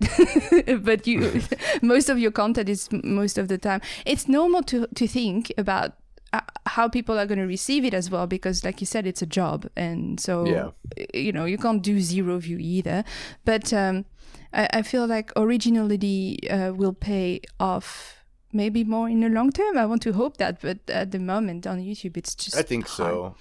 but 0.84 1.06
you 1.06 1.42
most 1.82 2.08
of 2.08 2.18
your 2.18 2.30
content 2.30 2.68
is 2.68 2.88
most 3.04 3.38
of 3.38 3.48
the 3.48 3.58
time 3.58 3.80
it's 4.04 4.28
normal 4.28 4.62
to 4.62 4.86
to 4.94 5.06
think 5.06 5.52
about 5.58 5.92
uh, 6.32 6.40
how 6.66 6.88
people 6.88 7.18
are 7.18 7.26
going 7.26 7.38
to 7.38 7.46
receive 7.46 7.84
it 7.84 7.94
as 7.94 8.10
well 8.10 8.26
because 8.26 8.64
like 8.64 8.80
you 8.80 8.86
said 8.86 9.06
it's 9.06 9.22
a 9.22 9.26
job 9.26 9.66
and 9.76 10.18
so 10.20 10.44
Yeah. 10.46 10.70
you 11.14 11.32
know 11.32 11.44
you 11.44 11.58
can't 11.58 11.82
do 11.82 12.00
zero 12.00 12.38
view 12.38 12.58
either 12.58 13.04
but 13.44 13.72
um 13.72 14.04
i, 14.52 14.68
I 14.78 14.82
feel 14.82 15.06
like 15.06 15.30
originality 15.36 16.38
uh, 16.50 16.72
will 16.72 16.92
pay 16.94 17.40
off 17.58 18.14
maybe 18.52 18.84
more 18.84 19.08
in 19.08 19.20
the 19.20 19.28
long 19.28 19.50
term 19.52 19.76
i 19.78 19.84
want 19.86 20.02
to 20.02 20.12
hope 20.12 20.36
that 20.38 20.60
but 20.62 20.78
at 20.88 21.10
the 21.10 21.18
moment 21.18 21.66
on 21.66 21.78
youtube 21.78 22.16
it's 22.16 22.34
just 22.34 22.56
I 22.56 22.62
think 22.62 22.86
hard. 22.88 23.12
so. 23.12 23.34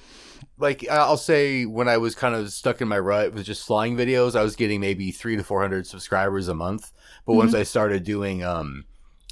Like 0.58 0.88
I'll 0.90 1.18
say, 1.18 1.66
when 1.66 1.90
I 1.90 1.98
was 1.98 2.16
kind 2.16 2.34
of 2.34 2.52
stuck 2.52 2.80
in 2.82 2.88
my 2.88 3.00
rut 3.00 3.34
with 3.34 3.46
just 3.46 3.66
flying 3.66 3.98
videos, 3.98 4.36
I 4.36 4.44
was 4.44 4.56
getting 4.56 4.80
maybe 4.80 5.12
three 5.12 5.36
to 5.36 5.44
four 5.44 5.62
hundred 5.62 5.86
subscribers 5.86 6.48
a 6.48 6.54
month. 6.54 6.92
But 7.26 7.34
once 7.34 7.52
Mm-hmm. 7.52 7.62
I 7.62 7.64
started 7.64 8.04
doing 8.04 8.44
um, 8.44 8.86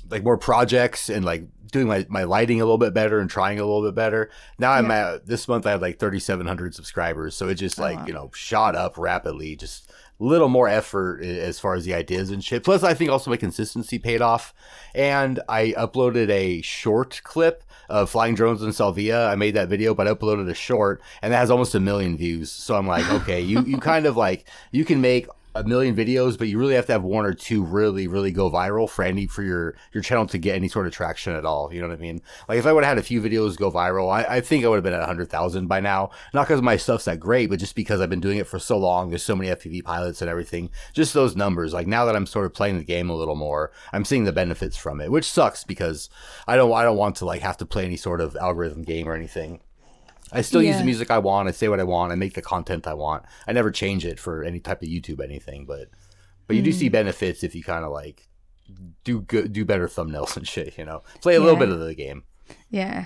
like 0.10 0.24
more 0.24 0.38
projects 0.38 1.10
and 1.10 1.24
like 1.24 1.46
doing 1.72 1.88
my, 1.88 2.06
my 2.10 2.24
lighting 2.24 2.60
a 2.60 2.66
little 2.66 2.78
bit 2.78 2.94
better 2.94 3.20
and 3.20 3.30
trying 3.30 3.58
a 3.60 3.66
little 3.66 3.84
bit 3.84 3.96
better, 3.96 4.30
now 4.60 4.72
I'm 4.74 4.92
at 4.92 5.26
this 5.26 5.48
month 5.48 5.66
I 5.66 5.72
had 5.72 5.82
like 5.82 5.98
thirty 5.98 6.20
seven 6.20 6.46
hundred 6.46 6.76
subscribers. 6.76 7.36
So 7.36 7.48
it 7.48 7.56
just 7.56 7.80
like 7.80 8.00
wow. 8.00 8.06
you 8.06 8.14
know 8.14 8.30
shot 8.34 8.76
up 8.76 8.98
rapidly. 8.98 9.56
Just 9.56 9.92
little 10.20 10.50
more 10.50 10.68
effort 10.68 11.22
as 11.24 11.60
far 11.60 11.76
as 11.76 11.86
the 11.86 11.94
ideas 11.94 12.30
and 12.30 12.44
shit. 12.44 12.64
Plus, 12.64 12.84
I 12.84 12.94
think 12.94 13.10
also 13.10 13.30
my 13.30 13.38
consistency 13.38 14.00
paid 14.00 14.22
off. 14.22 14.54
And 14.96 15.40
I 15.50 15.74
uploaded 15.78 16.30
a 16.30 16.62
short 16.62 17.22
clip 17.24 17.64
of 17.90 18.10
flying 18.10 18.36
drones 18.36 18.62
in 18.62 18.72
Salvia. 18.74 19.28
I 19.28 19.36
made 19.36 19.56
that 19.56 19.70
video, 19.70 19.94
but 19.94 20.08
I 20.08 20.14
uploaded 20.14 20.50
a 20.50 20.54
short, 20.54 21.02
and 21.22 21.34
that 21.34 21.38
has 21.38 21.52
almost 21.52 21.76
a 21.76 21.80
million 21.80 22.18
views. 22.18 22.52
So 22.52 22.76
I'm 22.76 22.88
like, 22.88 23.10
okay, 23.12 23.42
you 23.42 23.62
you 23.64 23.78
kind 23.78 24.06
of 24.06 24.16
like 24.16 24.48
you 24.72 24.86
can 24.86 25.02
make 25.02 25.28
a 25.56 25.64
million 25.64 25.96
videos, 25.96 26.38
but 26.38 26.48
you 26.48 26.58
really 26.58 26.74
have 26.76 26.86
to 26.88 26.92
have 26.92 27.04
one 27.04 27.26
or 27.26 27.34
two 27.34 27.64
really, 27.64 28.08
really 28.08 28.32
go 28.32 28.50
viral 28.50 28.90
for 28.90 29.04
any 29.04 29.28
for 29.28 29.44
your 29.44 29.76
your 29.92 30.02
channel 30.02 30.26
to 30.28 30.38
get 30.38 30.56
any 30.56 30.68
sort 30.68 30.88
of 30.88 30.94
traction 30.94 31.36
at 31.36 31.46
all. 31.46 31.74
You 31.74 31.82
know 31.82 31.88
what 31.88 31.98
I 31.98 32.02
mean? 32.02 32.22
Like 32.48 32.60
if 32.60 32.66
I 32.66 32.74
would 32.74 32.84
have 32.84 32.92
had 32.92 32.98
a 32.98 33.04
few 33.04 33.22
videos 33.22 33.58
go 33.58 33.72
viral, 33.72 34.12
I, 34.12 34.38
I 34.38 34.42
think 34.42 34.66
I 34.66 34.68
would 34.68 34.78
have 34.78 34.84
been 34.84 34.94
at 34.94 35.04
hundred 35.06 35.30
thousand 35.30 35.68
by 35.68 35.80
now. 35.80 36.10
Not 36.34 36.48
because 36.48 36.62
my 36.62 36.78
stuff's 36.78 37.06
that 37.06 37.20
great, 37.20 37.50
but 37.50 37.60
just 37.60 37.76
because 37.76 38.02
I've 38.02 38.10
been 38.10 38.20
doing 38.20 38.38
it 38.38 38.48
for 38.48 38.60
so 38.60 38.78
long. 38.78 39.10
There's 39.10 39.24
so 39.24 39.36
many 39.36 39.50
FPV 39.50 39.84
pilots 39.84 40.22
and 40.22 40.30
everything. 40.30 40.70
Just 40.94 41.14
those 41.14 41.36
numbers. 41.36 41.74
Like 41.74 41.88
now 41.88 42.06
that 42.06 42.16
I'm 42.16 42.26
sort 42.26 42.46
of 42.46 42.54
playing 42.54 42.78
the 42.78 42.84
game 42.84 43.10
a 43.10 43.16
little 43.16 43.36
more, 43.36 43.72
I'm 43.92 44.06
seeing 44.06 44.24
the 44.24 44.32
benefits 44.32 44.78
from 44.78 45.02
it, 45.02 45.12
which 45.12 45.30
sucks 45.30 45.64
because 45.64 46.10
I 46.48 46.56
don't 46.56 46.74
I 46.74 46.84
don't 46.84 46.98
want 46.98 47.18
to 47.18 47.26
like 47.26 47.42
have 47.42 47.58
to 47.58 47.66
play 47.66 47.86
any 47.86 47.98
sort 47.98 48.22
of 48.22 48.36
algorithm 48.36 48.84
game 48.84 49.08
or 49.08 49.14
anything. 49.14 49.60
I 50.32 50.42
still 50.42 50.64
use 50.64 50.78
the 50.78 50.84
music 50.84 51.12
I 51.12 51.20
want. 51.20 51.48
I 51.48 51.52
say 51.52 51.68
what 51.68 51.80
I 51.80 51.84
want. 51.84 52.12
I 52.12 52.16
make 52.16 52.34
the 52.34 52.42
content 52.42 52.88
I 52.88 52.94
want. 52.94 53.24
I 53.48 53.52
never 53.54 53.70
change 53.72 54.06
it 54.06 54.20
for 54.20 54.44
any 54.44 54.60
type 54.60 54.82
of 54.82 54.88
YouTube 54.90 55.22
anything. 55.24 55.66
But 55.66 55.90
but 56.48 56.56
you 56.56 56.62
do 56.62 56.72
Mm. 56.72 56.76
see 56.80 56.90
benefits 56.90 57.44
if 57.44 57.54
you 57.56 57.64
kind 57.64 57.86
of 57.86 57.92
like 57.92 58.28
do 59.04 59.22
good, 59.22 59.54
do 59.54 59.66
better 59.66 59.88
thumbnails 59.88 60.36
and 60.38 60.48
shit. 60.48 60.78
You 60.78 60.86
know, 60.86 61.04
play 61.22 61.36
a 61.36 61.40
little 61.40 61.60
bit 61.60 61.70
of 61.70 61.80
the 61.80 61.94
game. 61.94 62.24
Yeah. 62.70 63.06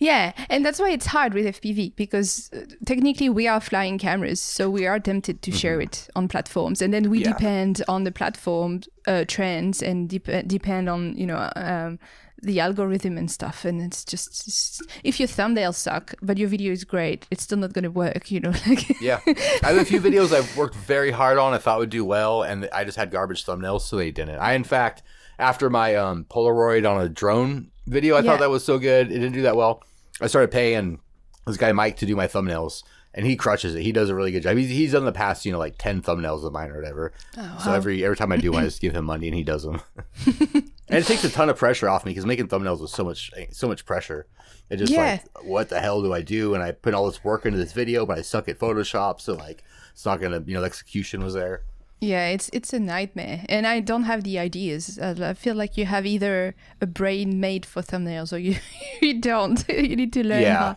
Yeah. 0.00 0.32
And 0.50 0.64
that's 0.66 0.78
why 0.78 0.90
it's 0.90 1.06
hard 1.06 1.32
with 1.32 1.46
FPV 1.46 1.96
because 1.96 2.50
uh, 2.52 2.60
technically 2.84 3.30
we 3.30 3.48
are 3.48 3.60
flying 3.60 3.98
cameras. 3.98 4.40
So 4.42 4.68
we 4.68 4.86
are 4.86 5.00
tempted 5.00 5.40
to 5.42 5.50
share 5.52 5.80
it 5.80 6.08
on 6.14 6.28
platforms. 6.28 6.82
And 6.82 6.92
then 6.92 7.08
we 7.10 7.20
Mm-hmm. 7.20 7.28
Yeah. 7.30 7.32
depend 7.38 7.82
on 7.88 8.04
the 8.04 8.12
platform 8.12 8.80
uh, 9.06 9.24
trends 9.26 9.82
and 9.82 10.08
dep- 10.10 10.46
depend 10.46 10.88
on, 10.90 11.16
you 11.16 11.26
know, 11.26 11.50
um, 11.56 11.98
the 12.42 12.60
algorithm 12.60 13.16
and 13.18 13.30
stuff. 13.30 13.64
And 13.64 13.80
it's 13.80 14.04
just, 14.04 14.46
it's- 14.46 14.80
if 15.04 15.18
your 15.18 15.28
thumbnails 15.28 15.74
suck, 15.76 16.14
but 16.22 16.36
your 16.38 16.48
video 16.48 16.72
is 16.72 16.84
great, 16.84 17.26
it's 17.30 17.42
still 17.42 17.58
not 17.58 17.72
going 17.72 17.84
to 17.84 17.90
work, 17.90 18.30
you 18.30 18.40
know? 18.40 18.52
Like, 18.66 19.00
Yeah, 19.00 19.20
I 19.26 19.68
have 19.72 19.78
a 19.78 19.84
few 19.84 20.00
videos 20.00 20.32
I've 20.34 20.56
worked 20.56 20.74
very 20.74 21.10
hard 21.10 21.38
on. 21.38 21.54
I 21.54 21.58
thought 21.58 21.78
would 21.78 21.90
do 21.90 22.04
well, 22.04 22.42
and 22.42 22.68
I 22.72 22.84
just 22.84 22.96
had 22.98 23.10
garbage 23.10 23.44
thumbnails, 23.46 23.82
so 23.82 23.96
they 23.96 24.10
didn't. 24.10 24.38
I, 24.38 24.52
in 24.52 24.64
fact, 24.64 25.02
after 25.38 25.70
my 25.70 25.94
um, 25.96 26.24
Polaroid 26.30 26.88
on 26.90 27.00
a 27.00 27.08
drone 27.08 27.70
video, 27.86 28.14
I 28.16 28.20
Yeah. 28.20 28.30
thought 28.32 28.40
that 28.40 28.50
was 28.50 28.64
so 28.64 28.78
good. 28.78 29.08
It 29.10 29.14
didn't 29.18 29.32
do 29.34 29.42
that 29.42 29.56
well. 29.56 29.82
I 30.20 30.26
started 30.28 30.50
paying 30.50 31.00
this 31.46 31.56
guy 31.56 31.72
Mike 31.72 31.96
to 31.98 32.06
do 32.06 32.16
my 32.16 32.26
thumbnails, 32.26 32.82
and 33.16 33.26
he 33.26 33.34
crushes 33.34 33.74
it. 33.74 33.82
He 33.82 33.90
does 33.90 34.10
a 34.10 34.14
really 34.14 34.30
good 34.30 34.42
job. 34.44 34.56
He's, 34.56 34.68
he's 34.68 34.92
done 34.92 35.04
the 35.06 35.10
past, 35.12 35.44
you 35.44 35.50
know, 35.52 35.58
like 35.58 35.76
ten 35.78 36.02
thumbnails 36.02 36.44
of 36.44 36.52
mine 36.52 36.70
or 36.70 36.76
whatever. 36.76 37.12
Oh, 37.36 37.60
So 37.64 37.72
every 37.72 38.04
every 38.04 38.16
time 38.16 38.30
I 38.30 38.36
do 38.36 38.52
one, 38.52 38.62
I 38.62 38.66
just 38.66 38.80
give 38.80 38.94
him 38.94 39.06
money, 39.06 39.26
and 39.26 39.34
he 39.34 39.42
does 39.42 39.62
them. 39.64 39.80
and 40.26 40.98
it 40.98 41.06
takes 41.06 41.24
a 41.24 41.30
ton 41.30 41.48
of 41.48 41.56
pressure 41.58 41.88
off 41.88 42.04
me 42.04 42.10
because 42.12 42.26
making 42.26 42.48
thumbnails 42.48 42.80
was 42.80 42.92
so 42.92 43.02
much 43.04 43.30
so 43.50 43.66
much 43.66 43.84
pressure. 43.84 44.26
It 44.68 44.76
just 44.76 44.92
Yeah. 44.92 45.20
like, 45.34 45.44
what 45.44 45.68
the 45.68 45.80
hell 45.80 46.02
do 46.02 46.12
I 46.12 46.22
do? 46.22 46.54
And 46.54 46.62
I 46.62 46.72
put 46.72 46.92
all 46.94 47.06
this 47.06 47.22
work 47.24 47.46
into 47.46 47.58
this 47.58 47.72
video, 47.72 48.04
but 48.04 48.18
I 48.18 48.22
suck 48.22 48.48
at 48.48 48.58
Photoshop, 48.58 49.20
so 49.20 49.34
like, 49.34 49.62
it's 49.92 50.04
not 50.04 50.20
gonna, 50.20 50.42
you 50.46 50.54
know, 50.54 50.60
the 50.60 50.66
execution 50.66 51.22
was 51.24 51.34
there. 51.34 51.62
Yeah, 51.98 52.28
it's 52.28 52.50
it's 52.52 52.74
a 52.74 52.78
nightmare, 52.78 53.46
and 53.48 53.66
I 53.66 53.80
don't 53.80 54.02
have 54.02 54.22
the 54.22 54.38
ideas. 54.38 54.98
I 54.98 55.32
feel 55.32 55.54
like 55.54 55.78
you 55.78 55.86
have 55.86 56.04
either 56.04 56.54
a 56.80 56.86
brain 56.86 57.40
made 57.40 57.64
for 57.64 57.80
thumbnails 57.80 58.34
or 58.34 58.38
you 58.38 58.56
you 59.00 59.18
don't. 59.18 59.66
you 59.88 59.96
need 59.96 60.12
to 60.12 60.22
learn 60.22 60.42
Yeah. 60.42 60.74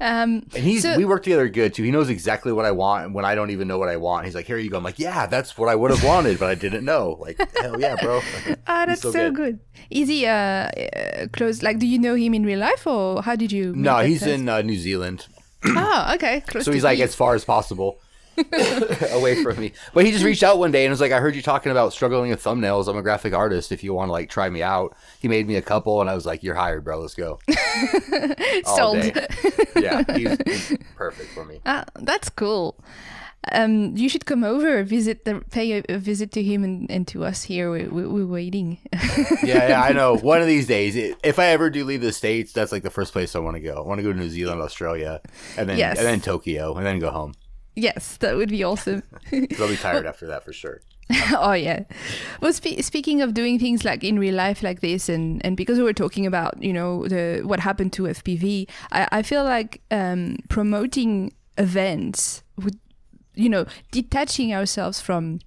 Um, 0.00 0.42
And 0.54 0.64
he's 0.64 0.82
So- 0.82 0.96
we 0.96 1.04
work 1.04 1.22
together 1.22 1.48
good 1.48 1.74
too. 1.74 1.82
He 1.82 1.90
knows 1.90 2.08
exactly 2.08 2.50
what 2.50 2.64
I 2.64 2.70
want 2.72 3.12
when 3.12 3.26
I 3.26 3.34
don't 3.34 3.50
even 3.50 3.68
know 3.68 3.78
what 3.78 3.90
I 3.90 3.96
want. 3.98 4.24
He's 4.24 4.34
like, 4.34 4.46
"Here 4.46 4.56
you 4.56 4.70
go." 4.70 4.78
I'm 4.78 4.84
like, 4.84 4.98
"Yeah, 4.98 5.26
that's 5.26 5.58
what 5.58 5.68
I 5.68 5.74
would 5.74 5.90
have 5.90 6.02
wanted, 6.02 6.38
but 6.38 6.48
I 6.48 6.54
didn't 6.54 6.84
know." 6.86 7.18
Like, 7.20 7.36
hell 7.60 7.78
yeah, 7.78 7.96
bro. 8.00 8.22
ah, 8.66 8.86
that's 8.86 9.02
so 9.02 9.12
so, 9.12 9.30
good. 9.30 9.36
good. 9.36 9.60
Is 9.90 10.08
he 10.08 10.24
uh, 10.26 10.32
uh 10.32 11.26
close? 11.32 11.62
Like, 11.62 11.78
do 11.78 11.86
you 11.86 11.98
know 11.98 12.14
him 12.14 12.32
in 12.32 12.44
real 12.44 12.58
life, 12.60 12.86
or 12.86 13.22
how 13.22 13.36
did 13.36 13.52
you? 13.52 13.74
No, 13.76 13.98
he's 13.98 14.20
test? 14.20 14.32
in 14.32 14.48
uh, 14.48 14.62
New 14.62 14.78
Zealand, 14.78 15.26
Oh, 15.66 16.12
okay, 16.14 16.40
close. 16.46 16.64
so 16.64 16.72
he's 16.72 16.84
like 16.84 16.98
me. 16.98 17.04
as 17.04 17.14
far 17.14 17.34
as 17.34 17.44
possible 17.44 18.00
away 19.12 19.42
from 19.42 19.58
me. 19.60 19.72
But 19.94 20.04
he 20.06 20.12
just 20.12 20.24
reached 20.24 20.42
out 20.42 20.58
one 20.58 20.70
day 20.72 20.84
and 20.84 20.90
was 20.90 21.00
like, 21.00 21.12
"I 21.12 21.18
heard 21.20 21.34
you 21.36 21.42
talking 21.42 21.70
about 21.72 21.92
struggling 21.92 22.30
with 22.30 22.42
thumbnails. 22.42 22.88
I'm 22.88 22.96
a 22.96 23.02
graphic 23.02 23.34
artist. 23.34 23.72
If 23.72 23.82
you 23.84 23.94
want 23.94 24.08
to 24.08 24.12
like 24.12 24.30
try 24.30 24.48
me 24.50 24.62
out." 24.62 24.96
He 25.20 25.28
made 25.28 25.46
me 25.46 25.56
a 25.56 25.62
couple, 25.62 26.00
and 26.00 26.08
I 26.10 26.14
was 26.14 26.26
like, 26.26 26.42
"You're 26.42 26.54
hired, 26.54 26.84
bro. 26.84 27.00
Let's 27.00 27.14
go." 27.14 27.38
Sold. 28.64 29.04
Yeah, 29.82 30.04
he's, 30.16 30.36
he's 30.46 30.78
perfect 30.96 31.32
for 31.32 31.44
me. 31.44 31.60
Ah, 31.66 31.84
that's 31.98 32.28
cool. 32.28 32.76
Um, 33.50 33.96
you 33.96 34.08
should 34.08 34.26
come 34.26 34.44
over, 34.44 34.84
visit, 34.84 35.24
the, 35.24 35.42
pay 35.50 35.78
a, 35.78 35.82
a 35.88 35.98
visit 35.98 36.30
to 36.32 36.42
him 36.44 36.62
and, 36.62 36.88
and 36.88 37.08
to 37.08 37.24
us 37.24 37.42
here. 37.42 37.68
We, 37.72 37.84
we, 37.88 38.06
we're 38.06 38.26
waiting. 38.26 38.78
yeah, 39.42 39.68
yeah, 39.70 39.82
I 39.82 39.92
know. 39.92 40.14
One 40.16 40.40
of 40.40 40.46
these 40.46 40.68
days, 40.68 40.96
i- 40.96 41.16
if 41.24 41.40
I 41.40 41.46
ever 41.46 41.68
do 41.70 41.84
leave 41.84 42.02
the 42.02 42.12
states, 42.12 42.52
that's 42.52 42.70
like 42.70 42.84
the 42.84 42.90
first 42.90 43.12
place 43.12 43.34
I 43.34 43.40
want 43.40 43.56
to 43.56 43.60
go. 43.60 43.82
I 43.82 43.86
want 43.86 43.98
to 43.98 44.04
go 44.04 44.12
to 44.12 44.18
New 44.18 44.30
Zealand, 44.30 44.60
Australia, 44.60 45.20
and 45.56 45.68
then 45.68 45.78
Yes. 45.78 45.98
and 45.98 46.06
then 46.06 46.20
Tokyo, 46.20 46.76
and 46.76 46.86
then 46.86 47.00
go 47.00 47.10
home. 47.10 47.34
Yes, 47.74 48.16
that 48.18 48.36
would 48.36 48.48
be 48.48 48.64
awesome. 48.64 49.02
I'll 49.32 49.68
be 49.68 49.76
tired 49.76 50.06
after 50.06 50.26
that 50.26 50.44
for 50.44 50.52
sure. 50.52 50.80
oh 51.32 51.52
yeah. 51.52 51.84
Well, 52.40 52.52
spe- 52.52 52.80
speaking 52.80 53.20
of 53.20 53.34
doing 53.34 53.58
things 53.58 53.84
like 53.84 54.04
in 54.04 54.18
real 54.18 54.34
life 54.34 54.62
like 54.62 54.80
this, 54.80 55.08
and 55.08 55.44
and 55.44 55.56
because 55.56 55.78
we 55.78 55.84
were 55.84 55.92
talking 55.92 56.26
about 56.26 56.62
you 56.62 56.72
know 56.72 57.06
the 57.08 57.42
what 57.44 57.60
happened 57.60 57.92
to 57.94 58.04
FPV, 58.04 58.68
I, 58.90 59.08
I 59.12 59.22
feel 59.22 59.44
like 59.44 59.82
um, 59.90 60.36
promoting 60.48 61.32
events 61.58 62.42
would 62.56 62.78
you 63.34 63.48
know 63.48 63.66
detaching 63.90 64.54
ourselves 64.54 65.00
from 65.00 65.40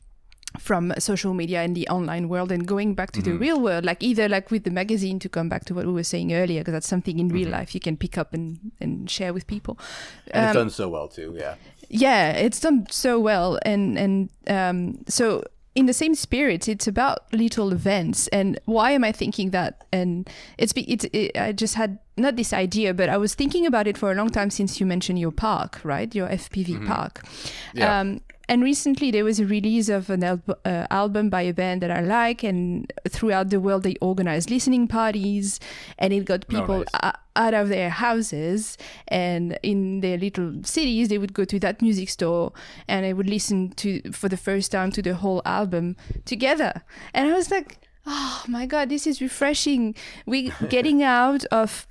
from 0.60 0.94
social 1.00 1.34
media 1.34 1.62
and 1.62 1.76
the 1.76 1.88
online 1.90 2.30
world 2.30 2.52
and 2.52 2.68
going 2.68 2.94
back 2.96 3.12
to 3.12 3.22
the 3.22 3.34
real 3.34 3.60
world 3.60 3.86
like 3.86 4.02
either 4.04 4.28
like 4.30 4.52
with 4.52 4.64
the 4.64 4.72
magazine 4.72 5.20
to 5.20 5.30
come 5.30 5.50
back 5.50 5.66
to 5.66 5.74
what 5.74 5.86
we 5.86 5.92
were 5.94 6.04
saying 6.04 6.34
earlier 6.34 6.62
because 6.62 6.74
that's 6.74 6.88
something 6.88 7.20
in 7.20 7.30
real 7.30 7.50
life 7.50 7.74
you 7.74 7.80
can 7.82 7.98
pick 7.98 8.18
up 8.18 8.34
and 8.34 8.60
and 8.80 9.10
share 9.10 9.34
with 9.34 9.46
people. 9.48 9.78
And 10.32 10.44
Um, 10.44 10.50
it's 10.50 10.56
done 10.56 10.70
so 10.70 10.90
well 10.90 11.08
too. 11.08 11.36
Yeah, 11.38 11.56
yeah 11.90 12.32
it's 12.32 12.60
done 12.60 12.88
so 12.90 13.20
well 13.20 13.60
and 13.64 13.98
and 13.98 14.30
um 14.48 15.04
so 15.08 15.44
in 15.76 15.88
the 15.88 15.94
same 15.94 16.16
spirit 16.16 16.68
it's 16.70 16.88
about 16.88 17.20
little 17.34 17.72
events. 17.74 18.28
And 18.30 18.60
why 18.66 18.92
am 18.92 19.04
i 19.04 19.12
thinking 19.12 19.52
that? 19.52 19.84
And 19.92 20.30
it's 20.58 20.74
be 20.74 20.82
it's 20.92 21.06
it, 21.12 21.38
i 21.38 21.52
just 21.52 21.76
had 21.76 22.00
not 22.18 22.38
this 22.38 22.54
idea 22.54 22.94
but 22.94 23.10
i 23.10 23.18
was 23.18 23.36
thinking 23.36 23.66
about 23.66 23.88
it 23.88 23.98
for 23.98 24.10
a 24.10 24.16
long 24.16 24.30
time 24.30 24.50
since 24.50 24.80
you 24.80 24.86
mentioned 24.86 25.20
your 25.20 25.32
park 25.34 25.82
right? 25.84 26.16
Your 26.16 26.30
fpv 26.30 26.88
park. 26.88 27.24
Yeah. 27.74 28.00
um 28.00 28.22
and 28.48 28.64
recently 28.64 29.12
there 29.12 29.24
was 29.24 29.40
a 29.40 29.46
release 29.46 29.90
of 29.90 30.10
an 30.10 30.24
al- 30.24 30.42
uh, 30.64 30.88
album 30.90 31.30
by 31.30 31.42
a 31.44 31.54
band 31.54 31.82
that 31.82 31.92
I 31.92 32.02
like, 32.02 32.44
and 32.44 32.92
throughout 33.10 33.50
the 33.50 33.60
world 33.60 33.84
they 33.84 33.96
organized 34.02 34.50
listening 34.50 34.88
parties, 34.88 35.60
and 35.98 36.14
it 36.14 36.26
got 36.26 36.48
people 36.48 36.80
nice. 36.80 36.88
o- 37.04 37.12
out 37.38 37.54
of 37.54 37.68
their 37.70 37.90
houses 37.90 38.78
and 39.10 39.60
in 39.62 40.00
their 40.00 40.18
little 40.18 40.54
cities 40.64 41.10
they 41.10 41.18
would 41.18 41.34
go 41.34 41.44
to 41.44 41.60
that 41.60 41.82
music 41.82 42.08
store 42.10 42.54
and 42.88 43.04
they 43.04 43.14
would 43.14 43.28
listen 43.30 43.72
to 43.72 44.02
for 44.14 44.30
the 44.30 44.38
first 44.38 44.72
time 44.72 44.90
to 44.90 45.02
the 45.02 45.14
whole 45.16 45.42
album 45.44 45.98
together 46.24 46.82
and 47.14 47.28
i 47.28 47.34
was 47.34 47.52
like 47.52 47.78
oh 48.06 48.42
my 48.48 48.66
god 48.66 48.88
this 48.88 49.06
is 49.06 49.20
refreshing 49.22 49.94
We're 50.26 50.54
getting 50.70 51.04
out 51.04 51.44
of 51.52 51.86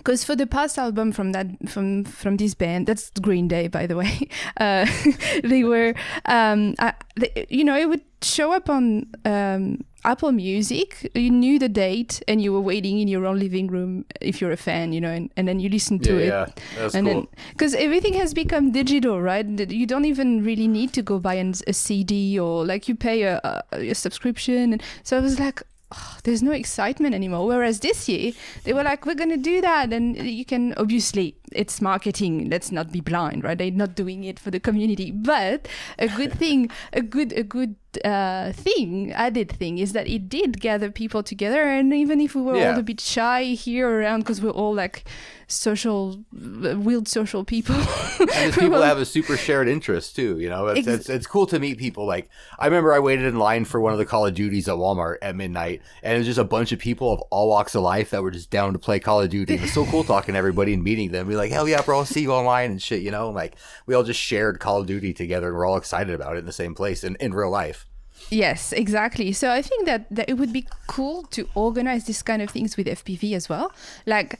because 0.00 0.24
for 0.24 0.34
the 0.34 0.46
past 0.46 0.78
album 0.78 1.12
from 1.12 1.32
that 1.32 1.46
from 1.68 2.04
from 2.04 2.36
this 2.36 2.54
band 2.54 2.86
that's 2.86 3.10
green 3.20 3.46
day 3.48 3.68
by 3.68 3.86
the 3.86 3.96
way 3.96 4.28
uh, 4.56 4.86
they 5.44 5.62
were 5.62 5.94
um 6.24 6.74
I, 6.78 6.94
they, 7.16 7.46
you 7.48 7.64
know 7.64 7.76
it 7.76 7.88
would 7.88 8.02
show 8.22 8.52
up 8.52 8.68
on 8.68 9.06
um 9.24 9.84
apple 10.04 10.32
music. 10.32 11.10
You 11.14 11.30
knew 11.30 11.58
the 11.58 11.68
date 11.68 12.22
and 12.26 12.40
you 12.40 12.52
were 12.52 12.60
waiting 12.60 13.00
in 13.00 13.08
your 13.08 13.26
own 13.26 13.38
living 13.38 13.66
room 13.66 14.04
if 14.20 14.40
you're 14.40 14.52
a 14.52 14.56
fan 14.56 14.92
you 14.92 15.00
know 15.00 15.10
and, 15.10 15.30
and 15.36 15.46
then 15.46 15.60
you 15.60 15.68
listen 15.68 15.98
to 16.00 16.12
yeah, 16.12 16.18
it. 16.18 16.26
yeah, 16.26 16.46
that's 16.78 16.94
and 16.94 17.06
cool. 17.06 17.30
because 17.52 17.74
everything 17.74 18.14
has 18.14 18.32
become 18.32 18.72
digital 18.72 19.20
right? 19.20 19.46
You 19.70 19.86
don't 19.86 20.04
even 20.04 20.42
really 20.42 20.68
need 20.68 20.92
to 20.94 21.02
go 21.02 21.18
buy 21.18 21.34
an, 21.34 21.54
a 21.66 21.72
cd 21.72 22.38
or 22.38 22.64
like 22.64 22.88
you 22.88 22.94
pay 22.94 23.22
a, 23.22 23.40
a, 23.72 23.90
a 23.90 23.94
subscription. 23.94 24.72
And 24.72 24.82
so 25.02 25.18
i 25.18 25.20
was 25.20 25.38
like 25.38 25.62
oh, 25.92 26.18
there's 26.24 26.42
no 26.42 26.52
excitement 26.52 27.14
anymore. 27.14 27.46
Whereas 27.46 27.80
this 27.80 28.08
year 28.08 28.32
they 28.64 28.72
were 28.72 28.82
like 28.82 29.06
we're 29.06 29.14
gonna 29.14 29.36
do 29.36 29.60
that 29.60 29.92
and 29.92 30.16
you 30.16 30.44
can 30.44 30.74
obviously 30.74 31.36
it's 31.52 31.80
marketing 31.80 32.48
let's 32.50 32.70
not 32.70 32.92
be 32.92 33.00
blind 33.00 33.42
right 33.44 33.58
they're 33.58 33.70
not 33.70 33.94
doing 33.94 34.24
it 34.24 34.38
for 34.38 34.50
the 34.50 34.60
community 34.60 35.10
but 35.10 35.66
a 35.98 36.08
good 36.08 36.32
thing 36.32 36.70
a 36.92 37.00
good 37.02 37.32
a 37.32 37.42
good 37.42 37.74
uh, 38.04 38.52
thing 38.52 39.10
added 39.12 39.50
thing 39.50 39.78
is 39.78 39.92
that 39.94 40.06
it 40.06 40.28
did 40.28 40.60
gather 40.60 40.90
people 40.92 41.22
together 41.24 41.62
and 41.64 41.92
even 41.92 42.20
if 42.20 42.34
we 42.36 42.42
were 42.42 42.56
Yeah. 42.56 42.72
all 42.74 42.78
a 42.78 42.82
bit 42.84 43.00
shy 43.00 43.42
here 43.44 43.88
around 43.88 44.20
because 44.20 44.40
we're 44.40 44.50
all 44.50 44.72
like 44.72 45.04
social 45.48 46.22
weird 46.32 47.08
social 47.08 47.44
people 47.44 47.74
and 48.20 48.30
it's 48.30 48.56
people 48.56 48.78
that 48.78 48.86
have 48.86 48.98
a 48.98 49.04
super 49.04 49.36
shared 49.36 49.66
interest 49.66 50.14
too. 50.14 50.38
You 50.38 50.48
know, 50.48 50.68
it's, 50.68 50.86
Ex- 50.86 51.00
it's 51.00 51.08
it's 51.10 51.26
cool 51.26 51.46
to 51.46 51.58
meet 51.58 51.78
people. 51.78 52.06
Like 52.06 52.28
I 52.60 52.66
remember 52.66 52.92
I 52.92 53.00
waited 53.00 53.24
in 53.24 53.38
line 53.40 53.64
for 53.64 53.80
one 53.80 53.92
of 53.92 53.98
the 53.98 54.04
Call 54.04 54.24
of 54.26 54.34
Duties 54.34 54.68
at 54.68 54.74
Walmart 54.76 55.16
at 55.22 55.34
midnight, 55.34 55.82
and 56.04 56.14
it 56.14 56.18
was 56.18 56.26
just 56.28 56.38
a 56.38 56.44
bunch 56.44 56.70
of 56.70 56.78
people 56.78 57.12
of 57.12 57.20
all 57.30 57.48
walks 57.48 57.74
of 57.74 57.82
life 57.82 58.10
that 58.10 58.22
were 58.22 58.30
just 58.30 58.50
down 58.50 58.72
to 58.74 58.78
play 58.78 59.00
Call 59.00 59.20
of 59.20 59.30
Duty. 59.30 59.54
It 59.54 59.60
was 59.62 59.72
so 59.72 59.84
cool 59.86 60.04
talking 60.04 60.34
to 60.34 60.38
everybody 60.38 60.72
and 60.72 60.84
meeting 60.84 61.10
them. 61.10 61.26
Be 61.26 61.34
like, 61.40 61.52
hell 61.52 61.68
yeah, 61.68 61.82
bro, 61.82 61.98
I'll 61.98 62.04
see 62.04 62.22
you 62.22 62.32
online 62.32 62.70
and 62.70 62.82
shit. 62.82 63.02
You 63.02 63.10
know, 63.10 63.30
like 63.30 63.56
we 63.86 63.94
all 63.94 64.04
just 64.04 64.20
shared 64.20 64.60
Call 64.60 64.80
of 64.80 64.86
Duty 64.86 65.12
together, 65.12 65.48
and 65.48 65.56
we're 65.56 65.66
all 65.66 65.76
excited 65.76 66.14
about 66.14 66.36
it 66.36 66.40
in 66.40 66.46
the 66.46 66.52
same 66.52 66.74
place 66.74 67.02
in, 67.02 67.16
in 67.16 67.34
real 67.34 67.50
life. 67.50 67.86
Yes, 68.28 68.72
exactly. 68.72 69.32
So 69.32 69.50
I 69.50 69.62
think 69.62 69.86
that, 69.86 70.06
that 70.10 70.28
it 70.28 70.34
would 70.34 70.52
be 70.52 70.66
cool 70.86 71.24
to 71.30 71.48
organize 71.54 72.06
this 72.06 72.22
kind 72.22 72.42
of 72.42 72.50
things 72.50 72.76
with 72.76 72.86
FPV 72.86 73.32
as 73.34 73.48
well. 73.48 73.72
Like 74.06 74.38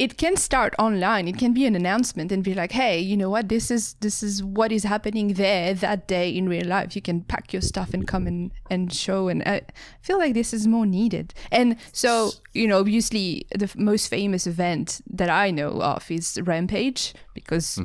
it 0.00 0.16
can 0.16 0.34
start 0.36 0.74
online. 0.78 1.28
It 1.28 1.36
can 1.36 1.52
be 1.52 1.66
an 1.66 1.76
announcement 1.76 2.32
and 2.32 2.42
be 2.42 2.54
like, 2.54 2.72
"Hey, 2.72 2.98
you 2.98 3.16
know 3.18 3.28
what? 3.28 3.50
This 3.50 3.70
is 3.70 3.94
this 4.00 4.22
is 4.22 4.42
what 4.42 4.72
is 4.72 4.84
happening 4.84 5.34
there 5.34 5.74
that 5.74 6.08
day 6.08 6.30
in 6.30 6.48
real 6.48 6.66
life. 6.66 6.96
You 6.96 7.02
can 7.02 7.20
pack 7.20 7.52
your 7.52 7.60
stuff 7.60 7.92
and 7.92 8.08
come 8.08 8.26
and 8.26 8.50
and 8.70 8.90
show." 8.90 9.28
And 9.28 9.42
I 9.44 9.60
feel 10.00 10.16
like 10.16 10.32
this 10.32 10.54
is 10.54 10.66
more 10.66 10.86
needed. 10.86 11.34
And 11.52 11.76
so, 11.92 12.30
you 12.54 12.66
know, 12.66 12.78
obviously, 12.80 13.44
the 13.54 13.66
f- 13.66 13.76
most 13.76 14.08
famous 14.08 14.46
event 14.46 15.02
that 15.12 15.28
I 15.28 15.50
know 15.50 15.82
of 15.82 16.10
is 16.10 16.40
Rampage 16.42 17.12
because 17.34 17.78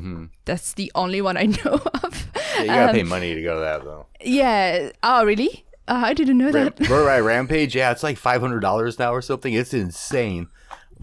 that's 0.46 0.72
the 0.72 0.90
only 0.94 1.20
one 1.20 1.36
I 1.36 1.44
know 1.64 1.80
of. 2.02 2.28
Yeah, 2.34 2.60
you 2.62 2.66
gotta 2.68 2.92
pay 2.94 3.02
money 3.02 3.34
to 3.34 3.42
go 3.42 3.54
to 3.56 3.60
that 3.60 3.84
though. 3.84 4.06
Yeah. 4.24 4.90
Oh, 5.02 5.22
really? 5.26 5.66
Uh, 5.88 6.02
I 6.06 6.14
didn't 6.14 6.38
know 6.38 6.50
Ram- 6.50 6.72
that. 6.78 6.88
Right, 6.90 7.20
Rampage, 7.20 7.76
yeah, 7.76 7.92
it's 7.92 8.02
like 8.02 8.16
five 8.16 8.40
hundred 8.40 8.60
dollars 8.60 8.98
now 8.98 9.12
or 9.12 9.20
something. 9.22 9.52
It's 9.52 9.74
insane. 9.74 10.48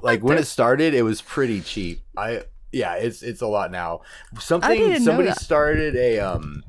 Like 0.03 0.21
when 0.21 0.37
it 0.37 0.45
started, 0.45 0.93
it 0.93 1.03
was 1.03 1.21
pretty 1.21 1.61
cheap. 1.61 2.01
I 2.17 2.43
yeah, 2.73 2.95
it's 2.95 3.23
it's 3.23 3.41
a 3.41 3.47
lot 3.47 3.71
now. 3.71 4.01
Something 4.37 4.99
somebody 4.99 5.31
started 5.31 5.95
a 5.95 6.19
um. 6.19 6.63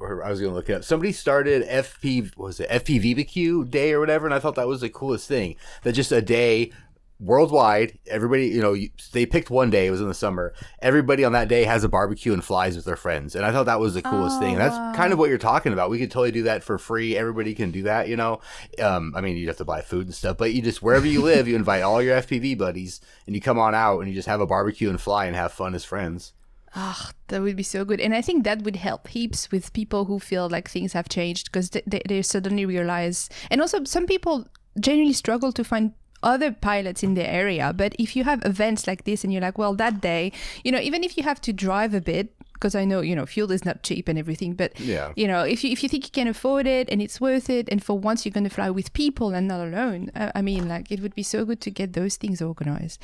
Or 0.00 0.24
I 0.24 0.30
was 0.30 0.40
gonna 0.40 0.54
look 0.54 0.70
it 0.70 0.74
up. 0.74 0.84
Somebody 0.84 1.12
started 1.12 1.66
FP 1.68 2.36
was 2.38 2.60
it 2.60 2.70
FPVBQ 2.70 3.68
day 3.68 3.92
or 3.92 4.00
whatever, 4.00 4.26
and 4.26 4.34
I 4.34 4.38
thought 4.38 4.54
that 4.54 4.68
was 4.68 4.80
the 4.80 4.88
coolest 4.88 5.28
thing. 5.28 5.56
That 5.82 5.92
just 5.92 6.12
a 6.12 6.22
day 6.22 6.72
worldwide, 7.20 7.98
everybody 8.06 8.46
you 8.46 8.60
know, 8.60 8.76
they 9.12 9.26
picked 9.26 9.50
one 9.50 9.70
day. 9.70 9.86
It 9.86 9.90
was 9.90 10.00
in 10.00 10.08
the 10.08 10.14
summer. 10.14 10.54
Everybody 10.80 11.24
on 11.24 11.32
that 11.32 11.48
day 11.48 11.64
has 11.64 11.84
a 11.84 11.88
barbecue 11.88 12.32
and 12.32 12.44
flies 12.44 12.76
with 12.76 12.84
their 12.84 12.96
friends, 12.96 13.34
and 13.34 13.44
I 13.44 13.52
thought 13.52 13.66
that 13.66 13.80
was 13.80 13.94
the 13.94 14.02
coolest 14.02 14.36
Oh, 14.36 14.40
thing. 14.40 14.52
And 14.52 14.60
that's 14.60 14.76
wow. 14.76 14.92
kind 14.94 15.12
of 15.12 15.18
what 15.18 15.28
you're 15.28 15.38
talking 15.38 15.72
about. 15.72 15.90
We 15.90 15.98
could 15.98 16.10
totally 16.10 16.30
do 16.32 16.44
that 16.44 16.62
for 16.62 16.78
free. 16.78 17.16
Everybody 17.16 17.54
can 17.54 17.70
do 17.70 17.82
that, 17.82 18.08
you 18.08 18.16
know. 18.16 18.40
Um, 18.80 19.12
I 19.16 19.20
mean, 19.20 19.36
you 19.36 19.46
have 19.48 19.56
to 19.58 19.64
buy 19.64 19.80
food 19.80 20.06
and 20.06 20.14
stuff, 20.14 20.36
but 20.36 20.52
you 20.52 20.62
just 20.62 20.82
wherever 20.82 21.06
you 21.06 21.22
live, 21.22 21.48
you 21.48 21.56
invite 21.56 21.82
all 21.82 22.00
your 22.02 22.16
FPV 22.20 22.56
buddies, 22.56 23.00
and 23.26 23.34
you 23.34 23.40
come 23.40 23.58
on 23.58 23.74
out 23.74 24.00
and 24.00 24.08
you 24.08 24.14
just 24.14 24.28
have 24.28 24.40
a 24.40 24.46
barbecue 24.46 24.88
and 24.90 25.00
fly 25.00 25.26
and 25.26 25.34
have 25.34 25.52
fun 25.52 25.74
as 25.74 25.84
friends. 25.84 26.32
Ah, 26.74 27.10
that 27.28 27.40
would 27.40 27.56
be 27.56 27.62
so 27.62 27.82
good. 27.84 27.98
And 27.98 28.14
I 28.14 28.20
think 28.20 28.44
that 28.44 28.62
would 28.62 28.76
help 28.76 29.08
heaps 29.08 29.50
with 29.50 29.72
people 29.72 30.04
who 30.04 30.18
feel 30.18 30.50
like 30.50 30.68
things 30.68 30.92
have 30.92 31.08
changed 31.08 31.46
because 31.46 31.70
they, 31.70 31.82
they, 31.86 32.02
they 32.06 32.22
suddenly 32.22 32.66
realize. 32.66 33.30
And 33.50 33.62
also, 33.62 33.82
some 33.84 34.06
people 34.06 34.46
genuinely 34.78 35.14
struggle 35.14 35.50
to 35.52 35.64
find 35.64 35.94
other 36.22 36.52
pilots 36.52 37.02
in 37.02 37.14
the 37.14 37.26
area. 37.26 37.72
But 37.72 37.94
if 37.98 38.16
you 38.16 38.24
have 38.24 38.44
events 38.44 38.86
like 38.86 39.04
this 39.04 39.24
and 39.24 39.32
you're 39.32 39.42
like, 39.42 39.58
well, 39.58 39.74
that 39.74 40.00
day, 40.00 40.32
you 40.64 40.72
know, 40.72 40.80
even 40.80 41.04
if 41.04 41.16
you 41.16 41.22
have 41.22 41.40
to 41.42 41.52
drive 41.52 41.94
a 41.94 42.00
bit, 42.00 42.34
because 42.58 42.74
I 42.74 42.84
know, 42.84 43.00
you 43.00 43.14
know, 43.14 43.24
fuel 43.26 43.50
is 43.52 43.64
not 43.64 43.82
cheap 43.82 44.08
and 44.08 44.18
everything, 44.18 44.54
but 44.54 44.78
Yeah. 44.80 45.12
you 45.16 45.26
know, 45.28 45.42
if 45.42 45.62
you 45.64 45.70
if 45.70 45.82
you 45.82 45.88
think 45.88 46.04
you 46.04 46.10
can 46.10 46.28
afford 46.28 46.66
it 46.66 46.88
and 46.90 47.00
it's 47.00 47.20
worth 47.20 47.48
it, 47.48 47.68
and 47.70 47.82
for 47.82 47.98
once 47.98 48.24
you're 48.26 48.32
going 48.32 48.48
to 48.48 48.54
fly 48.54 48.68
with 48.70 48.92
people 48.92 49.34
and 49.34 49.46
not 49.48 49.60
alone, 49.60 50.10
I, 50.14 50.32
I 50.36 50.42
mean, 50.42 50.68
like 50.68 50.90
it 50.90 51.00
would 51.00 51.14
be 51.14 51.22
so 51.22 51.44
good 51.44 51.60
to 51.62 51.70
get 51.70 51.92
those 51.92 52.16
things 52.16 52.42
organized. 52.42 53.00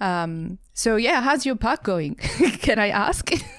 Um, 0.00 0.58
so 0.72 0.96
yeah, 0.96 1.20
how's 1.20 1.46
your 1.46 1.56
park 1.56 1.82
going? 1.84 2.14
can 2.66 2.78
I 2.78 2.88
ask? 2.88 3.30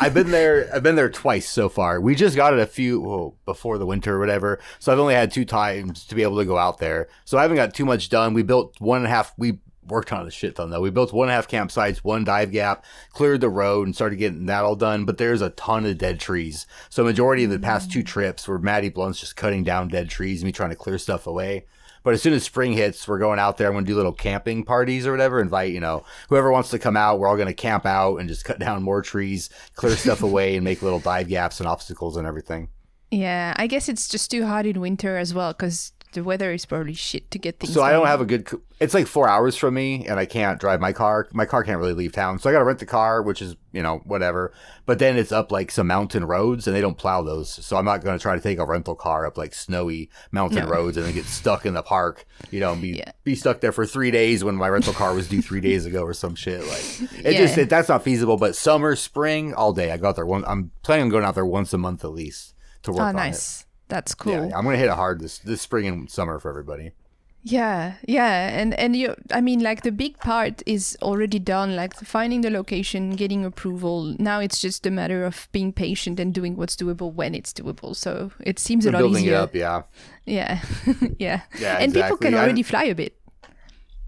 I've 0.00 0.14
been 0.14 0.30
there. 0.30 0.68
I've 0.74 0.82
been 0.82 0.96
there 0.96 1.10
twice 1.10 1.48
so 1.48 1.68
far. 1.68 2.00
We 2.00 2.14
just 2.14 2.36
got 2.36 2.52
it 2.52 2.60
a 2.60 2.66
few 2.66 3.00
well, 3.00 3.36
before 3.44 3.78
the 3.78 3.86
winter 3.86 4.16
or 4.16 4.20
whatever. 4.20 4.60
So 4.78 4.92
I've 4.92 4.98
only 4.98 5.14
had 5.14 5.32
two 5.32 5.44
times 5.44 6.04
to 6.06 6.14
be 6.14 6.22
able 6.22 6.38
to 6.38 6.44
go 6.44 6.58
out 6.58 6.78
there. 6.78 7.08
So 7.24 7.38
I 7.38 7.42
haven't 7.42 7.56
got 7.56 7.74
too 7.74 7.84
much 7.86 8.08
done. 8.08 8.34
We 8.34 8.42
built 8.42 8.80
one 8.80 8.98
and 8.98 9.06
a 9.06 9.10
half. 9.10 9.32
We 9.36 9.58
worked 9.86 10.12
on 10.12 10.26
a 10.26 10.30
shit 10.30 10.56
ton 10.56 10.70
though. 10.70 10.80
We 10.80 10.90
built 10.90 11.12
one 11.12 11.28
and 11.28 11.32
a 11.32 11.34
half 11.34 11.48
campsites, 11.48 11.98
one 11.98 12.24
dive 12.24 12.52
gap, 12.52 12.84
cleared 13.12 13.40
the 13.40 13.48
road, 13.48 13.86
and 13.86 13.94
started 13.94 14.16
getting 14.16 14.46
that 14.46 14.64
all 14.64 14.76
done. 14.76 15.04
But 15.04 15.18
there's 15.18 15.42
a 15.42 15.50
ton 15.50 15.86
of 15.86 15.98
dead 15.98 16.20
trees. 16.20 16.66
So 16.88 17.04
majority 17.04 17.44
of 17.44 17.50
the 17.50 17.58
past 17.58 17.90
two 17.90 18.02
trips 18.02 18.46
were 18.46 18.58
Maddie 18.58 18.88
Blunt's 18.88 19.20
just 19.20 19.36
cutting 19.36 19.64
down 19.64 19.88
dead 19.88 20.08
trees 20.08 20.42
and 20.42 20.46
me 20.46 20.52
trying 20.52 20.70
to 20.70 20.76
clear 20.76 20.98
stuff 20.98 21.26
away. 21.26 21.66
But 22.02 22.14
as 22.14 22.22
soon 22.22 22.32
as 22.32 22.42
spring 22.42 22.72
hits, 22.72 23.06
we're 23.06 23.18
going 23.18 23.38
out 23.38 23.58
there. 23.58 23.68
I'm 23.68 23.74
going 23.74 23.84
to 23.84 23.90
do 23.90 23.96
little 23.96 24.12
camping 24.12 24.64
parties 24.64 25.06
or 25.06 25.12
whatever. 25.12 25.40
Invite, 25.40 25.72
you 25.72 25.80
know, 25.80 26.04
whoever 26.28 26.50
wants 26.50 26.70
to 26.70 26.78
come 26.78 26.96
out. 26.96 27.18
We're 27.18 27.28
all 27.28 27.36
going 27.36 27.46
to 27.46 27.54
camp 27.54 27.86
out 27.86 28.16
and 28.16 28.28
just 28.28 28.44
cut 28.44 28.58
down 28.58 28.82
more 28.82 29.02
trees, 29.02 29.50
clear 29.76 29.96
stuff 29.96 30.22
away, 30.24 30.56
and 30.56 30.64
make 30.64 30.82
little 30.82 30.98
dive 30.98 31.28
gaps 31.28 31.60
and 31.60 31.68
obstacles 31.68 32.16
and 32.16 32.26
everything. 32.26 32.68
Yeah, 33.10 33.54
I 33.56 33.66
guess 33.66 33.88
it's 33.88 34.08
just 34.08 34.30
too 34.30 34.46
hot 34.46 34.66
in 34.66 34.80
winter 34.80 35.16
as 35.16 35.34
well 35.34 35.52
because 35.52 35.92
the 36.12 36.22
weather 36.24 36.52
is 36.52 36.64
probably 36.66 36.94
shit 36.94 37.30
to 37.30 37.38
get 37.38 37.58
things. 37.60 37.72
So 37.72 37.82
I 37.82 37.90
don't 37.92 38.00
done. 38.02 38.08
have 38.08 38.20
a 38.20 38.24
good. 38.24 38.48
It's 38.80 38.94
like 38.94 39.06
four 39.06 39.28
hours 39.28 39.56
from 39.56 39.74
me, 39.74 40.06
and 40.08 40.18
I 40.18 40.26
can't 40.26 40.58
drive 40.60 40.80
my 40.80 40.92
car. 40.92 41.28
My 41.32 41.44
car 41.46 41.62
can't 41.62 41.78
really 41.78 41.92
leave 41.92 42.12
town, 42.12 42.38
so 42.38 42.50
I 42.50 42.52
got 42.52 42.58
to 42.58 42.64
rent 42.64 42.80
the 42.80 42.86
car, 42.86 43.22
which 43.22 43.40
is 43.40 43.54
you 43.72 43.82
know 43.82 43.98
whatever. 44.04 44.52
But 44.86 44.98
then 44.98 45.16
it's 45.16 45.30
up 45.32 45.52
like 45.52 45.70
some 45.70 45.86
mountain 45.86 46.24
roads, 46.24 46.66
and 46.66 46.74
they 46.76 46.80
don't 46.80 46.98
plow 46.98 47.22
those, 47.22 47.48
so 47.64 47.76
I'm 47.76 47.84
not 47.84 48.02
going 48.02 48.18
to 48.18 48.22
try 48.22 48.34
to 48.34 48.40
take 48.40 48.58
a 48.58 48.66
rental 48.66 48.94
car 48.94 49.24
up 49.26 49.38
like 49.38 49.54
snowy 49.54 50.10
mountain 50.32 50.64
No. 50.64 50.70
roads 50.70 50.96
and 50.96 51.06
then 51.06 51.14
get 51.14 51.24
stuck 51.26 51.64
in 51.64 51.74
the 51.74 51.82
park. 51.82 52.26
You 52.50 52.60
know, 52.60 52.74
be 52.74 52.88
Yeah. 52.98 53.12
be 53.24 53.34
stuck 53.34 53.60
there 53.60 53.72
for 53.72 53.86
three 53.86 54.10
days 54.10 54.42
when 54.44 54.56
my 54.56 54.68
rental 54.68 54.92
car 54.92 55.14
was 55.14 55.28
due 55.28 55.42
three 55.42 55.60
days 55.70 55.86
ago 55.86 56.02
or 56.02 56.12
some 56.12 56.34
shit. 56.34 56.60
Like 56.66 57.24
it 57.24 57.32
Yeah. 57.34 57.38
just 57.38 57.56
it, 57.58 57.70
that's 57.70 57.88
not 57.88 58.02
feasible. 58.02 58.36
But 58.36 58.56
summer, 58.56 58.96
spring, 58.96 59.54
all 59.54 59.72
day. 59.72 59.92
I 59.92 59.96
got 59.96 60.16
there 60.16 60.26
one. 60.26 60.44
I'm 60.46 60.72
planning 60.82 61.04
on 61.04 61.08
going 61.10 61.24
out 61.24 61.34
there 61.36 61.46
once 61.46 61.72
a 61.72 61.78
month 61.78 62.04
at 62.04 62.10
least 62.12 62.54
to 62.82 62.90
work 62.90 63.00
Oh, 63.00 63.04
on 63.04 63.16
it. 63.18 63.64
That's 63.92 64.14
cool. 64.14 64.32
Yeah, 64.32 64.56
I'm 64.56 64.64
gonna 64.64 64.78
hit 64.78 64.88
it 64.88 64.94
hard 64.94 65.20
this 65.20 65.36
this 65.36 65.60
spring 65.60 65.86
and 65.86 66.10
summer 66.10 66.38
for 66.38 66.48
everybody. 66.48 66.92
Yeah, 67.44 67.96
yeah, 68.08 68.48
and 68.58 68.72
and 68.72 68.96
you, 68.96 69.14
I 69.30 69.42
mean, 69.42 69.60
like 69.60 69.82
the 69.82 69.92
big 69.92 70.16
part 70.20 70.62
is 70.64 70.96
already 71.02 71.38
done, 71.38 71.76
like 71.76 71.92
finding 71.96 72.40
the 72.40 72.48
location, 72.48 73.10
getting 73.10 73.44
approval. 73.44 74.16
Now 74.18 74.40
it's 74.40 74.60
just 74.62 74.86
a 74.86 74.90
matter 74.90 75.26
of 75.26 75.46
being 75.52 75.74
patient 75.74 76.18
and 76.18 76.32
doing 76.32 76.56
what's 76.56 76.74
doable 76.74 77.12
when 77.12 77.34
it's 77.34 77.52
doable. 77.52 77.94
So 77.94 78.30
it 78.40 78.58
seems 78.58 78.86
a 78.86 78.92
lot 78.92 79.00
building 79.00 79.24
easier. 79.24 79.34
it 79.34 79.40
up, 79.40 79.54
yeah. 79.54 79.82
Yeah, 80.24 80.62
yeah, 81.18 81.42
Yeah, 81.58 81.76
and 81.76 81.92
people 81.92 82.16
can 82.16 82.34
already 82.34 82.62
fly 82.62 82.84
a 82.84 82.94
bit. 82.94 83.18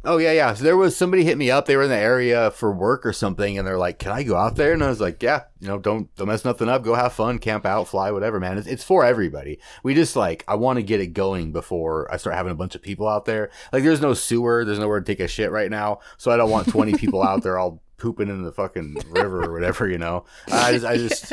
Oh 0.06 0.18
yeah, 0.18 0.32
yeah. 0.32 0.52
So 0.52 0.64
there 0.64 0.76
was 0.76 0.94
somebody 0.96 1.24
hit 1.24 1.38
me 1.38 1.50
up. 1.50 1.64
They 1.64 1.76
were 1.76 1.84
in 1.84 1.88
the 1.88 1.96
area 1.96 2.50
for 2.50 2.70
work 2.72 3.06
or 3.06 3.12
something, 3.12 3.56
and 3.56 3.66
they're 3.66 3.78
like, 3.78 3.98
"Can 3.98 4.12
I 4.12 4.22
go 4.22 4.36
out 4.36 4.56
there?" 4.56 4.72
And 4.72 4.84
I 4.84 4.88
was 4.88 5.00
like, 5.00 5.22
"Yeah, 5.22 5.44
you 5.60 5.68
know, 5.68 5.78
don't 5.78 6.14
don't 6.16 6.28
mess 6.28 6.44
nothing 6.44 6.68
up. 6.68 6.84
Go 6.84 6.94
have 6.94 7.14
fun, 7.14 7.38
camp 7.38 7.64
out, 7.64 7.88
fly, 7.88 8.10
whatever, 8.10 8.38
man. 8.38 8.58
It's, 8.58 8.66
it's 8.66 8.84
for 8.84 9.04
everybody. 9.04 9.58
We 9.82 9.94
just 9.94 10.14
like 10.14 10.44
I 10.46 10.56
want 10.56 10.78
to 10.78 10.82
get 10.82 11.00
it 11.00 11.08
going 11.08 11.52
before 11.52 12.12
I 12.12 12.18
start 12.18 12.36
having 12.36 12.52
a 12.52 12.56
bunch 12.56 12.74
of 12.74 12.82
people 12.82 13.08
out 13.08 13.24
there. 13.24 13.50
Like, 13.72 13.82
there's 13.82 14.02
no 14.02 14.12
sewer, 14.12 14.64
there's 14.64 14.78
nowhere 14.78 15.00
to 15.00 15.06
take 15.06 15.20
a 15.20 15.29
shit 15.29 15.50
right 15.50 15.70
now, 15.70 16.00
so 16.18 16.31
I 16.31 16.37
don't 16.37 16.50
want 16.50 16.68
20 16.68 16.94
people 16.94 17.22
out 17.22 17.42
there 17.42 17.58
all 17.58 17.81
pooping 17.96 18.29
in 18.29 18.42
the 18.42 18.52
fucking 18.52 18.96
river 19.10 19.44
or 19.44 19.52
whatever. 19.52 19.88
You 19.88 19.98
know, 19.98 20.24
I 20.52 20.72
just 20.72 20.85
I 20.85 20.96
just 20.98 21.33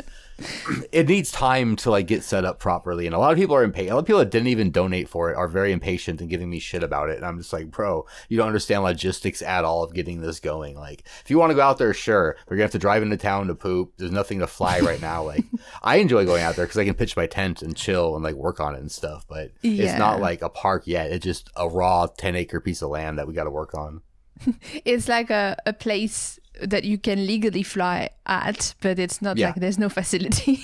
it 0.91 1.07
needs 1.07 1.31
time 1.31 1.75
to 1.75 1.89
like 1.91 2.07
get 2.07 2.23
set 2.23 2.45
up 2.45 2.59
properly 2.59 3.05
and 3.05 3.15
a 3.15 3.17
lot 3.17 3.31
of 3.31 3.37
people 3.37 3.55
are 3.55 3.63
impatient 3.63 3.91
a 3.91 3.95
lot 3.95 3.99
of 4.01 4.05
people 4.05 4.19
that 4.19 4.31
didn't 4.31 4.47
even 4.47 4.71
donate 4.71 5.07
for 5.09 5.29
it 5.31 5.35
are 5.35 5.47
very 5.47 5.71
impatient 5.71 6.19
and 6.21 6.29
giving 6.29 6.49
me 6.49 6.59
shit 6.59 6.83
about 6.83 7.09
it 7.09 7.17
and 7.17 7.25
i'm 7.25 7.37
just 7.37 7.53
like 7.53 7.69
bro 7.71 8.05
you 8.29 8.37
don't 8.37 8.47
understand 8.47 8.83
logistics 8.83 9.41
at 9.41 9.63
all 9.65 9.83
of 9.83 9.93
getting 9.93 10.21
this 10.21 10.39
going 10.39 10.75
like 10.75 11.03
if 11.23 11.29
you 11.29 11.37
want 11.37 11.49
to 11.49 11.55
go 11.55 11.61
out 11.61 11.77
there 11.77 11.93
sure 11.93 12.35
but 12.45 12.51
you're 12.51 12.57
gonna 12.57 12.63
have 12.65 12.71
to 12.71 12.79
drive 12.79 13.03
into 13.03 13.17
town 13.17 13.47
to 13.47 13.55
poop 13.55 13.93
there's 13.97 14.11
nothing 14.11 14.39
to 14.39 14.47
fly 14.47 14.79
right 14.79 15.01
now 15.01 15.23
like 15.31 15.43
i 15.83 15.97
enjoy 15.97 16.25
going 16.25 16.41
out 16.43 16.55
there 16.55 16.65
because 16.65 16.77
i 16.77 16.85
can 16.85 16.93
pitch 16.95 17.15
my 17.17 17.27
tent 17.27 17.61
and 17.61 17.75
chill 17.75 18.15
and 18.15 18.23
like 18.23 18.35
work 18.35 18.59
on 18.59 18.75
it 18.75 18.79
and 18.79 18.91
stuff 18.91 19.25
but 19.27 19.51
Yeah. 19.61 19.83
it's 19.91 19.99
not 19.99 20.19
like 20.19 20.41
a 20.41 20.49
park 20.49 20.87
yet 20.87 21.11
it's 21.11 21.23
just 21.23 21.49
a 21.55 21.67
raw 21.69 22.07
10 22.07 22.35
acre 22.35 22.59
piece 22.59 22.81
of 22.81 22.89
land 22.89 23.17
that 23.17 23.27
we 23.27 23.33
got 23.33 23.43
to 23.45 23.51
work 23.51 23.73
on 23.73 24.01
it's 24.85 25.07
like 25.07 25.29
a, 25.29 25.55
a 25.65 25.73
place 25.73 26.39
that 26.61 26.83
you 26.83 26.97
can 26.97 27.25
legally 27.25 27.63
fly 27.63 28.09
at, 28.25 28.75
but 28.81 28.99
it's 28.99 29.21
not 29.21 29.37
Yeah. 29.37 29.47
like 29.47 29.55
there's 29.55 29.79
no 29.79 29.89
facility. 29.99 30.63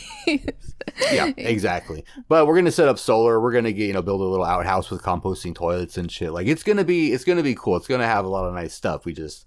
yeah, 1.12 1.32
exactly. 1.38 2.04
But 2.28 2.48
we're 2.48 2.56
gonna 2.56 2.72
set 2.72 2.88
up 2.88 3.00
solar. 3.00 3.40
We're 3.40 3.54
gonna 3.54 3.72
get 3.72 3.88
you 3.88 3.94
know 3.94 4.02
build 4.02 4.22
a 4.22 4.26
little 4.26 4.46
outhouse 4.46 4.90
with 4.90 5.02
composting 5.02 5.56
toilets 5.56 5.98
and 5.98 6.12
shit. 6.12 6.32
Like 6.34 6.48
it's 6.48 6.64
gonna 6.64 6.84
be 6.84 7.14
it's 7.14 7.24
gonna 7.24 7.44
be 7.44 7.56
cool. 7.56 7.76
It's 7.78 7.88
gonna 7.88 8.06
have 8.08 8.26
a 8.26 8.30
lot 8.30 8.46
of 8.46 8.54
nice 8.54 8.74
stuff. 8.74 9.06
We 9.06 9.14
just 9.14 9.46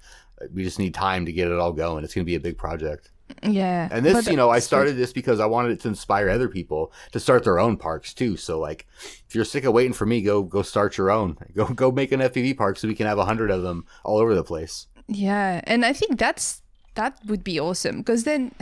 we 0.52 0.62
just 0.64 0.78
need 0.78 0.94
time 0.94 1.26
to 1.26 1.32
get 1.32 1.48
it 1.48 1.58
all 1.58 1.72
going. 1.72 2.04
It's 2.04 2.14
gonna 2.14 2.24
be 2.24 2.34
a 2.36 2.40
big 2.40 2.56
project. 2.56 3.10
yeah. 3.44 3.88
And 3.92 4.04
this, 4.04 4.12
but 4.24 4.30
you 4.30 4.36
know, 4.36 4.50
I 4.50 4.58
started 4.58 4.96
this 4.96 5.12
because 5.12 5.38
I 5.38 5.46
wanted 5.46 5.70
it 5.72 5.80
to 5.80 5.88
inspire 5.88 6.28
other 6.30 6.48
people 6.48 6.92
to 7.12 7.20
start 7.20 7.44
their 7.44 7.60
own 7.60 7.76
parks 7.76 8.12
too. 8.12 8.36
So 8.36 8.58
like, 8.58 8.86
if 9.28 9.34
you're 9.34 9.44
sick 9.44 9.64
of 9.64 9.72
waiting 9.72 9.92
for 9.92 10.04
me, 10.06 10.20
go 10.22 10.42
go 10.42 10.62
start 10.62 10.96
your 10.98 11.10
own. 11.10 11.36
Go 11.54 11.66
go 11.66 11.92
make 11.92 12.10
an 12.12 12.20
FPV 12.20 12.56
park 12.56 12.76
so 12.78 12.88
we 12.88 12.94
can 12.94 13.06
have 13.06 13.18
a 13.18 13.24
hundred 13.24 13.50
of 13.50 13.62
them 13.62 13.84
all 14.04 14.18
over 14.18 14.34
the 14.34 14.42
place. 14.44 14.86
Yeah, 15.10 15.60
and 15.64 15.84
I 15.84 15.92
think 15.92 16.18
that's 16.18 16.62
that 16.94 17.18
would 17.26 17.42
be 17.42 17.58
awesome 17.58 17.98
because 17.98 18.24
then 18.24 18.52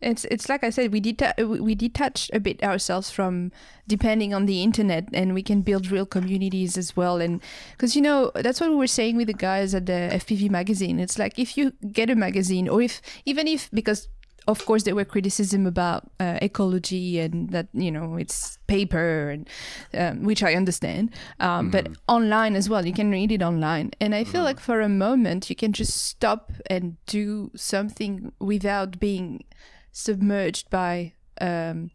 it's 0.00 0.24
it's 0.26 0.48
like 0.48 0.64
I 0.64 0.70
said 0.70 0.92
we 0.92 1.00
deta- 1.00 1.36
we 1.60 1.74
detach 1.74 2.30
a 2.32 2.40
bit 2.40 2.62
ourselves 2.62 3.10
from 3.10 3.52
depending 3.86 4.32
on 4.32 4.46
the 4.46 4.62
internet 4.62 5.08
and 5.12 5.34
we 5.34 5.42
can 5.42 5.60
build 5.60 5.90
real 5.90 6.06
communities 6.06 6.78
as 6.78 6.96
well 6.96 7.20
and 7.20 7.42
because 7.72 7.94
you 7.94 8.00
know 8.00 8.30
that's 8.34 8.60
what 8.60 8.70
we 8.70 8.76
were 8.76 8.86
saying 8.86 9.16
with 9.16 9.26
the 9.26 9.34
guys 9.34 9.74
at 9.74 9.84
the 9.86 10.08
FPV 10.12 10.48
magazine. 10.48 10.98
It's 10.98 11.18
like 11.18 11.38
if 11.38 11.58
you 11.58 11.72
get 11.92 12.08
a 12.08 12.16
magazine 12.16 12.66
or 12.68 12.80
if 12.80 13.02
even 13.26 13.46
if 13.46 13.70
because 13.70 14.08
of 14.50 14.64
course 14.66 14.82
there 14.82 14.94
were 14.94 15.04
criticism 15.04 15.66
about 15.66 16.10
uh, 16.18 16.38
ecology 16.42 17.18
and 17.18 17.50
that 17.50 17.68
you 17.72 17.90
know 17.90 18.16
it's 18.16 18.58
paper 18.66 19.30
and 19.30 19.48
um, 19.94 20.24
which 20.24 20.42
i 20.42 20.54
understand 20.54 21.10
um, 21.40 21.70
but 21.70 21.88
online 22.08 22.56
as 22.56 22.68
well 22.68 22.86
you 22.86 22.92
can 22.92 23.10
read 23.10 23.32
it 23.32 23.42
online. 23.42 23.90
And 24.00 24.14
i 24.14 24.24
feel 24.24 24.42
like 24.42 24.60
for 24.60 24.80
a 24.80 24.88
moment 24.88 25.50
you 25.50 25.56
can 25.56 25.72
just 25.72 25.96
stop 25.96 26.52
and 26.68 26.96
do 27.06 27.50
something 27.54 28.32
without 28.38 28.98
being 28.98 29.44
submerged 29.92 30.70
by 30.70 31.14
um, 31.40 31.90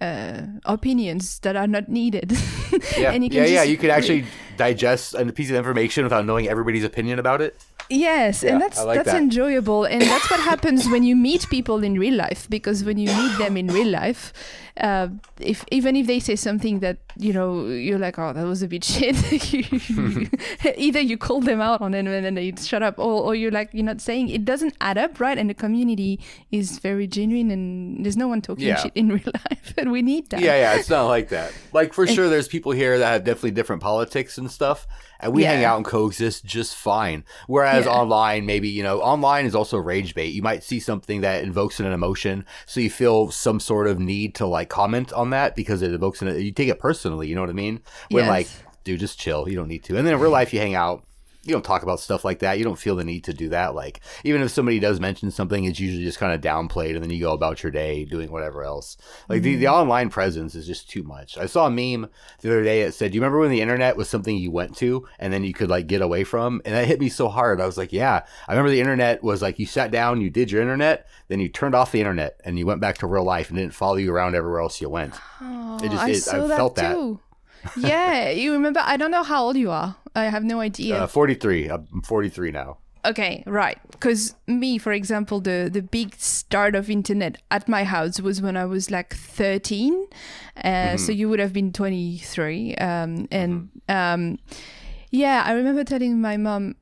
uh, 0.00 0.42
opinions 0.64 1.38
that 1.40 1.56
are 1.56 1.66
not 1.66 1.88
needed 1.88 2.32
Yeah, 2.98 3.12
And 3.12 3.24
you 3.24 3.30
can 3.30 3.38
yeah, 3.42 3.48
yeah. 3.48 3.62
You 3.64 3.76
could 3.76 3.90
actually 3.90 4.24
digest 4.56 5.14
a 5.14 5.24
piece 5.32 5.50
of 5.50 5.56
information 5.56 6.04
without 6.04 6.24
knowing 6.26 6.48
everybody's 6.48 6.84
opinion 6.84 7.18
about 7.18 7.40
it. 7.40 7.56
Yes, 7.90 8.42
Yeah, 8.42 8.52
and 8.52 8.60
that's 8.62 8.84
like 8.84 8.96
that's 8.98 9.12
that. 9.12 9.22
enjoyable, 9.22 9.84
and 9.84 10.02
that's 10.02 10.30
what 10.30 10.40
happens 10.40 10.86
when 10.90 11.04
you 11.04 11.16
meet 11.16 11.48
people 11.48 11.82
in 11.82 11.98
real 11.98 12.14
life. 12.14 12.46
Because 12.50 12.84
when 12.84 12.98
you 12.98 13.08
meet 13.08 13.38
them 13.38 13.56
in 13.56 13.66
real 13.68 13.88
life, 13.88 14.32
uh, 14.76 15.08
if 15.40 15.64
even 15.72 15.96
if 15.96 16.06
they 16.06 16.20
say 16.20 16.36
something 16.36 16.80
that 16.80 16.98
you 17.16 17.32
know 17.32 17.64
you're 17.66 17.98
like, 17.98 18.18
oh, 18.18 18.32
that 18.34 18.44
was 18.44 18.62
a 18.62 18.68
bit 18.68 18.84
shit, 18.84 19.16
either 20.76 21.00
you 21.00 21.16
call 21.16 21.40
them 21.40 21.60
out 21.60 21.80
on 21.80 21.94
it 21.94 22.00
and 22.06 22.24
then 22.24 22.34
they 22.34 22.52
shut 22.60 22.82
up, 22.82 22.98
or, 22.98 23.22
or 23.24 23.34
you're 23.34 23.50
like, 23.50 23.70
you're 23.72 23.84
not 23.84 24.00
saying 24.00 24.28
it 24.28 24.44
doesn't 24.44 24.74
add 24.80 24.98
up, 24.98 25.18
right? 25.18 25.38
And 25.38 25.48
the 25.48 25.54
community 25.54 26.20
is 26.50 26.78
very 26.80 27.06
genuine, 27.06 27.50
and 27.50 28.04
there's 28.04 28.16
no 28.16 28.28
one 28.28 28.42
talking 28.42 28.66
Yeah. 28.66 28.76
shit 28.76 28.92
in 28.94 29.08
real 29.08 29.32
life, 29.50 29.72
and 29.88 29.92
we 29.92 30.02
need 30.02 30.28
that. 30.30 30.40
Yeah, 30.40 30.56
yeah. 30.56 30.74
It's 30.78 30.90
not 30.90 31.06
like 31.06 31.30
that. 31.30 31.52
Like 31.72 31.92
for 31.94 32.06
sure, 32.14 32.28
there's 32.28 32.46
people 32.48 32.72
here 32.72 32.98
that 32.98 33.10
have 33.12 33.24
definitely 33.24 33.52
different 33.52 33.82
politics 33.82 34.36
and 34.38 34.50
stuff, 34.50 34.86
and 35.20 35.32
we 35.34 35.44
hang 35.44 35.64
out 35.64 35.76
and 35.78 35.84
coexist 35.86 36.44
just 36.44 36.76
fine. 36.76 37.24
Whereas 37.46 37.86
Yeah. 37.86 37.92
online, 37.92 38.44
maybe 38.46 38.68
you 38.68 38.82
know, 38.82 39.00
online 39.00 39.46
is 39.46 39.54
also 39.54 39.78
rage 39.78 40.14
bait. 40.14 40.28
You 40.34 40.42
might 40.42 40.62
see 40.62 40.78
something 40.80 41.22
that 41.22 41.42
invokes 41.42 41.80
an 41.80 41.86
emotion, 41.86 42.44
so 42.66 42.80
you 42.80 42.90
feel 42.90 43.30
some 43.30 43.60
sort 43.60 43.86
of 43.86 43.98
need 43.98 44.34
to 44.36 44.46
like 44.46 44.68
comment 44.68 45.12
on 45.12 45.30
that 45.30 45.56
because 45.56 45.80
it 45.82 45.92
evokes 45.92 46.20
an. 46.22 46.28
You 46.40 46.52
take 46.52 46.68
it 46.68 46.78
personally. 46.78 47.26
You 47.28 47.34
know 47.34 47.40
what 47.40 47.50
I 47.50 47.54
mean? 47.54 47.80
When 48.10 48.24
Yes. 48.24 48.30
like, 48.30 48.48
dude, 48.84 49.00
just 49.00 49.18
chill. 49.18 49.48
You 49.48 49.56
don't 49.56 49.68
need 49.68 49.84
to. 49.84 49.96
And 49.96 50.06
then 50.06 50.14
in 50.14 50.20
real 50.20 50.30
life, 50.30 50.52
you 50.52 50.60
hang 50.60 50.74
out. 50.74 51.04
You 51.48 51.54
don't 51.54 51.64
talk 51.64 51.82
about 51.82 51.98
stuff 51.98 52.24
like 52.26 52.40
that. 52.40 52.58
You 52.58 52.64
don't 52.64 52.78
feel 52.78 52.94
the 52.94 53.04
need 53.04 53.24
to 53.24 53.32
do 53.32 53.48
that. 53.48 53.74
Like, 53.74 54.00
even 54.22 54.42
if 54.42 54.50
somebody 54.50 54.78
does 54.78 55.00
mention 55.00 55.30
something, 55.30 55.64
it's 55.64 55.80
usually 55.80 56.04
just 56.04 56.18
kind 56.18 56.34
of 56.34 56.40
downplayed, 56.42 56.94
and 56.94 57.02
then 57.02 57.10
you 57.10 57.20
go 57.20 57.32
about 57.32 57.62
your 57.62 57.72
day 57.72 58.04
doing 58.04 58.30
whatever 58.30 58.62
else. 58.64 58.98
Like 59.28 59.40
the, 59.42 59.56
the 59.56 59.64
mm. 59.64 59.72
online 59.72 60.10
presence 60.10 60.54
is 60.54 60.66
just 60.66 60.90
too 60.90 61.02
much. 61.02 61.38
I 61.38 61.46
saw 61.46 61.66
a 61.66 61.70
meme 61.70 62.10
the 62.40 62.50
other 62.50 62.62
day. 62.62 62.82
It 62.82 62.92
said, 62.92 63.12
"Do 63.12 63.16
you 63.16 63.22
remember 63.22 63.38
when 63.38 63.50
the 63.50 63.62
internet 63.62 63.96
was 63.96 64.08
something 64.10 64.36
you 64.36 64.50
went 64.50 64.76
to 64.78 65.08
and 65.18 65.32
then 65.32 65.42
you 65.42 65.54
could 65.54 65.70
like 65.70 65.86
get 65.86 66.02
away 66.02 66.24
from?" 66.24 66.60
And 66.66 66.74
that 66.74 66.86
hit 66.86 67.00
me 67.00 67.08
so 67.08 67.28
hard. 67.28 67.60
I 67.60 67.66
was 67.66 67.78
like, 67.78 67.92
"Yeah, 67.92 68.24
I 68.46 68.52
remember 68.52 68.70
the 68.70 68.80
internet 68.80 69.22
was 69.22 69.40
like 69.40 69.58
you 69.58 69.64
sat 69.64 69.90
down, 69.90 70.20
you 70.20 70.28
did 70.28 70.50
your 70.50 70.60
internet, 70.60 71.08
then 71.28 71.40
you 71.40 71.48
turned 71.48 71.74
off 71.74 71.92
the 71.92 72.00
internet, 72.00 72.40
and 72.44 72.58
you 72.58 72.66
went 72.66 72.80
back 72.80 72.98
to 72.98 73.06
real 73.06 73.24
life 73.24 73.48
and 73.48 73.56
didn't 73.56 73.74
follow 73.74 73.96
you 73.96 74.12
around 74.12 74.34
everywhere 74.34 74.60
else 74.60 74.80
you 74.80 74.90
went." 74.90 75.14
Oh, 75.40 75.78
It 75.82 75.90
just- 75.90 76.02
I 76.02 76.10
it- 76.10 76.42
I 76.42 76.46
that 76.46 76.56
felt 76.56 76.74
that. 76.76 77.18
Yeah, 77.76 78.30
you 78.30 78.52
remember? 78.52 78.80
I 78.82 78.96
don't 78.96 79.10
know 79.10 79.22
how 79.22 79.44
old 79.44 79.56
you 79.56 79.70
are. 79.70 79.96
I 80.14 80.24
have 80.24 80.44
no 80.44 80.60
idea. 80.60 81.02
Uh, 81.02 81.06
Forty-three. 81.06 81.68
I'm 81.68 82.02
forty-three 82.02 82.50
now. 82.50 82.78
Okay, 83.04 83.44
right. 83.46 83.78
Because 83.92 84.34
me, 84.46 84.78
for 84.78 84.92
example, 84.92 85.40
the 85.40 85.68
the 85.72 85.82
big 85.82 86.14
start 86.16 86.74
of 86.74 86.90
internet 86.90 87.40
at 87.50 87.68
my 87.68 87.84
house 87.84 88.20
was 88.20 88.42
when 88.42 88.56
I 88.56 88.64
was 88.64 88.90
like 88.90 89.14
thirteen. 89.14 90.06
Uh, 90.64 90.96
So 90.96 91.12
you 91.12 91.28
would 91.28 91.38
have 91.40 91.52
been 91.52 91.72
twenty 91.72 92.18
three. 92.18 92.74
Um, 92.76 93.28
and 93.30 93.68
um, 93.88 94.38
yeah, 95.10 95.42
I 95.46 95.52
remember 95.52 95.84
telling 95.84 96.20
my 96.20 96.36
mom. 96.36 96.74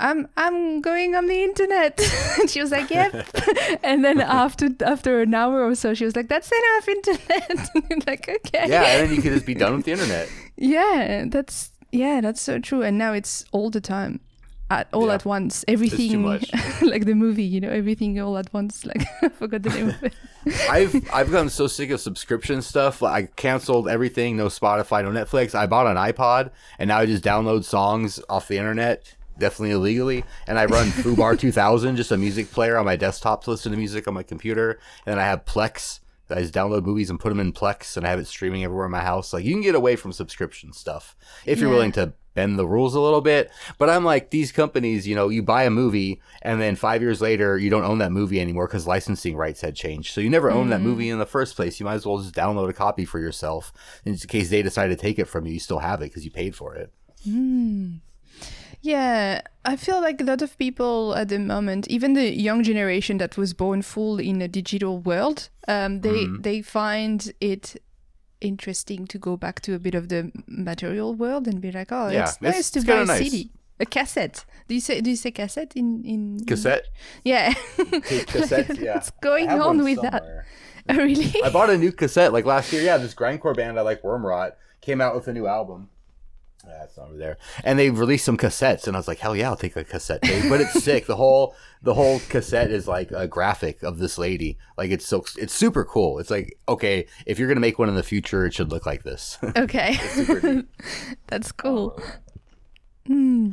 I'm 0.00 0.26
I'm 0.36 0.80
going 0.80 1.14
on 1.14 1.26
the 1.26 1.42
internet. 1.42 2.00
and 2.40 2.50
she 2.50 2.60
was 2.60 2.70
like, 2.72 2.90
"Yep." 2.90 3.28
and 3.82 4.04
then 4.04 4.20
after 4.20 4.68
after 4.84 5.20
an 5.20 5.34
hour 5.34 5.62
or 5.64 5.74
so, 5.74 5.94
she 5.94 6.04
was 6.04 6.16
like, 6.16 6.28
"That's 6.28 6.50
enough 6.50 6.88
internet." 6.88 8.06
like, 8.06 8.28
okay. 8.28 8.68
Yeah, 8.68 8.82
and 8.82 9.08
then 9.08 9.16
you 9.16 9.22
could 9.22 9.32
just 9.32 9.46
be 9.46 9.54
done 9.54 9.76
with 9.76 9.84
the 9.84 9.92
internet. 9.92 10.28
Yeah, 10.56 11.24
that's 11.28 11.70
yeah, 11.92 12.20
that's 12.20 12.40
so 12.40 12.58
true. 12.58 12.82
And 12.82 12.98
now 12.98 13.12
it's 13.12 13.44
all 13.52 13.70
the 13.70 13.80
time, 13.80 14.18
at 14.68 14.88
all 14.92 15.06
Yeah. 15.06 15.14
at 15.14 15.24
once. 15.24 15.64
Everything, 15.68 16.24
like 16.82 17.04
the 17.04 17.14
movie, 17.14 17.44
you 17.44 17.60
know, 17.60 17.70
everything 17.70 18.20
all 18.20 18.36
at 18.36 18.52
once. 18.52 18.84
Like 18.84 19.06
I 19.22 19.28
forgot 19.28 19.62
the 19.62 19.70
name 19.70 19.88
of 19.90 20.02
it. 20.02 20.14
I've 20.68 20.94
I've 21.12 21.30
gotten 21.30 21.50
so 21.50 21.68
sick 21.68 21.90
of 21.90 22.00
subscription 22.00 22.62
stuff. 22.62 23.00
Like, 23.00 23.24
I 23.24 23.26
canceled 23.36 23.88
everything. 23.88 24.36
No 24.36 24.46
Spotify, 24.46 25.04
no 25.04 25.10
Netflix. 25.10 25.54
I 25.54 25.66
bought 25.66 25.86
an 25.86 25.96
iPod, 25.96 26.50
and 26.80 26.88
now 26.88 26.98
I 26.98 27.06
just 27.06 27.22
download 27.22 27.62
songs 27.64 28.20
off 28.28 28.48
the 28.48 28.58
internet, 28.58 29.14
definitely 29.38 29.72
illegally. 29.72 30.24
And 30.46 30.58
I 30.58 30.66
run 30.66 30.86
foobar2000, 30.88 31.96
just 31.96 32.12
a 32.12 32.16
music 32.16 32.50
player 32.50 32.76
on 32.76 32.84
my 32.84 32.96
desktop 32.96 33.44
to 33.44 33.50
listen 33.50 33.72
to 33.72 33.78
music 33.78 34.06
on 34.08 34.14
my 34.14 34.22
computer. 34.22 34.72
And 35.06 35.14
then 35.14 35.18
I 35.18 35.24
have 35.26 35.44
Plex. 35.44 36.00
I 36.30 36.40
just 36.40 36.54
download 36.54 36.84
movies 36.84 37.10
and 37.10 37.20
put 37.20 37.28
them 37.28 37.38
in 37.38 37.52
Plex, 37.52 37.96
and 37.96 38.06
I 38.06 38.10
have 38.10 38.18
it 38.18 38.26
streaming 38.26 38.64
everywhere 38.64 38.86
in 38.86 38.92
my 38.92 39.02
house. 39.02 39.32
Like 39.32 39.44
you 39.44 39.52
can 39.52 39.62
get 39.62 39.74
away 39.74 39.94
from 39.94 40.10
subscription 40.10 40.72
stuff 40.72 41.14
if 41.44 41.60
you're 41.60 41.68
Yeah. 41.68 41.74
willing 41.74 41.92
to 41.92 42.14
bend 42.34 42.58
the 42.58 42.66
rules 42.66 42.94
a 42.94 43.00
little 43.00 43.20
bit. 43.20 43.50
But 43.78 43.88
I'm 43.88 44.04
like 44.04 44.30
these 44.30 44.52
companies, 44.52 45.06
you 45.06 45.14
know, 45.14 45.28
you 45.28 45.42
buy 45.42 45.64
a 45.64 45.70
movie 45.70 46.20
and 46.42 46.60
then 46.60 46.76
five 46.76 47.00
years 47.00 47.20
later 47.20 47.56
you 47.56 47.70
don't 47.70 47.84
own 47.84 47.98
that 47.98 48.10
movie 48.12 48.40
anymore 48.40 48.66
because 48.66 48.86
licensing 48.86 49.36
rights 49.36 49.60
had 49.60 49.76
changed. 49.76 50.12
So 50.12 50.20
you 50.20 50.28
never 50.30 50.50
owned 50.50 50.72
that 50.72 50.80
movie 50.80 51.08
mm. 51.08 51.12
in 51.12 51.18
the 51.18 51.26
first 51.26 51.54
place. 51.56 51.78
You 51.78 51.86
might 51.86 51.94
as 51.94 52.06
well 52.06 52.18
just 52.18 52.34
download 52.34 52.68
a 52.68 52.72
copy 52.72 53.04
for 53.04 53.20
yourself. 53.20 53.72
In 54.04 54.16
case 54.16 54.50
they 54.50 54.62
decide 54.62 54.88
to 54.88 54.96
take 54.96 55.18
it 55.18 55.26
from 55.26 55.46
you, 55.46 55.52
you 55.52 55.60
still 55.60 55.78
have 55.78 56.02
it 56.02 56.06
because 56.06 56.24
you 56.24 56.30
paid 56.30 56.56
for 56.56 56.74
it. 56.74 56.92
Hmm. 57.24 57.96
Yeah, 58.82 59.40
I 59.64 59.76
feel 59.76 60.00
like 60.02 60.20
a 60.20 60.24
lot 60.24 60.42
of 60.42 60.58
people 60.58 61.14
at 61.16 61.28
the 61.28 61.38
moment, 61.38 61.88
even 61.88 62.12
the 62.12 62.30
young 62.38 62.62
generation 62.62 63.16
that 63.18 63.38
was 63.38 63.54
born 63.54 63.80
full 63.82 64.18
in 64.18 64.42
a 64.42 64.48
digital 64.48 64.98
world, 64.98 65.48
um, 65.68 66.00
they 66.02 66.24
Mm-hmm. 66.26 66.42
they 66.42 66.60
find 66.62 67.32
it 67.40 67.76
interesting 68.40 69.06
to 69.06 69.18
go 69.18 69.36
back 69.36 69.60
to 69.62 69.74
a 69.74 69.78
bit 69.78 69.94
of 69.94 70.08
the 70.08 70.30
material 70.46 71.14
world 71.14 71.48
and 71.48 71.60
be 71.60 71.72
like, 71.72 71.92
oh, 71.92 72.08
Yeah, 72.10 72.24
it's 72.24 72.36
it's- 72.36 72.54
nice 72.54 72.70
to 72.72 72.78
it's 72.80 72.86
buy 72.88 73.00
a 73.00 73.04
nice. 73.06 73.18
CD, 73.30 73.50
a 73.80 73.86
cassette. 73.86 74.44
Do 74.68 74.74
you 74.74 74.80
say 74.82 75.00
do 75.00 75.08
you 75.10 75.16
say 75.16 75.30
cassette 75.30 75.72
in 75.76 76.04
in 76.04 76.44
Cassette, 76.46 76.86
Yeah, 77.24 77.54
cassette. 78.26 78.78
yeah. 78.78 78.94
what's 78.96 79.10
going 79.22 79.48
on 79.48 79.82
with 79.82 80.00
that? 80.02 80.22
somewhere. 80.24 80.46
really? 81.06 81.42
I 81.42 81.48
bought 81.50 81.70
a 81.70 81.78
new 81.78 81.90
cassette 81.92 82.32
like 82.34 82.44
last 82.44 82.70
year. 82.72 82.82
Yeah, 82.82 82.98
this 82.98 83.14
grindcore 83.14 83.56
band 83.56 83.78
I 83.78 83.82
like, 83.82 84.02
Wormrot, 84.02 84.52
came 84.82 85.00
out 85.00 85.14
with 85.14 85.26
a 85.28 85.32
new 85.32 85.46
album. 85.46 85.88
That's 86.66 86.98
over 86.98 87.16
there. 87.16 87.38
And 87.62 87.78
they 87.78 87.90
released 87.90 88.24
some 88.24 88.36
cassettes, 88.36 88.86
and 88.86 88.96
I 88.96 88.98
was 88.98 89.08
like, 89.08 89.18
hell 89.18 89.34
yeah, 89.36 89.48
I'll 89.48 89.56
take 89.56 89.76
a 89.76 89.84
cassette 89.84 90.22
tape. 90.22 90.48
But 90.48 90.60
it's 90.60 90.82
sick. 90.82 91.06
The 91.06 91.16
whole 91.16 91.54
the 91.82 91.94
whole 91.94 92.20
cassette 92.28 92.70
is 92.70 92.88
like 92.88 93.10
a 93.10 93.26
graphic 93.26 93.82
of 93.82 93.98
this 93.98 94.18
lady. 94.18 94.58
Like 94.76 94.90
it's 94.90 95.06
so 95.06 95.24
it's 95.36 95.54
super 95.54 95.84
cool. 95.84 96.18
It's 96.18 96.30
like 96.30 96.58
okay, 96.68 97.06
if 97.26 97.38
you're 97.38 97.48
gonna 97.48 97.60
make 97.60 97.78
one 97.78 97.88
in 97.88 97.94
the 97.94 98.02
future, 98.02 98.46
it 98.46 98.54
should 98.54 98.70
look 98.70 98.86
like 98.86 99.02
this. 99.02 99.38
Okay, 99.56 99.96
that's 101.28 101.52
cool. 101.52 101.98
Hmm. 103.06 103.52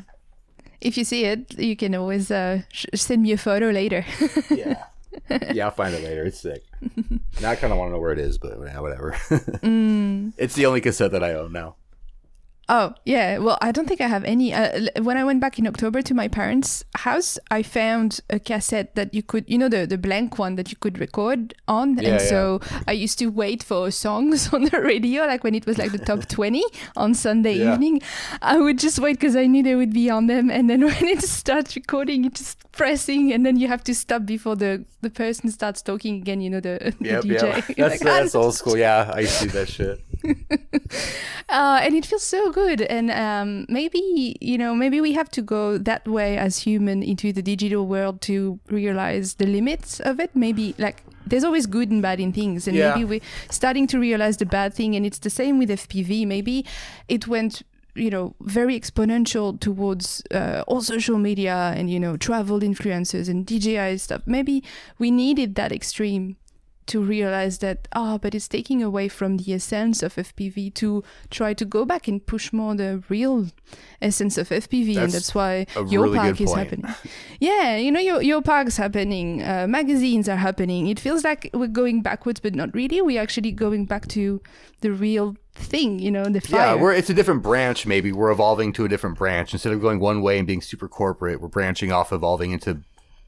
If 0.79 0.97
you 0.97 1.03
see 1.03 1.25
it, 1.25 1.57
you 1.59 1.75
can 1.75 1.93
always 1.93 2.31
uh, 2.31 2.63
sh- 2.71 2.87
send 2.95 3.21
me 3.21 3.31
a 3.33 3.37
photo 3.37 3.69
later. 3.69 4.03
yeah. 4.49 4.85
Yeah, 5.51 5.65
I'll 5.65 5.71
find 5.71 5.93
it 5.93 6.03
later. 6.03 6.23
It's 6.25 6.39
sick. 6.39 6.63
Now 7.41 7.51
I 7.51 7.55
kind 7.55 7.71
of 7.71 7.77
want 7.77 7.89
to 7.89 7.93
know 7.93 7.99
where 7.99 8.13
it 8.13 8.19
is, 8.19 8.37
but 8.37 8.57
yeah, 8.59 8.79
whatever. 8.79 9.11
Mm. 9.61 10.33
It's 10.37 10.55
the 10.55 10.65
only 10.65 10.81
cassette 10.81 11.11
that 11.11 11.23
I 11.23 11.33
own 11.33 11.51
now. 11.51 11.75
Oh 12.73 12.93
yeah, 13.03 13.37
well 13.39 13.57
I 13.61 13.73
don't 13.73 13.85
think 13.85 13.99
I 13.99 14.07
have 14.07 14.23
any. 14.23 14.53
Uh, 14.53 14.87
when 15.01 15.17
I 15.17 15.25
went 15.25 15.41
back 15.41 15.59
in 15.59 15.67
October 15.67 16.01
to 16.03 16.13
my 16.13 16.29
parents' 16.29 16.85
house, 16.95 17.37
I 17.51 17.63
found 17.63 18.21
a 18.29 18.39
cassette 18.39 18.95
that 18.95 19.13
you 19.13 19.21
could, 19.21 19.43
you 19.49 19.57
know, 19.57 19.67
the 19.67 19.85
the 19.85 19.97
blank 19.97 20.39
one 20.39 20.55
that 20.55 20.71
you 20.71 20.77
could 20.79 20.97
record 20.97 21.53
on, 21.67 21.97
Yeah, 21.97 22.11
and 22.11 22.21
yeah. 22.21 22.29
so 22.29 22.61
I 22.87 22.93
used 22.93 23.19
to 23.19 23.27
wait 23.27 23.61
for 23.61 23.91
songs 23.91 24.53
on 24.53 24.63
the 24.71 24.79
radio, 24.79 25.25
like 25.25 25.43
when 25.43 25.53
it 25.53 25.65
was 25.65 25.77
like 25.77 25.91
the 25.91 25.99
top 25.99 26.29
twenty 26.37 26.63
on 26.95 27.13
Sunday 27.13 27.55
Yeah. 27.57 27.73
evening. 27.73 28.01
I 28.41 28.57
would 28.57 28.79
just 28.79 28.99
wait 28.99 29.19
because 29.19 29.35
I 29.35 29.47
knew 29.47 29.63
they 29.63 29.75
would 29.75 29.91
be 29.93 30.09
on 30.09 30.27
them, 30.27 30.49
and 30.49 30.69
then 30.69 30.81
when 30.91 31.05
it 31.09 31.23
starts 31.23 31.75
recording, 31.75 32.23
you 32.23 32.29
just 32.29 32.57
pressing, 32.71 33.31
and 33.33 33.45
then 33.45 33.57
you 33.57 33.67
have 33.67 33.83
to 33.85 33.93
stop 33.95 34.25
before 34.25 34.55
the 34.55 34.83
the 35.01 35.09
person 35.09 35.49
starts 35.51 35.81
talking 35.81 36.15
again. 36.17 36.41
You 36.41 36.49
know 36.49 36.59
the, 36.59 36.93
the 36.99 37.09
DJ. 37.21 37.41
yep. 37.41 37.65
That's 37.77 38.03
like, 38.03 38.13
"Ah, 38.13 38.19
that's 38.21 38.35
old 38.35 38.55
school. 38.55 38.77
Yeah, 38.77 39.11
I 39.13 39.21
used 39.21 39.39
to 39.39 39.45
do 39.45 39.51
that 39.51 39.69
shit. 39.69 39.99
uh, 41.49 41.79
and 41.83 41.95
it 41.95 42.05
feels 42.05 42.23
so 42.23 42.51
good 42.51 42.81
and 42.81 43.09
um, 43.11 43.65
maybe 43.69 44.37
you 44.39 44.57
know 44.57 44.75
maybe 44.75 45.01
we 45.01 45.13
have 45.13 45.29
to 45.29 45.41
go 45.41 45.77
that 45.79 46.07
way 46.07 46.37
as 46.37 46.59
human 46.59 47.01
into 47.03 47.33
the 47.33 47.41
digital 47.41 47.87
world 47.87 48.21
to 48.21 48.59
realize 48.69 49.35
the 49.35 49.47
limits 49.47 49.99
of 50.01 50.19
it 50.19 50.29
maybe 50.35 50.75
like 50.77 51.03
there's 51.25 51.43
always 51.43 51.65
good 51.65 51.89
and 51.89 52.01
bad 52.01 52.19
in 52.19 52.31
things 52.31 52.67
and 52.67 52.77
Yeah. 52.77 52.93
maybe 52.93 53.05
we're 53.05 53.21
starting 53.49 53.87
to 53.87 53.99
realize 53.99 54.37
the 54.37 54.45
bad 54.45 54.73
thing 54.75 54.95
and 54.95 55.05
it's 55.05 55.19
the 55.19 55.29
same 55.31 55.57
with 55.57 55.69
fpv 55.69 56.27
maybe 56.27 56.65
it 57.07 57.27
went 57.27 57.63
you 57.95 58.09
know 58.09 58.35
very 58.41 58.79
exponential 58.79 59.59
towards 59.59 60.23
uh, 60.31 60.63
all 60.67 60.81
social 60.81 61.17
media 61.17 61.73
and 61.75 61.89
you 61.89 61.99
know 61.99 62.17
travel 62.17 62.59
influencers 62.59 63.29
and 63.29 63.45
dji 63.45 63.99
stuff. 63.99 64.21
Maybe 64.25 64.63
we 64.99 65.11
needed 65.11 65.55
that 65.55 65.71
extreme 65.71 66.37
to 66.91 67.01
realize 67.01 67.55
that 67.59 67.87
ah 67.93 68.17
but 68.17 68.35
it's 68.35 68.47
taking 68.57 68.83
away 68.83 69.07
from 69.07 69.37
the 69.37 69.53
essence 69.53 70.03
of 70.03 70.15
fpv 70.15 70.73
to 70.73 71.03
try 71.29 71.53
to 71.53 71.65
go 71.75 71.81
back 71.91 72.07
and 72.07 72.25
push 72.25 72.51
more 72.59 72.73
the 72.75 72.91
real 73.09 73.47
essence 74.01 74.37
of 74.37 74.49
fpv 74.49 74.89
and 74.89 75.11
That's 75.11 75.13
that's 75.13 75.35
why 75.35 75.65
your 75.93 76.03
really 76.03 76.17
park 76.19 76.41
is 76.41 76.49
point. 76.49 76.59
happening 76.59 76.95
yeah 77.39 77.75
you 77.77 77.91
know 77.91 77.99
your, 78.09 78.21
your 78.21 78.41
park's 78.41 78.77
happening 78.77 79.41
uh, 79.41 79.67
magazines 79.67 80.27
are 80.27 80.41
happening 80.47 80.87
it 80.87 80.99
feels 80.99 81.23
like 81.23 81.49
we're 81.53 81.67
going 81.83 82.01
backwards 82.01 82.39
but 82.39 82.55
not 82.55 82.73
really 82.73 83.01
we're 83.01 83.21
actually 83.21 83.51
going 83.51 83.85
back 83.85 84.07
to 84.07 84.41
the 84.81 84.91
real 84.91 85.35
thing 85.53 85.99
you 85.99 86.11
know 86.11 86.25
the 86.25 86.41
fire 86.41 86.75
Yeah, 86.75 86.81
we're 86.81 86.93
it's 86.93 87.09
a 87.09 87.13
different 87.13 87.43
branch. 87.43 87.85
Maybe 87.85 88.11
we're 88.11 88.31
evolving 88.31 88.73
to 88.73 88.85
a 88.85 88.89
different 88.89 89.17
branch 89.17 89.53
instead 89.53 89.73
of 89.73 89.81
going 89.81 89.99
one 89.99 90.21
way 90.21 90.37
and 90.39 90.47
being 90.47 90.61
super 90.61 90.87
corporate. 90.87 91.41
We're 91.41 91.49
branching 91.49 91.91
off, 91.91 92.11
evolving 92.11 92.51
into 92.51 92.81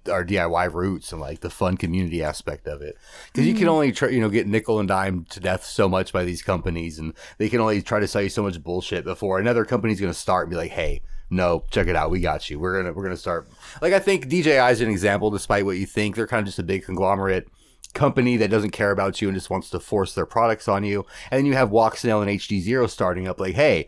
our 0.10 0.26
DIY 0.26 0.74
roots 0.74 1.12
and 1.12 1.22
like 1.22 1.40
the 1.40 1.50
fun 1.50 1.78
community 1.78 2.24
aspect 2.24 2.68
of 2.68 2.82
it. 2.82 2.98
Because 3.32 3.48
you 3.48 3.54
can 3.54 3.68
mm. 3.68 3.72
only 3.72 3.92
try, 3.92 4.10
you 4.10 4.22
know, 4.22 4.30
get 4.30 4.48
nickel 4.48 4.80
and 4.80 4.88
dime 4.88 5.26
to 5.30 5.40
death 5.40 5.64
so 5.64 5.88
much 5.88 6.14
by 6.14 6.24
these 6.24 6.42
companies, 6.42 7.00
and 7.00 7.14
they 7.38 7.50
can 7.50 7.60
only 7.60 7.82
try 7.82 8.00
to 8.00 8.08
sell 8.08 8.22
you 8.22 8.30
so 8.30 8.44
much 8.44 8.62
bullshit 8.64 9.04
before 9.04 9.40
another 9.40 9.66
company's 9.66 10.00
going 10.00 10.14
to 10.14 10.18
start 10.18 10.46
and 10.46 10.52
be 10.52 10.58
like, 10.58 10.72
"Hey, 10.72 11.02
no, 11.30 11.66
check 11.72 11.88
it 11.88 11.96
out, 11.96 12.12
we 12.12 12.20
got 12.20 12.50
you. 12.50 12.60
We're 12.60 12.82
gonna 12.82 12.94
we're 12.94 13.04
gonna 13.04 13.18
start." 13.18 13.50
Like 13.82 13.94
I 13.94 14.00
think 14.00 14.28
DJI 14.28 14.72
is 14.72 14.82
an 14.82 14.90
example. 14.90 15.32
Despite 15.32 15.66
what 15.66 15.78
you 15.78 15.86
think, 15.86 16.16
they're 16.16 16.28
kind 16.28 16.42
of 16.42 16.46
just 16.48 16.60
a 16.60 16.64
big 16.64 16.84
conglomerate 16.84 17.48
company 17.94 18.38
that 18.38 18.50
doesn't 18.50 18.72
care 18.72 18.92
about 18.92 19.22
you 19.22 19.28
and 19.28 19.36
just 19.36 19.50
wants 19.50 19.70
to 19.70 19.80
force 19.80 20.14
their 20.14 20.26
products 20.26 20.68
on 20.68 20.84
you. 20.84 21.06
And 21.32 21.40
then 21.40 21.46
you 21.46 21.54
have 21.54 21.70
Walksnail 21.70 22.22
and 22.22 22.40
HD 22.40 22.60
Zero 22.60 22.88
starting 22.88 23.28
up 23.28 23.40
like, 23.40 23.56
hey, 23.56 23.88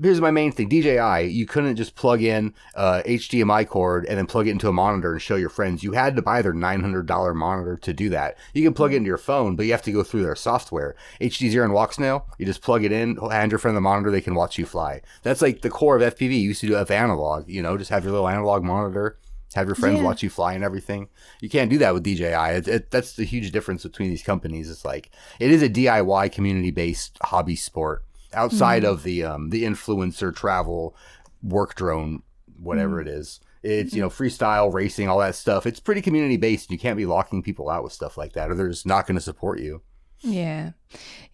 here's 0.00 0.20
my 0.20 0.30
main 0.30 0.52
thing. 0.52 0.68
DJI, 0.68 1.28
you 1.30 1.46
couldn't 1.46 1.76
just 1.76 1.94
plug 1.94 2.22
in 2.22 2.54
uh, 2.74 3.02
HDMI 3.06 3.66
cord 3.66 4.06
and 4.06 4.18
then 4.18 4.26
plug 4.26 4.48
it 4.48 4.52
into 4.52 4.68
a 4.68 4.72
monitor 4.72 5.12
and 5.12 5.22
show 5.22 5.36
your 5.36 5.48
friends. 5.48 5.82
You 5.82 5.92
had 5.92 6.16
to 6.16 6.22
buy 6.22 6.42
their 6.42 6.52
$900 6.52 7.34
monitor 7.34 7.76
to 7.76 7.92
do 7.92 8.08
that. 8.10 8.36
You 8.54 8.62
can 8.62 8.74
plug 8.74 8.92
it 8.92 8.96
into 8.96 9.08
your 9.08 9.18
phone, 9.18 9.56
but 9.56 9.66
you 9.66 9.72
have 9.72 9.82
to 9.82 9.92
go 9.92 10.02
through 10.02 10.22
their 10.22 10.36
software. 10.36 10.96
HD 11.20 11.50
Zero 11.50 11.64
and 11.64 11.74
Walksnail, 11.74 12.24
you 12.38 12.46
just 12.46 12.62
plug 12.62 12.84
it 12.84 12.92
in, 12.92 13.16
hand 13.16 13.52
your 13.52 13.58
friend 13.58 13.76
the 13.76 13.80
monitor, 13.80 14.10
they 14.10 14.20
can 14.20 14.34
watch 14.34 14.58
you 14.58 14.66
fly. 14.66 15.00
That's 15.22 15.42
like 15.42 15.62
the 15.62 15.70
core 15.70 15.96
of 15.96 16.14
FPV. 16.14 16.30
You 16.30 16.48
used 16.48 16.60
to 16.62 16.66
do 16.66 16.76
F 16.76 16.90
analog, 16.90 17.48
you 17.48 17.62
know, 17.62 17.76
just 17.78 17.90
have 17.90 18.04
your 18.04 18.12
little 18.12 18.28
analog 18.28 18.64
monitor 18.64 19.18
have 19.54 19.66
your 19.66 19.74
friends 19.74 19.98
Yeah. 19.98 20.04
watch 20.04 20.22
you 20.22 20.30
fly 20.30 20.54
and 20.54 20.64
everything. 20.64 21.08
You 21.40 21.48
can't 21.48 21.70
do 21.70 21.78
that 21.78 21.94
with 21.94 22.04
DJI. 22.04 22.56
It, 22.56 22.68
it, 22.68 22.90
that's 22.90 23.14
the 23.14 23.24
huge 23.24 23.50
difference 23.50 23.82
between 23.82 24.10
these 24.10 24.22
companies. 24.22 24.70
It's 24.70 24.84
like 24.84 25.10
it 25.38 25.50
is 25.50 25.62
a 25.62 25.68
DIY 25.68 26.32
community 26.32 26.70
based 26.70 27.18
hobby 27.22 27.56
sport 27.56 28.04
outside 28.32 28.82
mm-hmm. 28.82 28.92
of 28.92 29.02
the 29.02 29.24
um, 29.24 29.50
the 29.50 29.64
influencer 29.64 30.34
travel 30.34 30.94
work 31.42 31.74
drone 31.74 32.22
whatever 32.60 32.98
mm-hmm. 32.98 33.08
it 33.08 33.14
is. 33.14 33.40
It's 33.62 33.92
you 33.92 34.02
mm-hmm. 34.02 34.06
know 34.06 34.10
freestyle 34.10 34.72
racing 34.72 35.08
all 35.08 35.18
that 35.18 35.34
stuff. 35.34 35.66
It's 35.66 35.80
pretty 35.80 36.02
community 36.02 36.36
based. 36.36 36.70
You 36.70 36.78
can't 36.78 36.96
be 36.96 37.06
locking 37.06 37.42
people 37.42 37.68
out 37.68 37.82
with 37.82 37.92
stuff 37.92 38.16
like 38.16 38.32
that, 38.34 38.50
or 38.50 38.54
they're 38.54 38.68
just 38.68 38.86
not 38.86 39.06
going 39.06 39.16
to 39.16 39.22
support 39.22 39.60
you. 39.60 39.82
Yeah, 40.20 40.72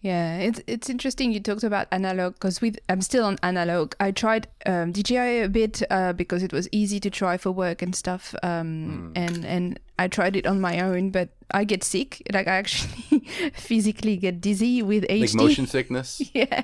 yeah. 0.01 0.37
It's 0.37 0.61
it's 0.67 0.89
interesting 0.89 1.31
you 1.31 1.39
talked 1.39 1.63
about 1.63 1.87
analog 1.91 2.33
because 2.33 2.61
with 2.61 2.77
I'm 2.87 3.01
still 3.01 3.25
on 3.25 3.37
analog. 3.41 3.93
I 3.99 4.11
tried 4.11 4.47
um, 4.65 4.91
DJI 4.91 5.41
a 5.41 5.49
bit 5.49 5.81
uh, 5.89 6.13
because 6.13 6.43
it 6.43 6.53
was 6.53 6.69
easy 6.71 6.99
to 6.99 7.09
try 7.09 7.37
for 7.37 7.51
work 7.51 7.81
and 7.81 7.95
stuff. 7.95 8.35
Um, 8.43 9.11
and 9.15 9.43
and 9.45 9.79
I 9.97 10.07
tried 10.07 10.35
it 10.35 10.45
on 10.45 10.61
my 10.61 10.81
own, 10.81 11.09
but 11.09 11.29
I 11.51 11.63
get 11.63 11.83
sick. 11.83 12.21
Like 12.33 12.47
I 12.47 12.55
actually 12.57 13.19
physically 13.53 14.17
get 14.17 14.41
dizzy 14.41 14.83
with 14.83 15.03
HD. 15.07 15.21
Like 15.21 15.33
motion 15.35 15.67
sickness. 15.67 16.21
yeah. 16.33 16.61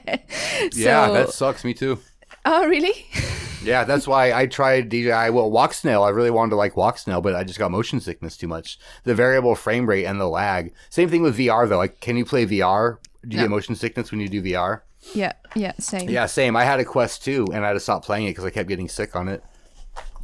yeah, 0.73 1.07
So- 1.07 1.13
that 1.13 1.29
sucks. 1.29 1.63
Me 1.63 1.73
too. 1.73 1.97
Oh 2.45 2.67
really? 2.67 3.05
Yeah, 3.63 3.83
that's 3.83 4.07
why 4.07 4.33
I 4.33 4.47
tried 4.47 4.89
DJI. 4.89 5.29
Well, 5.29 5.51
Walksnail, 5.51 6.03
I 6.03 6.09
really 6.09 6.31
wanted 6.31 6.49
to 6.49 6.55
like 6.55 6.73
Walksnail, 6.73 7.21
but 7.21 7.35
I 7.35 7.43
just 7.43 7.59
got 7.59 7.69
motion 7.69 7.99
sickness 7.99 8.35
too 8.35 8.47
much. 8.47 8.79
The 9.03 9.13
variable 9.13 9.53
frame 9.53 9.87
rate 9.87 10.05
and 10.05 10.19
the 10.19 10.27
lag. 10.27 10.73
Same 10.89 11.09
thing 11.09 11.21
with 11.21 11.37
VR 11.37 11.69
though. 11.69 11.77
Like, 11.77 11.99
can 12.01 12.17
you 12.17 12.25
play 12.25 12.47
VR? 12.47 12.97
Do 13.23 13.35
you 13.35 13.37
No. 13.37 13.43
get 13.43 13.49
motion 13.51 13.75
sickness 13.75 14.09
when 14.09 14.19
you 14.19 14.27
do 14.29 14.41
VR? 14.41 14.81
yeah, 15.13 15.33
yeah. 15.55 15.73
Same. 15.77 16.09
Yeah, 16.09 16.25
same. 16.25 16.55
I 16.55 16.63
had 16.63 16.79
a 16.79 16.85
Quest 16.85 17.23
2 17.23 17.49
and 17.53 17.63
I 17.63 17.67
had 17.67 17.73
to 17.73 17.79
stop 17.79 18.03
playing 18.03 18.25
it 18.25 18.31
because 18.31 18.45
I 18.45 18.49
kept 18.49 18.67
getting 18.67 18.89
sick 18.89 19.15
on 19.15 19.27
it. 19.27 19.43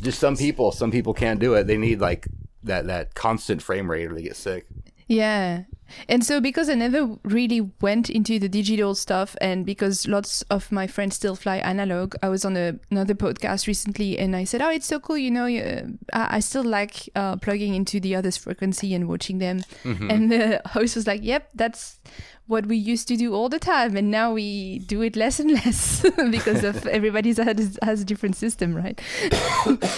Just 0.02 0.18
some 0.18 0.36
people, 0.36 0.72
some 0.72 0.90
people 0.90 1.14
can't 1.14 1.40
do 1.40 1.54
it. 1.54 1.68
They 1.68 1.78
need 1.78 2.02
like 2.02 2.28
that 2.64 2.88
that 2.88 3.14
constant 3.14 3.62
frame 3.62 3.92
rate 3.92 4.06
or 4.12 4.16
they 4.16 4.24
get 4.24 4.36
sick. 4.36 4.66
Yeah. 5.08 5.64
And 6.10 6.26
so 6.26 6.42
because 6.42 6.70
I 6.70 6.74
never 6.74 7.18
really 7.24 7.62
went 7.82 8.10
into 8.10 8.40
the 8.40 8.50
digital 8.50 8.94
stuff 8.94 9.38
and 9.40 9.66
because 9.66 10.06
lots 10.08 10.42
of 10.44 10.70
my 10.70 10.86
friends 10.86 11.16
still 11.16 11.36
fly 11.36 11.58
analog, 11.58 12.16
I 12.22 12.28
was 12.28 12.44
on 12.44 12.58
a, 12.58 12.78
another 12.92 13.14
podcast 13.14 13.68
recently 13.68 14.18
and 14.18 14.36
I 14.36 14.44
said, 14.44 14.62
oh, 14.62 14.70
it's 14.70 14.86
so 14.86 15.00
cool. 15.00 15.18
You 15.18 15.32
know, 15.32 15.46
I, 15.46 15.88
I 16.12 16.40
still 16.40 16.66
like 16.66 17.10
uh, 17.16 17.38
plugging 17.38 17.74
into 17.74 18.00
the 18.02 18.16
other's 18.16 18.38
frequency 18.38 18.94
and 18.94 19.08
watching 19.08 19.38
them. 19.40 19.64
And 20.10 20.32
the 20.32 20.62
host 20.66 20.96
was 20.96 21.08
like, 21.08 21.24
yep, 21.24 21.50
that's 21.56 22.00
what 22.48 22.66
we 22.66 22.78
used 22.78 23.08
to 23.10 23.18
do 23.18 23.34
all 23.34 23.50
the 23.50 23.60
time. 23.60 23.96
And 23.96 24.10
now 24.10 24.34
we 24.34 24.80
do 24.80 25.02
it 25.02 25.16
less 25.16 25.40
and 25.40 25.52
less 25.52 26.02
because 26.32 26.64
of 26.64 26.86
everybody's 26.98 27.38
has, 27.38 27.78
has 27.82 28.02
a 28.02 28.06
different 28.06 28.36
system, 28.36 28.76
right? 28.76 29.00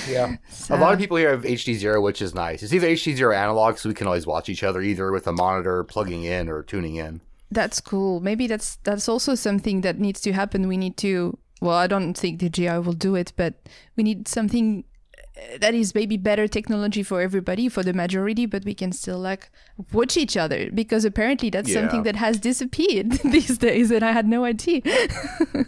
Yeah. 0.07 0.35
A 0.69 0.77
lot 0.77 0.93
of 0.93 0.99
people 0.99 1.17
here 1.17 1.31
have 1.31 1.43
HD 1.43 1.75
zero, 1.75 2.01
which 2.01 2.21
is 2.21 2.33
nice. 2.35 2.63
It's 2.63 2.73
either 2.73 2.87
HD 2.87 3.15
zero 3.15 3.35
analog, 3.35 3.77
so 3.77 3.89
we 3.89 3.95
can 3.95 4.07
always 4.07 4.27
watch 4.27 4.49
each 4.49 4.63
other 4.63 4.81
either 4.81 5.11
with 5.11 5.27
a 5.27 5.31
monitor 5.31 5.83
plugging 5.83 6.23
in 6.23 6.49
or 6.49 6.63
tuning 6.63 6.95
in. 6.95 7.21
That's 7.51 7.81
cool. 7.81 8.19
Maybe 8.19 8.47
that's 8.47 8.77
that's 8.83 9.09
also 9.09 9.35
something 9.35 9.81
that 9.81 9.99
needs 9.99 10.21
to 10.21 10.33
happen. 10.33 10.67
We 10.67 10.77
need 10.77 10.97
to. 10.97 11.37
Well, 11.61 11.75
I 11.75 11.87
don't 11.87 12.13
think 12.13 12.39
DJI 12.39 12.79
will 12.79 12.93
do 12.93 13.15
it, 13.15 13.33
but 13.35 13.55
we 13.97 14.03
need 14.03 14.27
something 14.27 14.85
that 15.59 15.73
is 15.73 15.95
maybe 15.95 16.17
better 16.17 16.47
technology 16.47 17.03
for 17.03 17.21
everybody, 17.21 17.69
for 17.69 17.83
the 17.83 17.93
majority, 17.93 18.45
but 18.45 18.65
we 18.65 18.73
can 18.73 18.91
still 18.91 19.19
like 19.19 19.49
watch 19.91 20.17
each 20.17 20.37
other 20.37 20.69
because 20.71 21.05
apparently 21.05 21.49
that's 21.49 21.71
something 21.71 22.03
that 22.03 22.15
has 22.15 22.39
disappeared 22.39 23.11
these 23.23 23.57
days, 23.57 23.91
and 23.91 24.03
I 24.03 24.11
had 24.11 24.27
no 24.27 24.45
idea. 24.45 24.81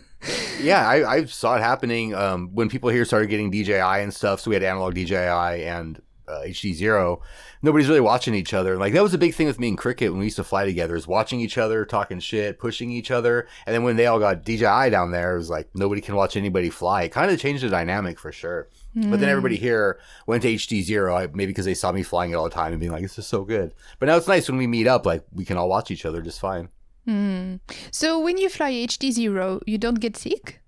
Yeah, 0.62 0.88
I, 0.88 1.12
I 1.12 1.26
saw 1.26 1.56
it 1.56 1.62
happening 1.62 2.14
um, 2.14 2.50
when 2.54 2.70
people 2.70 2.90
here 2.90 3.06
started 3.06 3.28
getting 3.28 3.50
DJI 3.50 3.82
and 3.82 4.14
stuff. 4.14 4.42
So 4.42 4.52
we 4.52 4.56
had 4.56 4.64
analog 4.64 4.94
DJI 4.94 5.16
and 5.16 6.00
uh, 6.28 6.42
HD 6.46 6.74
Zero. 6.74 7.22
Nobody's 7.64 7.88
really 7.88 8.02
watching 8.02 8.36
each 8.36 8.54
other. 8.54 8.78
Like 8.78 8.94
that 8.94 9.04
was 9.04 9.14
a 9.14 9.18
big 9.18 9.34
thing 9.34 9.48
with 9.48 9.60
me 9.60 9.70
and 9.70 9.78
Cricket 9.78 10.12
when 10.12 10.20
we 10.20 10.26
used 10.26 10.38
to 10.38 10.44
fly 10.44 10.66
together, 10.66 10.96
is 10.96 11.08
watching 11.08 11.40
each 11.40 11.58
other, 11.58 11.86
talking 11.86 12.20
shit, 12.20 12.60
pushing 12.60 12.92
each 12.92 13.12
other. 13.12 13.48
And 13.66 13.74
then 13.74 13.84
when 13.84 13.98
they 13.98 14.06
all 14.06 14.20
got 14.20 14.44
DJI 14.44 14.90
down 14.92 15.12
there, 15.12 15.36
it 15.36 15.40
was 15.40 15.50
like 15.50 15.70
nobody 15.74 16.02
can 16.02 16.16
watch 16.16 16.38
anybody 16.38 16.70
fly. 16.70 17.04
It 17.04 17.10
kind 17.10 17.32
of 17.32 17.40
changed 17.40 17.64
the 17.64 17.70
dynamic 17.70 18.20
for 18.20 18.32
sure. 18.32 18.70
But 18.94 19.22
then 19.22 19.30
everybody 19.30 19.56
mm. 19.58 19.62
here 19.62 20.00
went 20.28 20.42
to 20.44 20.54
HD 20.54 20.82
Zero, 20.84 21.18
maybe 21.34 21.48
because 21.48 21.64
they 21.64 21.74
saw 21.74 21.94
me 21.94 22.04
flying 22.04 22.32
it 22.32 22.36
all 22.36 22.44
the 22.44 22.50
time 22.50 22.74
and 22.74 22.80
being 22.80 22.92
like, 22.92 23.04
"This 23.04 23.18
is 23.18 23.26
so 23.26 23.46
good." 23.46 23.74
But 24.00 24.08
now 24.08 24.18
it's 24.18 24.28
nice 24.28 24.50
when 24.50 24.58
we 24.58 24.68
meet 24.68 24.86
up, 24.86 25.06
like 25.06 25.24
we 25.32 25.46
can 25.46 25.56
all 25.56 25.70
watch 25.70 25.92
each 25.92 26.06
other 26.06 26.22
just 26.22 26.40
fine. 26.42 26.70
Mm. 27.08 27.60
so 27.90 28.20
when 28.20 28.38
you 28.38 28.50
fly 28.50 28.72
HD 28.72 29.12
zero, 29.12 29.60
you 29.66 29.78
don't 29.78 30.00
get 30.00 30.18
sick. 30.18 30.62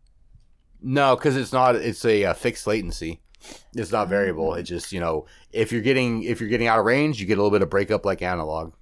No, 0.82 1.15
because 1.15 1.36
it's 1.36 1.51
not. 1.53 1.76
It's 1.76 2.05
a, 2.05 2.26
uh 2.26 2.34
fixed 2.34 2.65
latency. 2.65 3.21
It's 3.76 3.91
not 3.91 4.07
variable. 4.07 4.51
Mm. 4.51 4.59
It 4.59 4.63
just 4.63 4.91
you 4.93 5.01
know 5.01 5.26
if 5.51 5.71
you're 5.71 5.82
getting 5.82 6.24
if 6.24 6.39
you're 6.39 6.49
getting 6.49 6.67
out 6.67 6.80
of 6.80 6.86
range, 6.86 7.19
you 7.19 7.28
get 7.28 7.38
a 7.38 7.41
little 7.41 7.51
bit 7.51 7.61
of 7.61 7.69
breakup 7.69 8.05
like 8.05 8.21
analog. 8.21 8.74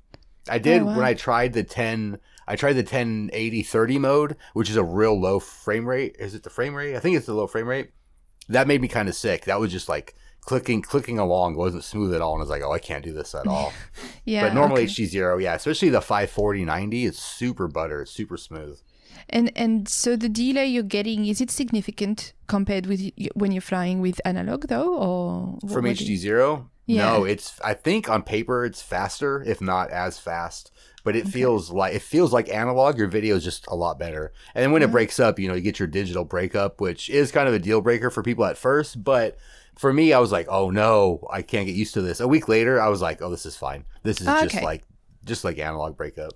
I 0.50 0.60
did 0.60 0.82
Oh, 0.82 0.86
wow. 0.86 0.98
when 0.98 1.06
I 1.06 1.14
tried 1.16 1.54
the 1.54 1.64
ten. 1.64 2.20
I 2.48 2.56
tried 2.56 2.74
the 2.74 2.80
1080 2.82 3.64
30 3.64 4.00
mode, 4.00 4.36
which 4.54 4.70
is 4.70 4.76
a 4.76 4.84
real 4.84 5.18
low 5.20 5.40
frame 5.40 5.88
rate. 5.88 6.18
Is 6.20 6.36
it 6.36 6.44
the 6.44 6.50
frame 6.50 6.74
rate? 6.76 6.96
I 6.96 7.00
think 7.00 7.16
it's 7.16 7.28
the 7.28 7.34
low 7.34 7.48
frame 7.48 7.68
rate. 7.68 7.92
That 8.52 8.68
made 8.68 8.82
me 8.82 8.88
kind 8.88 9.10
of 9.10 9.16
sick. 9.16 9.46
That 9.46 9.60
was 9.60 9.72
just 9.72 9.90
like 9.90 10.16
clicking 10.42 10.82
clicking 10.82 11.20
along 11.20 11.56
wasn't 11.56 11.84
smooth 11.84 12.14
at 12.14 12.22
all, 12.22 12.34
and 12.34 12.42
I 12.42 12.44
was 12.44 12.50
like, 12.50 12.64
oh, 12.64 12.72
I 12.72 12.80
can't 12.80 13.04
do 13.04 13.14
this 13.14 13.34
at 13.36 13.48
all. 13.48 13.72
Yeah, 14.26 14.44
but 14.46 14.54
normally 14.54 14.84
okay. 14.84 14.92
HD 14.92 15.06
zero, 15.08 15.38
yeah, 15.40 15.56
especially 15.56 15.90
the 15.90 16.02
540 16.02 16.64
90, 16.66 17.06
it's 17.06 17.20
super 17.22 17.68
butter, 17.68 18.02
it's 18.04 18.12
super 18.12 18.38
smooth. 18.38 18.80
And 19.30 19.52
and 19.56 19.88
so 19.88 20.16
the 20.16 20.30
delay 20.30 20.68
you're 20.68 20.84
getting 20.84 21.26
is 21.26 21.42
it 21.42 21.52
significant 21.52 22.34
compared 22.48 22.86
with 22.86 23.02
when 23.36 23.52
you're 23.52 23.62
flying 23.62 24.02
with 24.02 24.20
analog 24.26 24.68
though, 24.68 24.96
or 24.96 25.58
what- 25.62 25.72
From 25.74 25.86
HD 25.86 26.16
zero, 26.18 26.70
Yeah. 26.86 27.06
no, 27.06 27.24
it's. 27.26 27.60
I 27.64 27.74
think 27.74 28.10
on 28.10 28.24
paper 28.24 28.66
it's 28.66 28.82
faster, 28.82 29.42
if 29.46 29.62
not 29.62 29.90
as 29.92 30.18
fast. 30.20 30.72
But 31.04 31.16
it 31.16 31.28
feels 31.28 31.72
like 31.72 31.94
it 31.96 32.02
feels 32.02 32.32
like 32.32 32.50
analog. 32.50 32.98
Your 32.98 33.08
video 33.08 33.36
is 33.36 33.44
just 33.44 33.66
a 33.68 33.76
lot 33.76 33.98
better. 33.98 34.32
And 34.54 34.64
then 34.64 34.72
when 34.72 34.84
it 34.84 34.92
breaks 34.92 35.20
up, 35.20 35.40
you 35.40 35.48
know, 35.48 35.56
you 35.56 35.62
get 35.62 35.80
your 35.80 35.88
digital 35.88 36.24
breakup, 36.26 36.80
which 36.80 37.10
is 37.10 37.32
kind 37.32 37.48
of 37.48 37.54
a 37.54 37.60
deal 37.60 37.82
breaker 37.82 38.10
for 38.10 38.22
people 38.24 38.46
at 38.46 38.58
first. 38.58 39.04
But 39.04 39.38
for 39.78 39.92
me, 39.92 40.14
I 40.14 40.20
was 40.20 40.32
like, 40.32 40.48
oh 40.50 40.70
no, 40.70 41.28
I 41.32 41.42
can't 41.42 41.66
get 41.66 41.76
used 41.76 41.94
to 41.96 42.02
this. 42.02 42.20
A 42.20 42.28
week 42.28 42.48
later, 42.48 42.80
I 42.80 42.90
was 42.90 43.02
like, 43.02 43.22
oh, 43.22 43.30
this 43.32 43.46
is 43.46 43.56
fine. 43.58 43.86
This 44.04 44.22
is 44.22 44.28
Ah, 44.28 44.42
just 44.44 44.56
okay. 44.56 44.66
like 44.66 44.84
just 45.26 45.44
like 45.44 45.58
analog 45.60 45.96
breakup. 45.98 46.34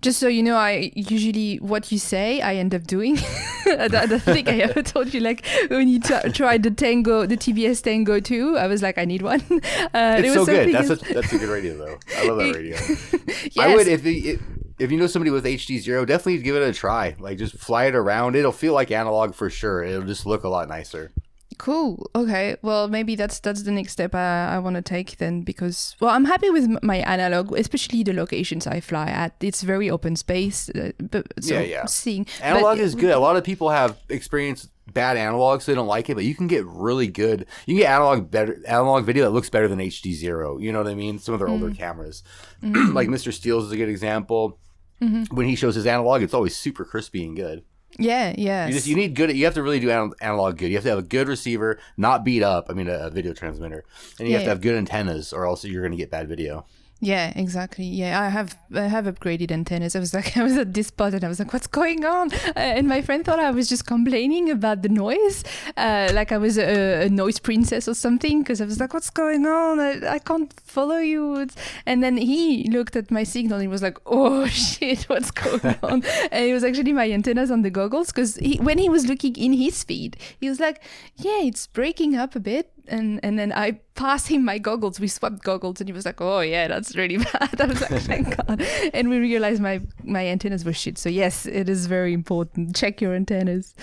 Just 0.00 0.18
so 0.18 0.26
you 0.28 0.42
know, 0.42 0.56
I 0.56 0.90
usually 0.94 1.56
what 1.56 1.92
you 1.92 1.98
say, 1.98 2.40
I 2.40 2.56
end 2.56 2.74
up 2.74 2.84
doing. 2.84 3.16
I 3.66 3.88
don't 3.88 4.20
think 4.22 4.48
I 4.48 4.58
ever 4.58 4.82
told 4.82 5.12
you 5.14 5.20
like 5.20 5.44
when 5.68 5.88
you 5.88 6.00
t- 6.00 6.30
tried 6.32 6.62
the 6.62 6.70
Tango, 6.70 7.26
the 7.26 7.36
TBS 7.36 7.82
Tango 7.82 8.18
2. 8.18 8.56
I 8.58 8.66
was 8.66 8.82
like, 8.82 8.98
I 8.98 9.04
need 9.04 9.22
one. 9.22 9.42
Uh, 9.94 10.16
It's 10.18 10.22
there 10.22 10.34
so 10.34 10.44
good. 10.46 10.74
That's 10.74 10.90
a, 10.90 10.96
that's 10.96 11.32
a 11.32 11.38
good 11.38 11.48
radio 11.48 11.76
though. 11.76 11.98
I 12.16 12.24
love 12.26 12.38
that 12.38 12.54
radio. 12.56 12.76
yes. 12.76 13.58
I 13.58 13.74
would 13.74 13.86
if 13.88 14.04
it, 14.04 14.40
if 14.78 14.90
you 14.90 14.98
know 14.98 15.06
somebody 15.06 15.30
with 15.30 15.44
HD 15.44 15.78
zero, 15.78 16.04
definitely 16.04 16.38
give 16.38 16.56
it 16.56 16.62
a 16.62 16.72
try. 16.72 17.14
Like 17.18 17.38
just 17.38 17.56
fly 17.58 17.86
it 17.86 17.94
around. 17.94 18.36
It'll 18.36 18.52
feel 18.52 18.72
like 18.74 18.90
analog 18.90 19.34
for 19.34 19.48
sure. 19.50 19.82
It'll 19.82 20.02
just 20.06 20.26
look 20.26 20.44
a 20.44 20.48
lot 20.48 20.68
nicer. 20.68 21.10
Cool. 21.58 22.08
Okay. 22.14 22.56
Well, 22.62 22.88
maybe 22.88 23.16
that's 23.16 23.40
that's 23.40 23.62
the 23.64 23.72
next 23.72 23.92
step 23.92 24.14
I, 24.14 24.54
I 24.54 24.58
want 24.60 24.76
to 24.76 24.82
take 24.82 25.18
then 25.18 25.42
because 25.42 25.96
well, 26.00 26.10
I'm 26.10 26.24
happy 26.24 26.50
with 26.50 26.68
my 26.82 26.96
analog, 26.98 27.52
especially 27.52 28.02
the 28.04 28.12
locations 28.12 28.66
I 28.66 28.80
fly 28.80 29.08
at. 29.08 29.34
It's 29.40 29.62
very 29.62 29.90
open 29.90 30.16
space. 30.16 30.70
Uh, 30.70 30.92
but 31.10 31.26
so 31.40 31.54
Yeah, 31.54 31.60
yeah. 31.62 31.86
Seeing 31.86 32.26
Analog 32.42 32.78
but- 32.78 32.84
is 32.84 32.94
good. 32.94 33.10
A 33.10 33.18
lot 33.18 33.36
of 33.36 33.44
people 33.44 33.70
have 33.70 33.96
experienced 34.08 34.70
bad 34.94 35.16
analog, 35.18 35.60
so 35.60 35.70
they 35.70 35.76
don't 35.76 35.86
like 35.86 36.08
it. 36.08 36.14
But 36.14 36.24
you 36.24 36.34
can 36.34 36.46
get 36.46 36.64
really 36.64 37.08
good. 37.08 37.44
You 37.66 37.74
can 37.74 37.82
get 37.82 37.90
analog 37.92 38.30
better 38.30 38.58
analog 38.66 39.04
video 39.04 39.24
that 39.24 39.30
looks 39.30 39.50
better 39.50 39.68
than 39.68 39.80
HD 39.80 40.14
zero. 40.14 40.58
You 40.58 40.72
know 40.72 40.78
what 40.82 40.90
I 40.90 40.94
mean? 40.94 41.18
Some 41.18 41.34
of 41.34 41.40
their 41.40 41.48
Mm. 41.48 41.60
older 41.62 41.74
cameras, 41.74 42.22
Mm-hmm. 42.62 42.92
like 42.98 43.08
Mr. 43.08 43.32
Steele's 43.32 43.64
is 43.66 43.72
a 43.72 43.76
good 43.76 43.88
example. 43.90 44.58
When 45.00 45.46
he 45.46 45.54
shows 45.54 45.76
his 45.76 45.86
analog, 45.86 46.22
it's 46.22 46.34
always 46.34 46.56
super 46.56 46.84
crispy 46.84 47.24
and 47.24 47.36
good. 47.36 47.62
Yeah. 47.98 48.34
yeah. 48.38 48.66
You 48.68 48.72
just 48.72 48.86
you 48.86 48.94
need 48.96 49.14
good. 49.14 49.36
You 49.36 49.44
have 49.44 49.54
to 49.54 49.62
really 49.62 49.80
do 49.80 49.90
analog 49.90 50.56
good. 50.56 50.68
You 50.68 50.76
have 50.76 50.84
to 50.84 50.90
have 50.90 50.98
a 50.98 51.02
good 51.02 51.28
receiver, 51.28 51.78
not 51.96 52.24
beat 52.24 52.42
up. 52.42 52.66
I 52.70 52.72
mean, 52.72 52.88
a, 52.88 53.06
a 53.06 53.10
video 53.10 53.32
transmitter, 53.34 53.84
and 54.18 54.28
you 54.28 54.32
Yeah, 54.32 54.38
have 54.38 54.44
to 54.46 54.50
have 54.50 54.60
good 54.60 54.76
antennas, 54.76 55.32
or 55.32 55.46
else 55.46 55.64
you're 55.64 55.82
going 55.82 55.92
to 55.92 55.98
get 55.98 56.10
bad 56.10 56.28
video. 56.28 56.64
Yeah, 57.00 57.32
exactly. 57.36 57.84
Yeah, 57.84 58.20
I 58.20 58.28
have 58.28 58.58
I 58.74 58.88
have 58.88 59.04
upgraded 59.04 59.52
antennas. 59.52 59.94
I 59.94 60.00
was 60.00 60.12
like, 60.12 60.36
I 60.36 60.42
was 60.42 60.56
at 60.56 60.74
this 60.74 60.88
spot 60.88 61.14
and 61.14 61.22
I 61.22 61.28
was 61.28 61.38
like, 61.38 61.52
what's 61.52 61.68
going 61.68 62.04
on? 62.04 62.32
Uh, 62.32 62.52
and 62.56 62.88
my 62.88 63.02
friend 63.02 63.24
thought 63.24 63.38
I 63.38 63.52
was 63.52 63.68
just 63.68 63.86
complaining 63.86 64.50
about 64.50 64.82
the 64.82 64.88
noise, 64.88 65.44
uh, 65.76 66.10
like 66.12 66.32
I 66.32 66.38
was 66.38 66.58
a, 66.58 67.06
a 67.06 67.08
noise 67.08 67.38
princess 67.38 67.86
or 67.86 67.94
something. 67.94 68.42
Because 68.42 68.60
I 68.60 68.64
was 68.64 68.80
like, 68.80 68.94
what's 68.94 69.10
going 69.10 69.46
on? 69.46 69.78
I, 69.78 70.14
I 70.14 70.18
can't 70.18 70.52
follow 70.60 70.96
you. 70.96 71.46
And 71.86 72.02
then 72.02 72.16
he 72.16 72.68
looked 72.68 72.96
at 72.96 73.12
my 73.12 73.22
signal 73.22 73.54
and 73.58 73.62
he 73.62 73.68
was 73.68 73.82
like, 73.82 73.98
oh 74.06 74.46
shit, 74.46 75.04
what's 75.04 75.30
going 75.30 75.76
on? 75.84 76.02
and 76.32 76.44
it 76.44 76.52
was 76.52 76.64
actually 76.64 76.92
my 76.92 77.08
antennas 77.12 77.52
on 77.52 77.62
the 77.62 77.70
goggles. 77.70 78.08
Because 78.08 78.34
he, 78.36 78.56
when 78.56 78.78
he 78.78 78.88
was 78.88 79.06
looking 79.06 79.36
in 79.36 79.52
his 79.52 79.84
feed, 79.84 80.16
he 80.40 80.48
was 80.48 80.58
like, 80.58 80.82
yeah, 81.14 81.42
it's 81.42 81.68
breaking 81.68 82.16
up 82.16 82.34
a 82.34 82.40
bit 82.40 82.72
and 82.88 83.20
and 83.22 83.38
then 83.38 83.52
I 83.52 83.80
passed 83.94 84.28
him 84.28 84.44
my 84.44 84.58
goggles. 84.58 84.98
We 85.00 85.08
swapped 85.08 85.42
goggles, 85.42 85.80
and 85.80 85.88
he 85.88 85.92
was 85.92 86.04
like, 86.06 86.20
"Oh 86.20 86.40
yeah, 86.40 86.68
that's 86.68 86.96
really 86.96 87.16
bad." 87.32 87.60
I 87.60 87.64
was 87.66 87.80
like, 87.80 88.02
"Thank 88.02 88.36
God!" 88.36 88.62
And 88.94 89.08
we 89.10 89.18
realized 89.18 89.60
my 89.62 89.80
my 90.04 90.26
antennas 90.26 90.64
were 90.64 90.72
shit. 90.72 90.98
So 90.98 91.08
yes, 91.08 91.46
it 91.46 91.68
is 91.68 91.86
very 91.86 92.12
important. 92.12 92.74
Check 92.76 93.00
your 93.00 93.14
antennas. 93.14 93.74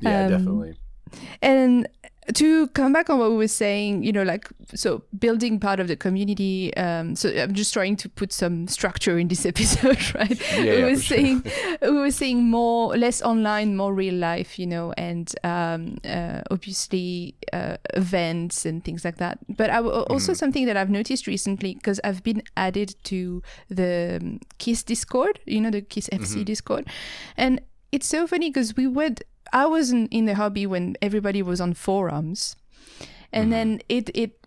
Yeah, 0.00 0.24
Um, 0.24 0.30
definitely. 0.30 0.74
And 1.40 1.88
to 2.34 2.68
come 2.68 2.92
back 2.92 3.08
on 3.08 3.18
what 3.18 3.30
we 3.30 3.36
were 3.36 3.48
saying, 3.48 4.02
you 4.02 4.12
know, 4.12 4.22
like 4.22 4.48
so 4.74 5.02
building 5.18 5.58
part 5.58 5.80
of 5.80 5.88
the 5.88 5.96
community. 5.96 6.76
Um, 6.76 7.16
so 7.16 7.30
I'm 7.30 7.54
just 7.54 7.72
trying 7.72 7.96
to 7.96 8.08
put 8.08 8.32
some 8.32 8.68
structure 8.68 9.18
in 9.18 9.28
this 9.28 9.46
episode, 9.52 10.14
right? 10.14 10.40
Yeah, 10.52 10.62
we 10.62 10.82
were 10.82 10.96
for 10.96 11.02
sure. 11.02 11.42
we 11.82 11.98
were 11.98 12.10
saying 12.10 12.44
more, 12.44 12.96
less 12.96 13.22
online, 13.22 13.76
more 13.76 13.94
real 13.94 14.14
life, 14.14 14.58
you 14.58 14.66
know, 14.66 14.92
and 14.96 15.32
um, 15.44 15.98
uh, 16.04 16.42
obviously 16.50 17.34
uh, 17.52 17.76
events 17.94 18.66
and 18.66 18.84
things 18.84 19.04
like 19.04 19.16
that. 19.16 19.38
But 19.48 19.70
I 19.70 19.76
w- 19.76 19.94
also 19.94 20.34
something 20.34 20.66
that 20.66 20.76
I've 20.76 20.90
noticed 20.90 21.26
recently 21.26 21.74
because 21.74 22.00
I've 22.04 22.22
been 22.22 22.42
added 22.56 22.94
to 23.04 23.42
the 23.68 24.18
um, 24.20 24.40
Kiss 24.58 24.82
Discord, 24.82 25.40
you 25.46 25.60
know, 25.60 25.70
the 25.70 25.82
Kiss 25.82 26.08
FC 26.10 26.44
Discord, 26.44 26.86
and 27.36 27.60
it's 27.90 28.06
so 28.06 28.26
funny 28.26 28.50
because 28.50 28.76
we 28.76 28.86
would. 28.86 29.22
I 29.52 29.66
wasn't 29.66 30.12
in 30.12 30.26
the 30.26 30.34
hobby 30.34 30.66
when 30.66 30.96
everybody 31.02 31.42
was 31.42 31.60
on 31.60 31.74
forums. 31.74 32.56
And 33.32 33.44
mm-hmm. 33.44 33.50
then 33.50 33.80
it 33.88 34.10
it 34.14 34.38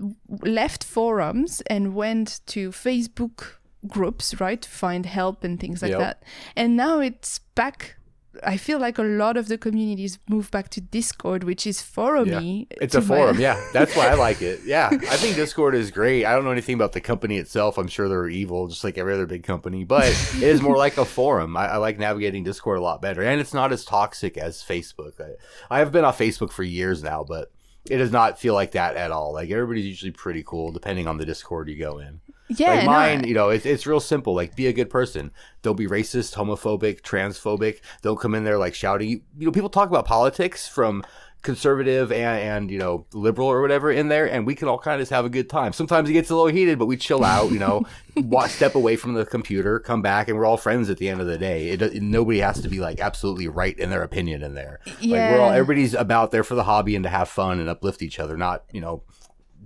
left 0.41 0.83
forums 0.83 1.61
and 1.67 1.93
went 1.93 2.41
to 2.47 2.71
Facebook 2.71 3.57
groups, 3.87 4.39
right, 4.39 4.61
to 4.61 4.69
find 4.69 5.05
help 5.05 5.43
and 5.43 5.59
things 5.59 5.81
like 5.81 5.91
Yep. 5.91 5.99
that. 5.99 6.23
And 6.55 6.75
now 6.75 6.99
it's 6.99 7.39
back. 7.55 7.95
I 8.43 8.57
feel 8.57 8.79
like 8.79 8.97
a 8.97 9.03
lot 9.03 9.35
of 9.35 9.47
the 9.49 9.57
communities 9.57 10.17
move 10.29 10.49
back 10.51 10.69
to 10.69 10.81
Discord, 10.81 11.43
which 11.43 11.67
is 11.67 11.81
forumy. 11.81 12.67
It's 12.81 12.93
to 12.93 12.99
a 12.99 13.01
my- 13.01 13.07
forum, 13.07 13.39
yeah. 13.39 13.61
That's 13.73 13.95
why 13.95 14.07
I 14.07 14.13
like 14.13 14.41
it. 14.41 14.61
Yeah, 14.65 14.89
I 14.91 15.17
think 15.17 15.35
Discord 15.35 15.75
is 15.75 15.91
great. 15.91 16.23
I 16.25 16.33
don't 16.33 16.45
know 16.45 16.51
anything 16.51 16.75
about 16.75 16.93
the 16.93 17.01
company 17.01 17.37
itself. 17.37 17.77
I'm 17.77 17.87
sure 17.87 18.07
they're 18.07 18.29
evil, 18.29 18.67
just 18.67 18.83
like 18.83 18.97
every 18.97 19.13
other 19.13 19.25
big 19.25 19.43
company. 19.43 19.83
But 19.83 20.07
it 20.35 20.43
is 20.43 20.61
more 20.61 20.77
like 20.77 20.97
a 20.97 21.03
forum. 21.03 21.57
I, 21.57 21.71
I 21.71 21.77
like 21.77 21.99
navigating 21.99 22.43
Discord 22.43 22.77
a 22.77 22.81
lot 22.81 23.01
better, 23.01 23.21
and 23.21 23.41
it's 23.41 23.53
not 23.53 23.73
as 23.73 23.83
toxic 23.83 24.37
as 24.37 24.63
Facebook. 24.63 25.19
I, 25.19 25.31
I 25.75 25.79
have 25.79 25.91
been 25.91 26.05
on 26.05 26.13
Facebook 26.13 26.51
for 26.51 26.63
years 26.63 27.03
now, 27.03 27.25
but 27.27 27.51
it 27.89 27.97
does 27.97 28.11
not 28.11 28.39
feel 28.39 28.53
like 28.53 28.71
that 28.71 28.95
at 28.95 29.11
all. 29.11 29.33
Like 29.33 29.49
everybody's 29.49 29.85
usually 29.85 30.11
pretty 30.11 30.43
cool, 30.45 30.71
depending 30.71 31.07
on 31.07 31.17
the 31.17 31.25
Discord 31.25 31.67
you 31.67 31.77
go 31.77 31.97
in. 31.99 32.21
Yeah, 32.59 32.71
like 32.73 32.83
no, 32.85 32.91
mine, 32.91 33.23
you 33.27 33.33
know, 33.33 33.49
it's, 33.49 33.65
it's 33.65 33.85
real 33.87 33.99
simple. 33.99 34.33
Like, 34.35 34.55
be 34.55 34.67
a 34.67 34.73
good 34.73 34.89
person. 34.89 35.31
Don't 35.61 35.75
be 35.77 35.87
racist, 35.87 36.35
homophobic, 36.35 37.01
transphobic. 37.01 37.81
Don't 38.01 38.19
come 38.19 38.35
in 38.35 38.43
there 38.43 38.57
like 38.57 38.73
shouting. 38.75 39.09
You, 39.09 39.21
you 39.37 39.45
know, 39.45 39.51
people 39.51 39.69
talk 39.69 39.89
about 39.89 40.05
politics 40.05 40.67
from 40.67 41.03
conservative 41.43 42.11
and, 42.11 42.39
and 42.39 42.71
you 42.71 42.77
know 42.77 43.03
liberal 43.13 43.47
or 43.47 43.61
whatever 43.61 43.91
in 43.91 44.09
there, 44.09 44.29
and 44.29 44.45
we 44.45 44.53
can 44.53 44.67
all 44.67 44.77
kind 44.77 44.95
of 44.95 45.01
just 45.01 45.11
have 45.11 45.25
a 45.25 45.29
good 45.29 45.49
time. 45.49 45.73
Sometimes 45.73 46.07
it 46.09 46.13
gets 46.13 46.29
a 46.29 46.35
little 46.35 46.49
heated, 46.51 46.77
but 46.77 46.85
we 46.85 46.97
chill 46.97 47.23
out. 47.23 47.51
You 47.51 47.57
know, 47.59 47.83
wa 48.15 48.45
step 48.47 48.75
away 48.75 48.95
from 48.95 49.13
the 49.15 49.25
computer, 49.25 49.79
come 49.79 50.01
back, 50.03 50.27
and 50.27 50.37
we're 50.37 50.45
all 50.45 50.57
friends 50.57 50.89
at 50.91 50.97
the 50.97 51.09
end 51.09 51.19
of 51.19 51.27
the 51.27 51.37
day. 51.39 51.69
It, 51.69 51.81
it- 51.81 52.01
nobody 52.03 52.39
has 52.39 52.61
to 52.61 52.69
be 52.69 52.79
like 52.79 52.99
absolutely 52.99 53.47
right 53.47 53.77
in 53.79 53.89
their 53.89 54.03
opinion 54.03 54.43
in 54.43 54.53
there. 54.53 54.79
Like 54.85 55.01
we're 55.01 55.39
all 55.39 55.49
Yeah. 55.51 55.55
everybody's 55.57 55.93
about 55.95 56.29
there 56.31 56.43
for 56.43 56.55
the 56.55 56.63
hobby 56.63 56.95
and 56.95 57.03
to 57.03 57.09
have 57.09 57.27
fun 57.29 57.59
and 57.59 57.67
uplift 57.69 58.01
each 58.03 58.19
other, 58.19 58.37
not 58.37 58.63
you 58.71 58.81
know 58.81 59.03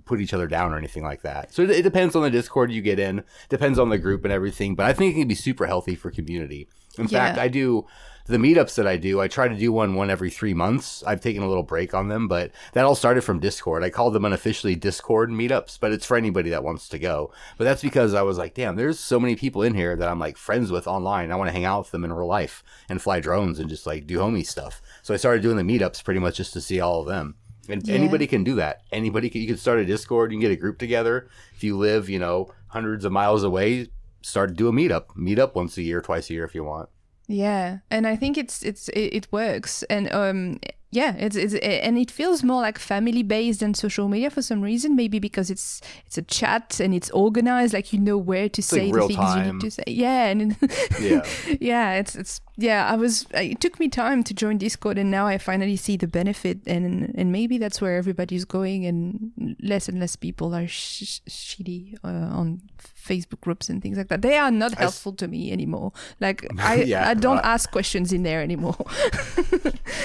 put 0.06 0.20
each 0.20 0.32
other 0.32 0.46
down 0.46 0.72
or 0.72 0.78
anything 0.78 1.02
like 1.02 1.22
that. 1.22 1.52
So 1.52 1.62
it, 1.62 1.82
depends 1.82 2.16
on 2.16 2.22
the 2.22 2.30
Discord 2.30 2.72
you 2.72 2.80
get 2.80 2.98
in, 2.98 3.24
depends 3.48 3.78
on 3.78 3.90
the 3.90 3.98
group 3.98 4.24
and 4.24 4.32
everything. 4.32 4.74
But 4.74 4.86
I 4.86 4.92
think 4.94 5.14
it 5.14 5.18
can 5.18 5.28
be 5.28 5.34
super 5.34 5.66
healthy 5.66 5.94
for 5.94 6.10
community. 6.10 6.68
In 6.98 7.04
Yeah. 7.08 7.26
fact, 7.26 7.38
I 7.38 7.48
do 7.48 7.84
the 8.28 8.38
meetups 8.38 8.74
that 8.76 8.86
I 8.88 8.96
do. 8.96 9.20
I 9.20 9.28
try 9.28 9.46
to 9.46 9.54
do 9.54 9.70
one 9.70 9.94
one 9.94 10.10
every 10.10 10.30
three 10.30 10.54
months. 10.54 11.04
I've 11.06 11.20
taken 11.20 11.42
a 11.42 11.48
little 11.48 11.62
break 11.62 11.94
on 11.94 12.08
them, 12.08 12.26
but 12.26 12.50
that 12.72 12.84
all 12.84 12.94
started 12.96 13.22
from 13.22 13.38
Discord. 13.38 13.84
I 13.84 13.90
call 13.90 14.10
them 14.10 14.24
unofficially 14.24 14.74
Discord 14.74 15.30
meetups, 15.30 15.78
but 15.78 15.92
it's 15.92 16.06
for 16.06 16.16
anybody 16.16 16.50
that 16.50 16.64
wants 16.64 16.88
to 16.88 16.98
go. 16.98 17.30
But 17.58 17.64
that's 17.64 17.82
because 17.82 18.14
I 18.14 18.22
was 18.22 18.38
like, 18.38 18.54
damn, 18.54 18.74
there's 18.76 18.98
so 18.98 19.20
many 19.20 19.36
people 19.36 19.62
in 19.62 19.74
here 19.74 19.94
that 19.94 20.08
I'm 20.08 20.18
like 20.18 20.36
friends 20.38 20.72
with 20.72 20.88
online. 20.88 21.30
I 21.30 21.36
want 21.36 21.48
to 21.48 21.52
hang 21.52 21.64
out 21.64 21.80
with 21.80 21.90
them 21.92 22.04
in 22.04 22.12
real 22.12 22.26
life 22.26 22.64
and 22.88 23.00
fly 23.00 23.20
drones 23.20 23.60
and 23.60 23.68
just 23.68 23.86
like 23.86 24.06
do 24.06 24.18
homie 24.18 24.46
stuff. 24.46 24.80
So 25.02 25.14
I 25.14 25.18
started 25.18 25.42
doing 25.42 25.56
the 25.56 25.62
meetups 25.78 26.02
pretty 26.02 26.20
much 26.20 26.36
just 26.38 26.52
to 26.54 26.60
see 26.60 26.80
all 26.80 27.00
of 27.02 27.06
them. 27.06 27.36
And 27.68 27.86
Yeah. 27.86 27.94
anybody 27.94 28.26
can 28.26 28.44
do 28.44 28.54
that. 28.56 28.82
Anybody 28.92 29.28
can, 29.30 29.40
you 29.40 29.46
can 29.46 29.56
start 29.56 29.78
a 29.80 29.84
Discord, 29.84 30.32
you 30.32 30.36
can 30.38 30.42
get 30.42 30.52
a 30.52 30.56
group 30.56 30.78
together. 30.78 31.28
If 31.54 31.64
you 31.64 31.76
live, 31.76 32.08
you 32.08 32.18
know, 32.18 32.52
hundreds 32.68 33.04
of 33.04 33.12
miles 33.12 33.42
away, 33.42 33.88
start 34.22 34.50
to 34.50 34.54
do 34.54 34.68
a 34.68 34.72
meetup. 34.72 35.16
Meet 35.16 35.38
up 35.38 35.54
once 35.56 35.76
a 35.76 35.82
year, 35.82 36.00
twice 36.00 36.30
a 36.30 36.34
year 36.34 36.44
if 36.44 36.54
you 36.54 36.64
want. 36.64 36.88
Yeah, 37.28 37.78
and 37.90 38.06
I 38.06 38.14
think 38.14 38.38
it's 38.38 38.62
it's 38.62 38.88
it, 38.90 39.26
works, 39.32 39.82
and 39.90 40.08
um, 40.12 40.60
yeah, 40.92 41.16
it's 41.18 41.34
it's 41.34 41.54
and 41.54 41.98
it 41.98 42.08
feels 42.08 42.44
more 42.44 42.60
like 42.62 42.78
family 42.78 43.24
based 43.24 43.58
than 43.60 43.74
social 43.74 44.06
media 44.08 44.30
for 44.30 44.42
some 44.42 44.60
reason. 44.62 44.94
Maybe 44.94 45.18
because 45.18 45.50
it's 45.50 45.80
it's 46.06 46.16
a 46.18 46.22
chat 46.22 46.78
and 46.78 46.94
it's 46.94 47.10
organized, 47.10 47.74
like 47.74 47.92
you 47.92 47.98
know 47.98 48.16
where 48.16 48.48
to 48.50 48.62
say 48.62 48.92
like 48.92 49.08
the 49.08 49.08
things 49.08 49.34
you 49.36 49.52
need 49.52 49.60
to 49.60 49.70
say. 49.72 49.82
Yeah, 49.88 50.26
and 50.26 50.56
Yeah. 51.00 51.26
yeah, 51.60 51.94
it's 51.94 52.14
it's 52.14 52.40
yeah. 52.56 52.88
I 52.90 52.96
was 52.96 53.26
it 53.32 53.60
took 53.60 53.78
me 53.78 53.88
time 53.88 54.22
to 54.24 54.34
join 54.34 54.58
Discord, 54.58 54.98
and 54.98 55.10
now 55.10 55.26
I 55.26 55.38
finally 55.38 55.76
see 55.76 55.96
the 55.96 56.06
benefit, 56.08 56.58
and 56.66 57.12
and 57.16 57.30
maybe 57.32 57.58
that's 57.58 57.80
where 57.80 57.96
everybody's 57.96 58.44
going, 58.44 58.84
and 58.86 59.56
less 59.62 59.88
and 59.88 60.00
less 60.00 60.16
people 60.16 60.54
are 60.54 60.66
sh- 60.66 61.04
sh- 61.04 61.20
shitty 61.28 61.96
uh, 62.04 62.08
on 62.08 62.62
Facebook 62.78 63.40
groups 63.40 63.68
and 63.68 63.82
things 63.82 63.96
like 63.96 64.08
that. 64.08 64.22
They 64.22 64.36
are 64.36 64.50
not 64.50 64.72
s- 64.72 64.78
helpful 64.78 65.12
to 65.14 65.28
me 65.28 65.52
anymore. 65.52 65.92
Like 66.20 66.46
I, 66.58 66.82
Yeah, 66.82 67.08
I 67.08 67.14
don't 67.14 67.38
uh, 67.38 67.42
ask 67.54 67.70
questions 67.70 68.12
in 68.12 68.22
there 68.22 68.42
anymore. 68.42 68.76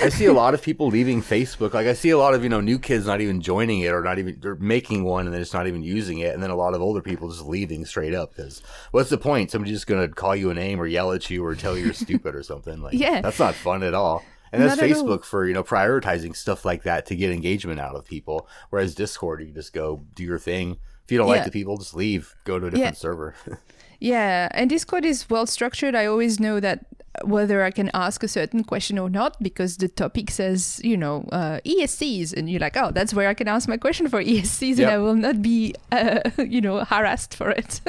I 0.04 0.10
see 0.10 0.26
a 0.26 0.34
lot 0.44 0.54
of 0.54 0.62
people 0.62 0.88
leaving 0.88 1.22
Facebook. 1.22 1.74
Like 1.74 1.88
I 1.88 1.94
see 1.94 2.10
a 2.10 2.18
lot 2.18 2.34
of 2.34 2.44
you 2.44 2.50
know 2.50 2.62
new 2.62 2.80
kids 2.80 3.06
not 3.06 3.22
even 3.22 3.42
joining 3.42 3.80
it 3.82 3.94
or 3.94 4.02
not 4.04 4.20
even 4.20 4.38
they're 4.42 4.56
making 4.56 5.04
one 5.04 5.26
and 5.26 5.34
they're 5.34 5.42
just 5.42 5.54
not 5.54 5.68
even 5.68 5.84
using 5.84 6.20
it, 6.20 6.34
and 6.34 6.44
then 6.44 6.50
a 6.50 6.56
lot 6.56 6.74
of 6.74 6.82
older 6.82 7.02
people 7.02 7.30
just 7.30 7.46
leaving 7.46 7.86
straight 7.86 8.14
up 8.14 8.36
because 8.36 8.62
what's 8.92 9.10
the 9.10 9.18
point? 9.18 9.52
Somebody's 9.52 9.76
just 9.78 9.88
gonna 9.88 10.08
call 10.08 10.36
you 10.36 10.50
a 10.52 10.54
name 10.54 10.80
or 10.80 10.88
yell 10.88 11.12
at 11.12 11.30
you 11.30 11.44
or 11.46 11.56
tell 11.56 11.78
you 11.78 11.86
you're 11.86 11.94
stupid 11.94 12.36
or 12.36 12.41
something. 12.44 12.82
Like 12.82 12.94
Yeah. 12.94 13.22
that's 13.22 13.40
not 13.40 13.56
fun 13.56 13.84
at 13.84 13.94
all. 13.94 14.24
And 14.54 14.62
that's. 14.62 14.82
Facebook 14.82 15.24
for 15.24 15.46
you 15.48 15.54
know 15.54 15.64
prioritizing 15.64 16.36
stuff 16.36 16.66
like 16.66 16.84
that 16.84 17.06
to 17.08 17.16
get 17.16 17.32
engagement 17.32 17.80
out 17.80 17.96
of 17.96 18.04
people. 18.06 18.48
Whereas 18.70 18.94
Discord, 18.96 19.42
you 19.42 19.54
just 19.54 19.72
go 19.74 20.04
do 20.16 20.24
your 20.24 20.40
thing. 20.40 20.78
If 21.06 21.12
you 21.12 21.18
don't 21.18 21.28
Yeah. 21.28 21.36
like 21.36 21.46
the 21.46 21.52
people, 21.52 21.78
just 21.78 21.96
leave. 21.96 22.36
Go 22.44 22.60
to 22.60 22.68
a 22.68 22.70
different 22.72 22.96
Yeah. 22.96 23.00
server. 23.00 23.36
Yeah, 24.04 24.48
and 24.52 24.68
Discord 24.68 25.06
is 25.06 25.30
well 25.30 25.46
structured. 25.46 25.94
I 25.96 26.08
always 26.08 26.40
know 26.40 26.60
that 26.60 26.88
whether 27.26 27.64
I 27.64 27.72
can 27.72 27.92
ask 27.94 28.24
a 28.24 28.28
certain 28.28 28.64
question 28.64 28.98
or 28.98 29.10
not 29.10 29.42
because 29.42 29.78
the 29.78 29.88
topic 29.88 30.32
says, 30.32 30.80
you 30.84 30.96
know, 30.96 31.28
uh, 31.32 31.60
ESCs, 31.66 32.34
and 32.34 32.50
you're 32.50 32.60
like, 32.60 32.78
oh, 32.78 32.92
that's 32.92 33.14
where 33.14 33.28
I 33.28 33.34
can 33.34 33.48
ask 33.48 33.68
my 33.68 33.78
question 33.78 34.08
for 34.08 34.24
ESCs, 34.24 34.72
and 34.72 34.80
Yep. 34.80 34.92
I 34.92 34.98
will 34.98 35.16
not 35.16 35.42
be, 35.42 35.76
uh, 35.92 36.22
you 36.38 36.62
know, 36.62 36.84
harassed 36.86 37.36
for 37.36 37.52
it. 37.52 37.82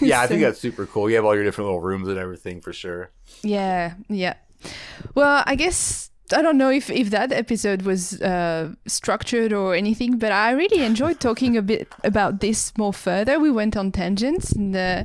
yeah, 0.00 0.20
I 0.20 0.26
think 0.26 0.40
that's 0.42 0.60
super 0.60 0.86
cool. 0.86 1.10
You 1.10 1.16
have 1.16 1.24
all 1.24 1.34
your 1.34 1.44
different 1.44 1.66
little 1.66 1.80
rooms 1.80 2.08
and 2.08 2.18
everything 2.18 2.60
for 2.60 2.72
sure. 2.72 3.10
Yeah, 3.42 3.94
yeah. 4.08 4.34
Well, 5.14 5.42
I 5.46 5.54
guess 5.54 6.10
I 6.32 6.42
don't 6.42 6.58
know 6.58 6.70
if 6.70 6.90
if 6.90 7.10
that 7.10 7.32
episode 7.32 7.82
was 7.82 8.20
uh, 8.20 8.72
structured 8.86 9.52
or 9.52 9.74
anything, 9.74 10.18
but 10.18 10.32
I 10.32 10.50
really 10.50 10.84
enjoyed 10.84 11.20
talking 11.28 11.56
a 11.56 11.62
bit 11.62 11.88
about 12.04 12.40
this 12.40 12.72
more 12.76 12.92
further. 12.92 13.38
We 13.40 13.50
went 13.50 13.76
on 13.76 13.92
tangents, 13.92 14.52
and 14.52 14.76
uh, 14.76 15.04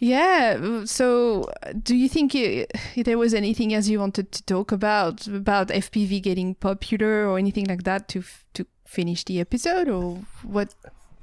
yeah. 0.00 0.84
So, 0.84 1.50
do 1.82 1.94
you 1.94 2.08
think 2.08 2.34
uh 2.34 3.02
there 3.04 3.18
was 3.18 3.34
anything 3.34 3.74
else 3.74 3.88
you 3.88 4.00
wanted 4.00 4.32
to 4.32 4.42
talk 4.44 4.72
about 4.72 5.26
about 5.26 5.68
FPV 5.68 6.22
getting 6.22 6.54
popular 6.54 7.28
or 7.28 7.38
anything 7.38 7.66
like 7.66 7.82
that 7.84 8.08
to 8.08 8.20
f- 8.20 8.44
to 8.54 8.66
finish 8.86 9.24
the 9.24 9.40
episode, 9.40 9.88
or 9.88 10.20
what? 10.42 10.74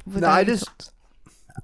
what 0.05 0.21
No, 0.21 0.27
I 0.27 0.43
just-? 0.43 0.91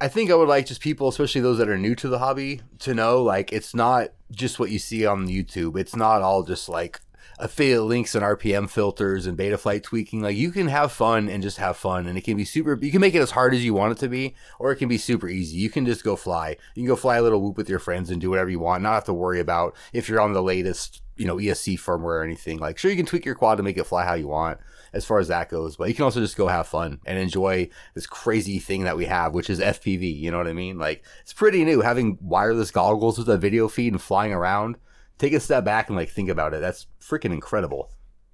I 0.02 0.08
think 0.08 0.30
I 0.30 0.36
would 0.36 0.48
like 0.48 0.68
just 0.68 0.82
people, 0.82 1.08
especially 1.08 1.42
those 1.42 1.58
that 1.58 1.68
are 1.68 1.78
new 1.78 1.96
to 1.96 2.08
the 2.08 2.20
hobby, 2.20 2.62
to 2.80 2.94
know 2.94 3.24
like 3.24 3.52
it's 3.52 3.74
not 3.74 4.10
just 4.32 4.60
what 4.60 4.70
you 4.70 4.80
see 4.80 5.06
on 5.06 5.28
YouTube. 5.28 5.80
It's 5.80 5.96
not 5.96 6.22
all 6.22 6.44
just 6.44 6.70
like 6.70 7.00
affiliate 7.40 7.84
links 7.84 8.16
and 8.16 8.24
RPM 8.24 8.70
filters 8.70 9.26
and 9.26 9.38
Betaflight 9.38 9.82
tweaking. 9.84 10.22
Like 10.22 10.36
you 10.36 10.52
can 10.52 10.68
have 10.68 10.92
fun 10.92 11.30
and 11.30 11.42
just 11.42 11.58
have 11.58 11.78
fun, 11.78 12.06
and 12.06 12.18
it 12.18 12.24
can 12.24 12.38
be 12.38 12.46
super. 12.46 12.78
You 12.80 12.92
can 12.92 13.02
make 13.02 13.16
it 13.16 13.22
as 13.22 13.32
hard 13.32 13.54
as 13.54 13.64
you 13.64 13.74
want 13.74 13.94
it 13.94 13.98
to 14.00 14.10
be, 14.10 14.36
or 14.60 14.72
it 14.72 14.76
can 14.76 14.90
be 14.90 14.98
super 14.98 15.28
easy. 15.28 15.58
You 15.58 15.70
can 15.70 15.86
just 15.86 16.04
go 16.04 16.16
fly. 16.16 16.58
You 16.76 16.84
can 16.84 16.88
go 16.88 16.96
fly 16.96 17.18
a 17.18 17.22
little 17.22 17.42
whoop 17.42 17.58
with 17.58 17.70
your 17.70 17.80
friends 17.80 18.10
and 18.10 18.22
do 18.22 18.30
whatever 18.30 18.50
you 18.50 18.60
want. 18.60 18.84
Not 18.84 18.94
have 18.94 19.06
to 19.06 19.14
worry 19.14 19.40
about 19.40 19.76
if 19.94 20.10
you're 20.10 20.22
on 20.22 20.34
the 20.34 20.44
latest, 20.44 21.02
you 21.16 21.26
know, 21.26 21.38
ESC 21.38 21.80
firmware 21.80 22.04
or 22.04 22.24
anything. 22.24 22.60
Like 22.60 22.78
sure, 22.78 22.92
you 22.92 22.98
can 22.98 23.06
tweak 23.06 23.26
your 23.26 23.36
quad 23.36 23.58
to 23.58 23.64
make 23.64 23.78
it 23.78 23.86
fly 23.86 24.04
how 24.04 24.16
you 24.16 24.28
want 24.28 24.60
as 24.92 25.06
far 25.06 25.20
as 25.20 25.30
that 25.30 25.50
goes. 25.50 25.78
But 25.78 25.88
you 25.88 25.96
can 25.96 26.04
also 26.04 26.20
just 26.20 26.38
go 26.38 26.48
have 26.48 26.68
fun 26.68 27.00
and 27.06 27.18
enjoy 27.18 27.70
this 27.96 28.08
crazy 28.08 28.60
thing 28.60 28.84
that 28.84 28.98
we 28.98 29.06
have, 29.06 29.34
which 29.34 29.50
is 29.50 29.60
FPV. 29.60 30.20
You 30.20 30.32
know 30.32 30.38
what 30.38 30.48
I 30.48 30.54
mean? 30.54 30.78
Like 30.78 31.06
it's 31.22 31.34
pretty 31.34 31.64
new 31.64 31.82
having 31.82 32.18
wireless 32.22 32.72
goggles 32.72 33.18
with 33.18 33.30
a 33.30 33.38
video 33.38 33.70
feed 33.70 33.94
and 33.94 34.02
flying 34.02 34.34
around. 34.34 34.78
Take 35.20 35.34
a 35.34 35.40
step 35.40 35.64
back 35.64 35.90
and 35.90 35.96
like 35.96 36.10
think 36.10 36.30
about 36.30 36.56
it. 36.56 36.62
That's 36.62 36.88
freaking 37.00 37.34
incredible. 37.34 37.92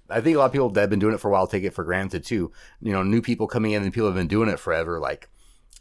I 0.10 0.22
think 0.22 0.36
a 0.36 0.40
lot 0.40 0.46
of 0.46 0.52
people 0.52 0.70
that 0.70 0.82
have 0.82 0.90
been 0.90 1.00
doing 1.00 1.16
it 1.16 1.20
for 1.20 1.30
a 1.30 1.32
while 1.32 1.48
take 1.48 1.64
it 1.64 1.74
for 1.74 1.84
granted 1.84 2.24
too. 2.24 2.52
You 2.80 2.94
know, 2.94 3.04
new 3.04 3.22
people 3.22 3.48
coming 3.48 3.72
in 3.72 3.84
and 3.84 3.92
people 3.92 4.08
have 4.08 4.16
been 4.16 4.28
doing 4.28 4.50
it 4.50 4.60
forever. 4.60 5.00
Like 5.00 5.30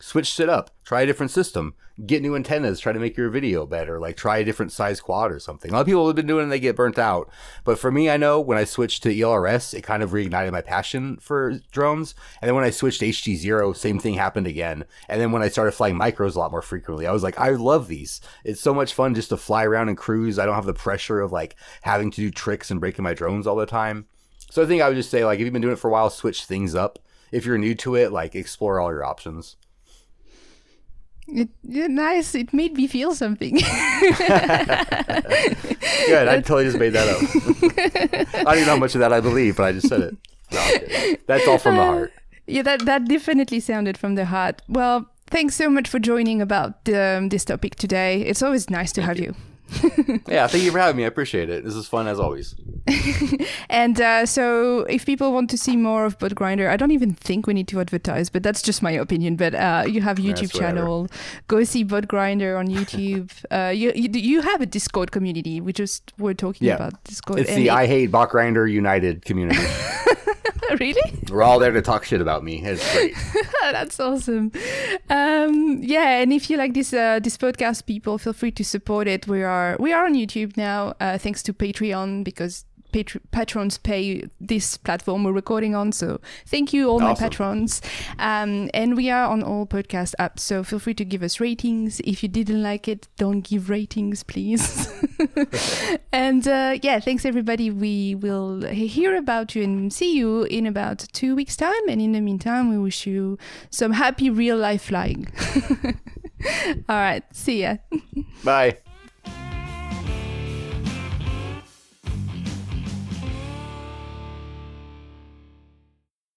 switch 0.00 0.26
shit 0.26 0.48
up, 0.48 0.70
try 0.84 1.02
a 1.02 1.06
different 1.06 1.30
system, 1.30 1.74
get 2.04 2.22
new 2.22 2.34
antennas, 2.34 2.80
try 2.80 2.92
to 2.92 2.98
make 2.98 3.16
your 3.16 3.30
video 3.30 3.64
better, 3.66 4.00
like 4.00 4.16
try 4.16 4.38
a 4.38 4.44
different 4.44 4.72
size 4.72 5.00
quad 5.00 5.30
or 5.30 5.38
something. 5.38 5.70
A 5.70 5.74
lot 5.74 5.80
of 5.82 5.86
people 5.86 6.06
have 6.06 6.16
been 6.16 6.26
doing 6.26 6.40
it 6.40 6.42
and 6.44 6.52
they 6.52 6.58
get 6.60 6.76
burnt 6.76 6.98
out. 6.98 7.30
But 7.62 7.78
for 7.78 7.90
me, 7.90 8.10
I 8.10 8.16
know 8.16 8.40
when 8.40 8.58
I 8.58 8.64
switched 8.64 9.02
to 9.04 9.14
ELRS, 9.14 9.74
it 9.74 9.82
kind 9.82 10.02
of 10.02 10.10
reignited 10.10 10.50
my 10.50 10.60
passion 10.60 11.18
for 11.18 11.60
drones. 11.70 12.14
And 12.42 12.48
then 12.48 12.56
when 12.56 12.64
I 12.64 12.70
switched 12.70 13.00
to 13.00 13.08
HD 13.08 13.36
Zero, 13.36 13.72
same 13.72 13.98
thing 13.98 14.14
happened 14.14 14.46
again. 14.46 14.84
And 15.08 15.20
then 15.20 15.30
when 15.30 15.42
I 15.42 15.48
started 15.48 15.72
flying 15.72 15.98
micros 15.98 16.34
a 16.34 16.40
lot 16.40 16.50
more 16.50 16.62
frequently, 16.62 17.06
I 17.06 17.12
was 17.12 17.22
like, 17.22 17.38
I 17.38 17.50
love 17.50 17.88
these. 17.88 18.20
It's 18.44 18.60
so 18.60 18.74
much 18.74 18.94
fun 18.94 19.14
just 19.14 19.28
to 19.28 19.36
fly 19.36 19.64
around 19.64 19.88
and 19.88 19.96
cruise. 19.96 20.38
I 20.38 20.46
don't 20.46 20.56
have 20.56 20.66
the 20.66 20.74
pressure 20.74 21.20
of 21.20 21.32
like 21.32 21.54
having 21.82 22.10
to 22.10 22.20
do 22.20 22.30
tricks 22.30 22.70
and 22.70 22.80
breaking 22.80 23.04
my 23.04 23.14
drones 23.14 23.46
all 23.46 23.56
the 23.56 23.66
time. 23.66 24.06
So 24.50 24.62
I 24.62 24.66
think 24.66 24.82
I 24.82 24.88
would 24.88 24.96
just 24.96 25.10
say, 25.10 25.24
like, 25.24 25.40
if 25.40 25.44
you've 25.44 25.52
been 25.52 25.62
doing 25.62 25.72
it 25.72 25.80
for 25.80 25.88
a 25.88 25.92
while, 25.92 26.10
switch 26.10 26.44
things 26.44 26.76
up. 26.76 27.00
If 27.32 27.44
you're 27.44 27.58
new 27.58 27.74
to 27.76 27.96
it, 27.96 28.12
like, 28.12 28.36
explore 28.36 28.78
all 28.78 28.92
your 28.92 29.04
options. 29.04 29.56
It, 31.26 31.48
yeah, 31.62 31.86
nice. 31.86 32.34
It 32.34 32.52
made 32.52 32.74
me 32.74 32.86
feel 32.86 33.14
something. 33.14 33.54
Good. 33.54 33.64
I 36.28 36.40
totally 36.40 36.64
just 36.64 36.78
made 36.78 36.90
that 36.90 37.08
up. 37.08 37.22
I 38.34 38.44
don't 38.44 38.54
even 38.54 38.66
know 38.66 38.74
how 38.74 38.76
much 38.76 38.94
of 38.94 39.00
that 39.00 39.12
I 39.12 39.20
believe, 39.20 39.56
but 39.56 39.64
I 39.64 39.72
just 39.72 39.88
said 39.88 40.00
it. 40.02 40.16
No, 40.52 41.16
That's 41.26 41.48
all 41.48 41.58
from 41.58 41.76
the 41.76 41.82
heart. 41.82 42.12
Yeah, 42.46 42.62
that 42.62 42.84
that 42.84 43.08
definitely 43.08 43.60
sounded 43.60 43.96
from 43.96 44.16
the 44.16 44.26
heart. 44.26 44.60
Well, 44.68 45.10
thanks 45.28 45.54
so 45.54 45.70
much 45.70 45.88
for 45.88 45.98
joining 45.98 46.42
about 46.42 46.86
um, 46.88 47.30
this 47.30 47.44
topic 47.44 47.76
today. 47.76 48.20
It's 48.20 48.42
always 48.42 48.68
nice 48.68 48.92
to 48.92 49.02
have 49.02 49.18
you. 49.18 49.34
Yeah, 50.28 50.46
thank 50.46 50.64
you 50.64 50.72
for 50.72 50.78
having 50.78 50.96
me. 50.96 51.04
I 51.04 51.06
appreciate 51.06 51.48
it. 51.50 51.64
This 51.64 51.74
is 51.74 51.86
fun 51.86 52.06
as 52.06 52.18
always. 52.20 52.54
And 53.70 54.00
uh, 54.00 54.24
so, 54.26 54.80
if 54.82 55.04
people 55.04 55.32
want 55.32 55.50
to 55.50 55.58
see 55.58 55.76
more 55.76 56.04
of 56.04 56.18
Botgrinder, 56.18 56.68
I 56.68 56.76
don't 56.76 56.90
even 56.92 57.12
think 57.14 57.46
we 57.46 57.54
need 57.54 57.66
to 57.68 57.80
advertise, 57.80 58.30
but 58.30 58.42
that's 58.42 58.62
just 58.62 58.82
my 58.82 58.92
opinion. 58.92 59.36
But 59.36 59.54
uh, 59.54 59.84
you 59.86 60.00
have 60.02 60.18
YouTube 60.18 60.52
channel. 60.56 61.08
Go 61.48 61.64
see 61.64 61.84
Botgrinder 61.84 62.58
on 62.58 62.68
YouTube. 62.68 63.32
uh, 63.50 63.70
you, 63.70 63.92
you 63.94 64.08
you 64.12 64.40
have 64.42 64.60
a 64.60 64.66
Discord 64.66 65.10
community. 65.10 65.60
We 65.60 65.72
just 65.72 66.12
were 66.18 66.34
talking 66.34 66.68
Yeah. 66.68 66.76
about 66.76 67.02
Discord. 67.04 67.40
It's 67.40 67.54
the 67.54 67.66
it- 67.66 67.70
I 67.72 67.86
Hate 67.86 68.10
Botgrinder 68.12 68.70
United 68.70 69.24
community. 69.24 69.64
really. 70.80 71.12
We're 71.30 71.42
all 71.42 71.58
there 71.58 71.72
to 71.72 71.82
talk 71.82 72.04
shit 72.04 72.20
about 72.20 72.44
me. 72.44 72.62
It's 72.64 72.92
great. 72.92 73.14
That's 73.62 73.98
awesome. 73.98 74.52
Um, 75.10 75.78
yeah, 75.82 76.20
and 76.20 76.32
if 76.32 76.50
you 76.50 76.56
like 76.56 76.74
this 76.74 76.92
uh, 76.92 77.20
this 77.20 77.36
podcast, 77.36 77.86
people 77.86 78.18
feel 78.18 78.32
free 78.32 78.52
to 78.52 78.64
support 78.64 79.08
it. 79.08 79.26
We 79.26 79.42
are 79.42 79.76
we 79.78 79.92
are 79.92 80.04
on 80.04 80.14
YouTube 80.14 80.56
now, 80.56 80.94
uh, 81.00 81.18
thanks 81.18 81.42
to 81.44 81.52
Patreon 81.52 82.24
because 82.24 82.64
patr- 82.94 83.20
patrons 83.32 83.76
pay 83.76 84.24
this 84.40 84.76
platform 84.76 85.24
we're 85.24 85.32
recording 85.32 85.74
on. 85.74 85.90
So 85.92 86.20
thank 86.46 86.72
you 86.72 86.88
all 86.88 87.00
my 87.00 87.14
patrons. 87.14 87.82
Um, 88.18 88.70
and 88.72 88.96
we 88.96 89.10
are 89.10 89.26
on 89.26 89.42
all 89.42 89.66
podcast 89.66 90.14
apps. 90.20 90.40
So 90.40 90.62
feel 90.62 90.78
free 90.78 90.94
to 90.94 91.04
give 91.04 91.22
us 91.22 91.40
ratings. 91.40 92.00
If 92.04 92.22
you 92.22 92.28
didn't 92.28 92.62
like 92.62 92.86
it, 92.86 93.08
don't 93.16 93.40
give 93.40 93.68
ratings, 93.68 94.22
please. 94.22 94.88
and 96.12 96.46
uh, 96.46 96.78
yeah, 96.82 97.00
thanks 97.00 97.24
everybody. 97.24 97.70
We 97.70 98.14
will 98.14 98.62
hear 98.62 99.16
about 99.16 99.56
you 99.56 99.64
and 99.64 99.92
see 99.92 100.16
you 100.16 100.44
in 100.44 100.66
about 100.66 100.98
two 101.12 101.34
weeks' 101.34 101.56
time. 101.56 101.88
And 101.88 102.00
in 102.00 102.12
the 102.12 102.20
meantime, 102.20 102.70
we 102.70 102.78
wish 102.78 103.06
you 103.06 103.38
some 103.70 103.92
happy 103.92 104.30
real 104.30 104.56
life 104.56 104.82
flying. 104.82 105.26
All 106.88 106.96
right, 106.96 107.24
see 107.32 107.62
ya. 107.62 107.76
Bye. 108.44 108.78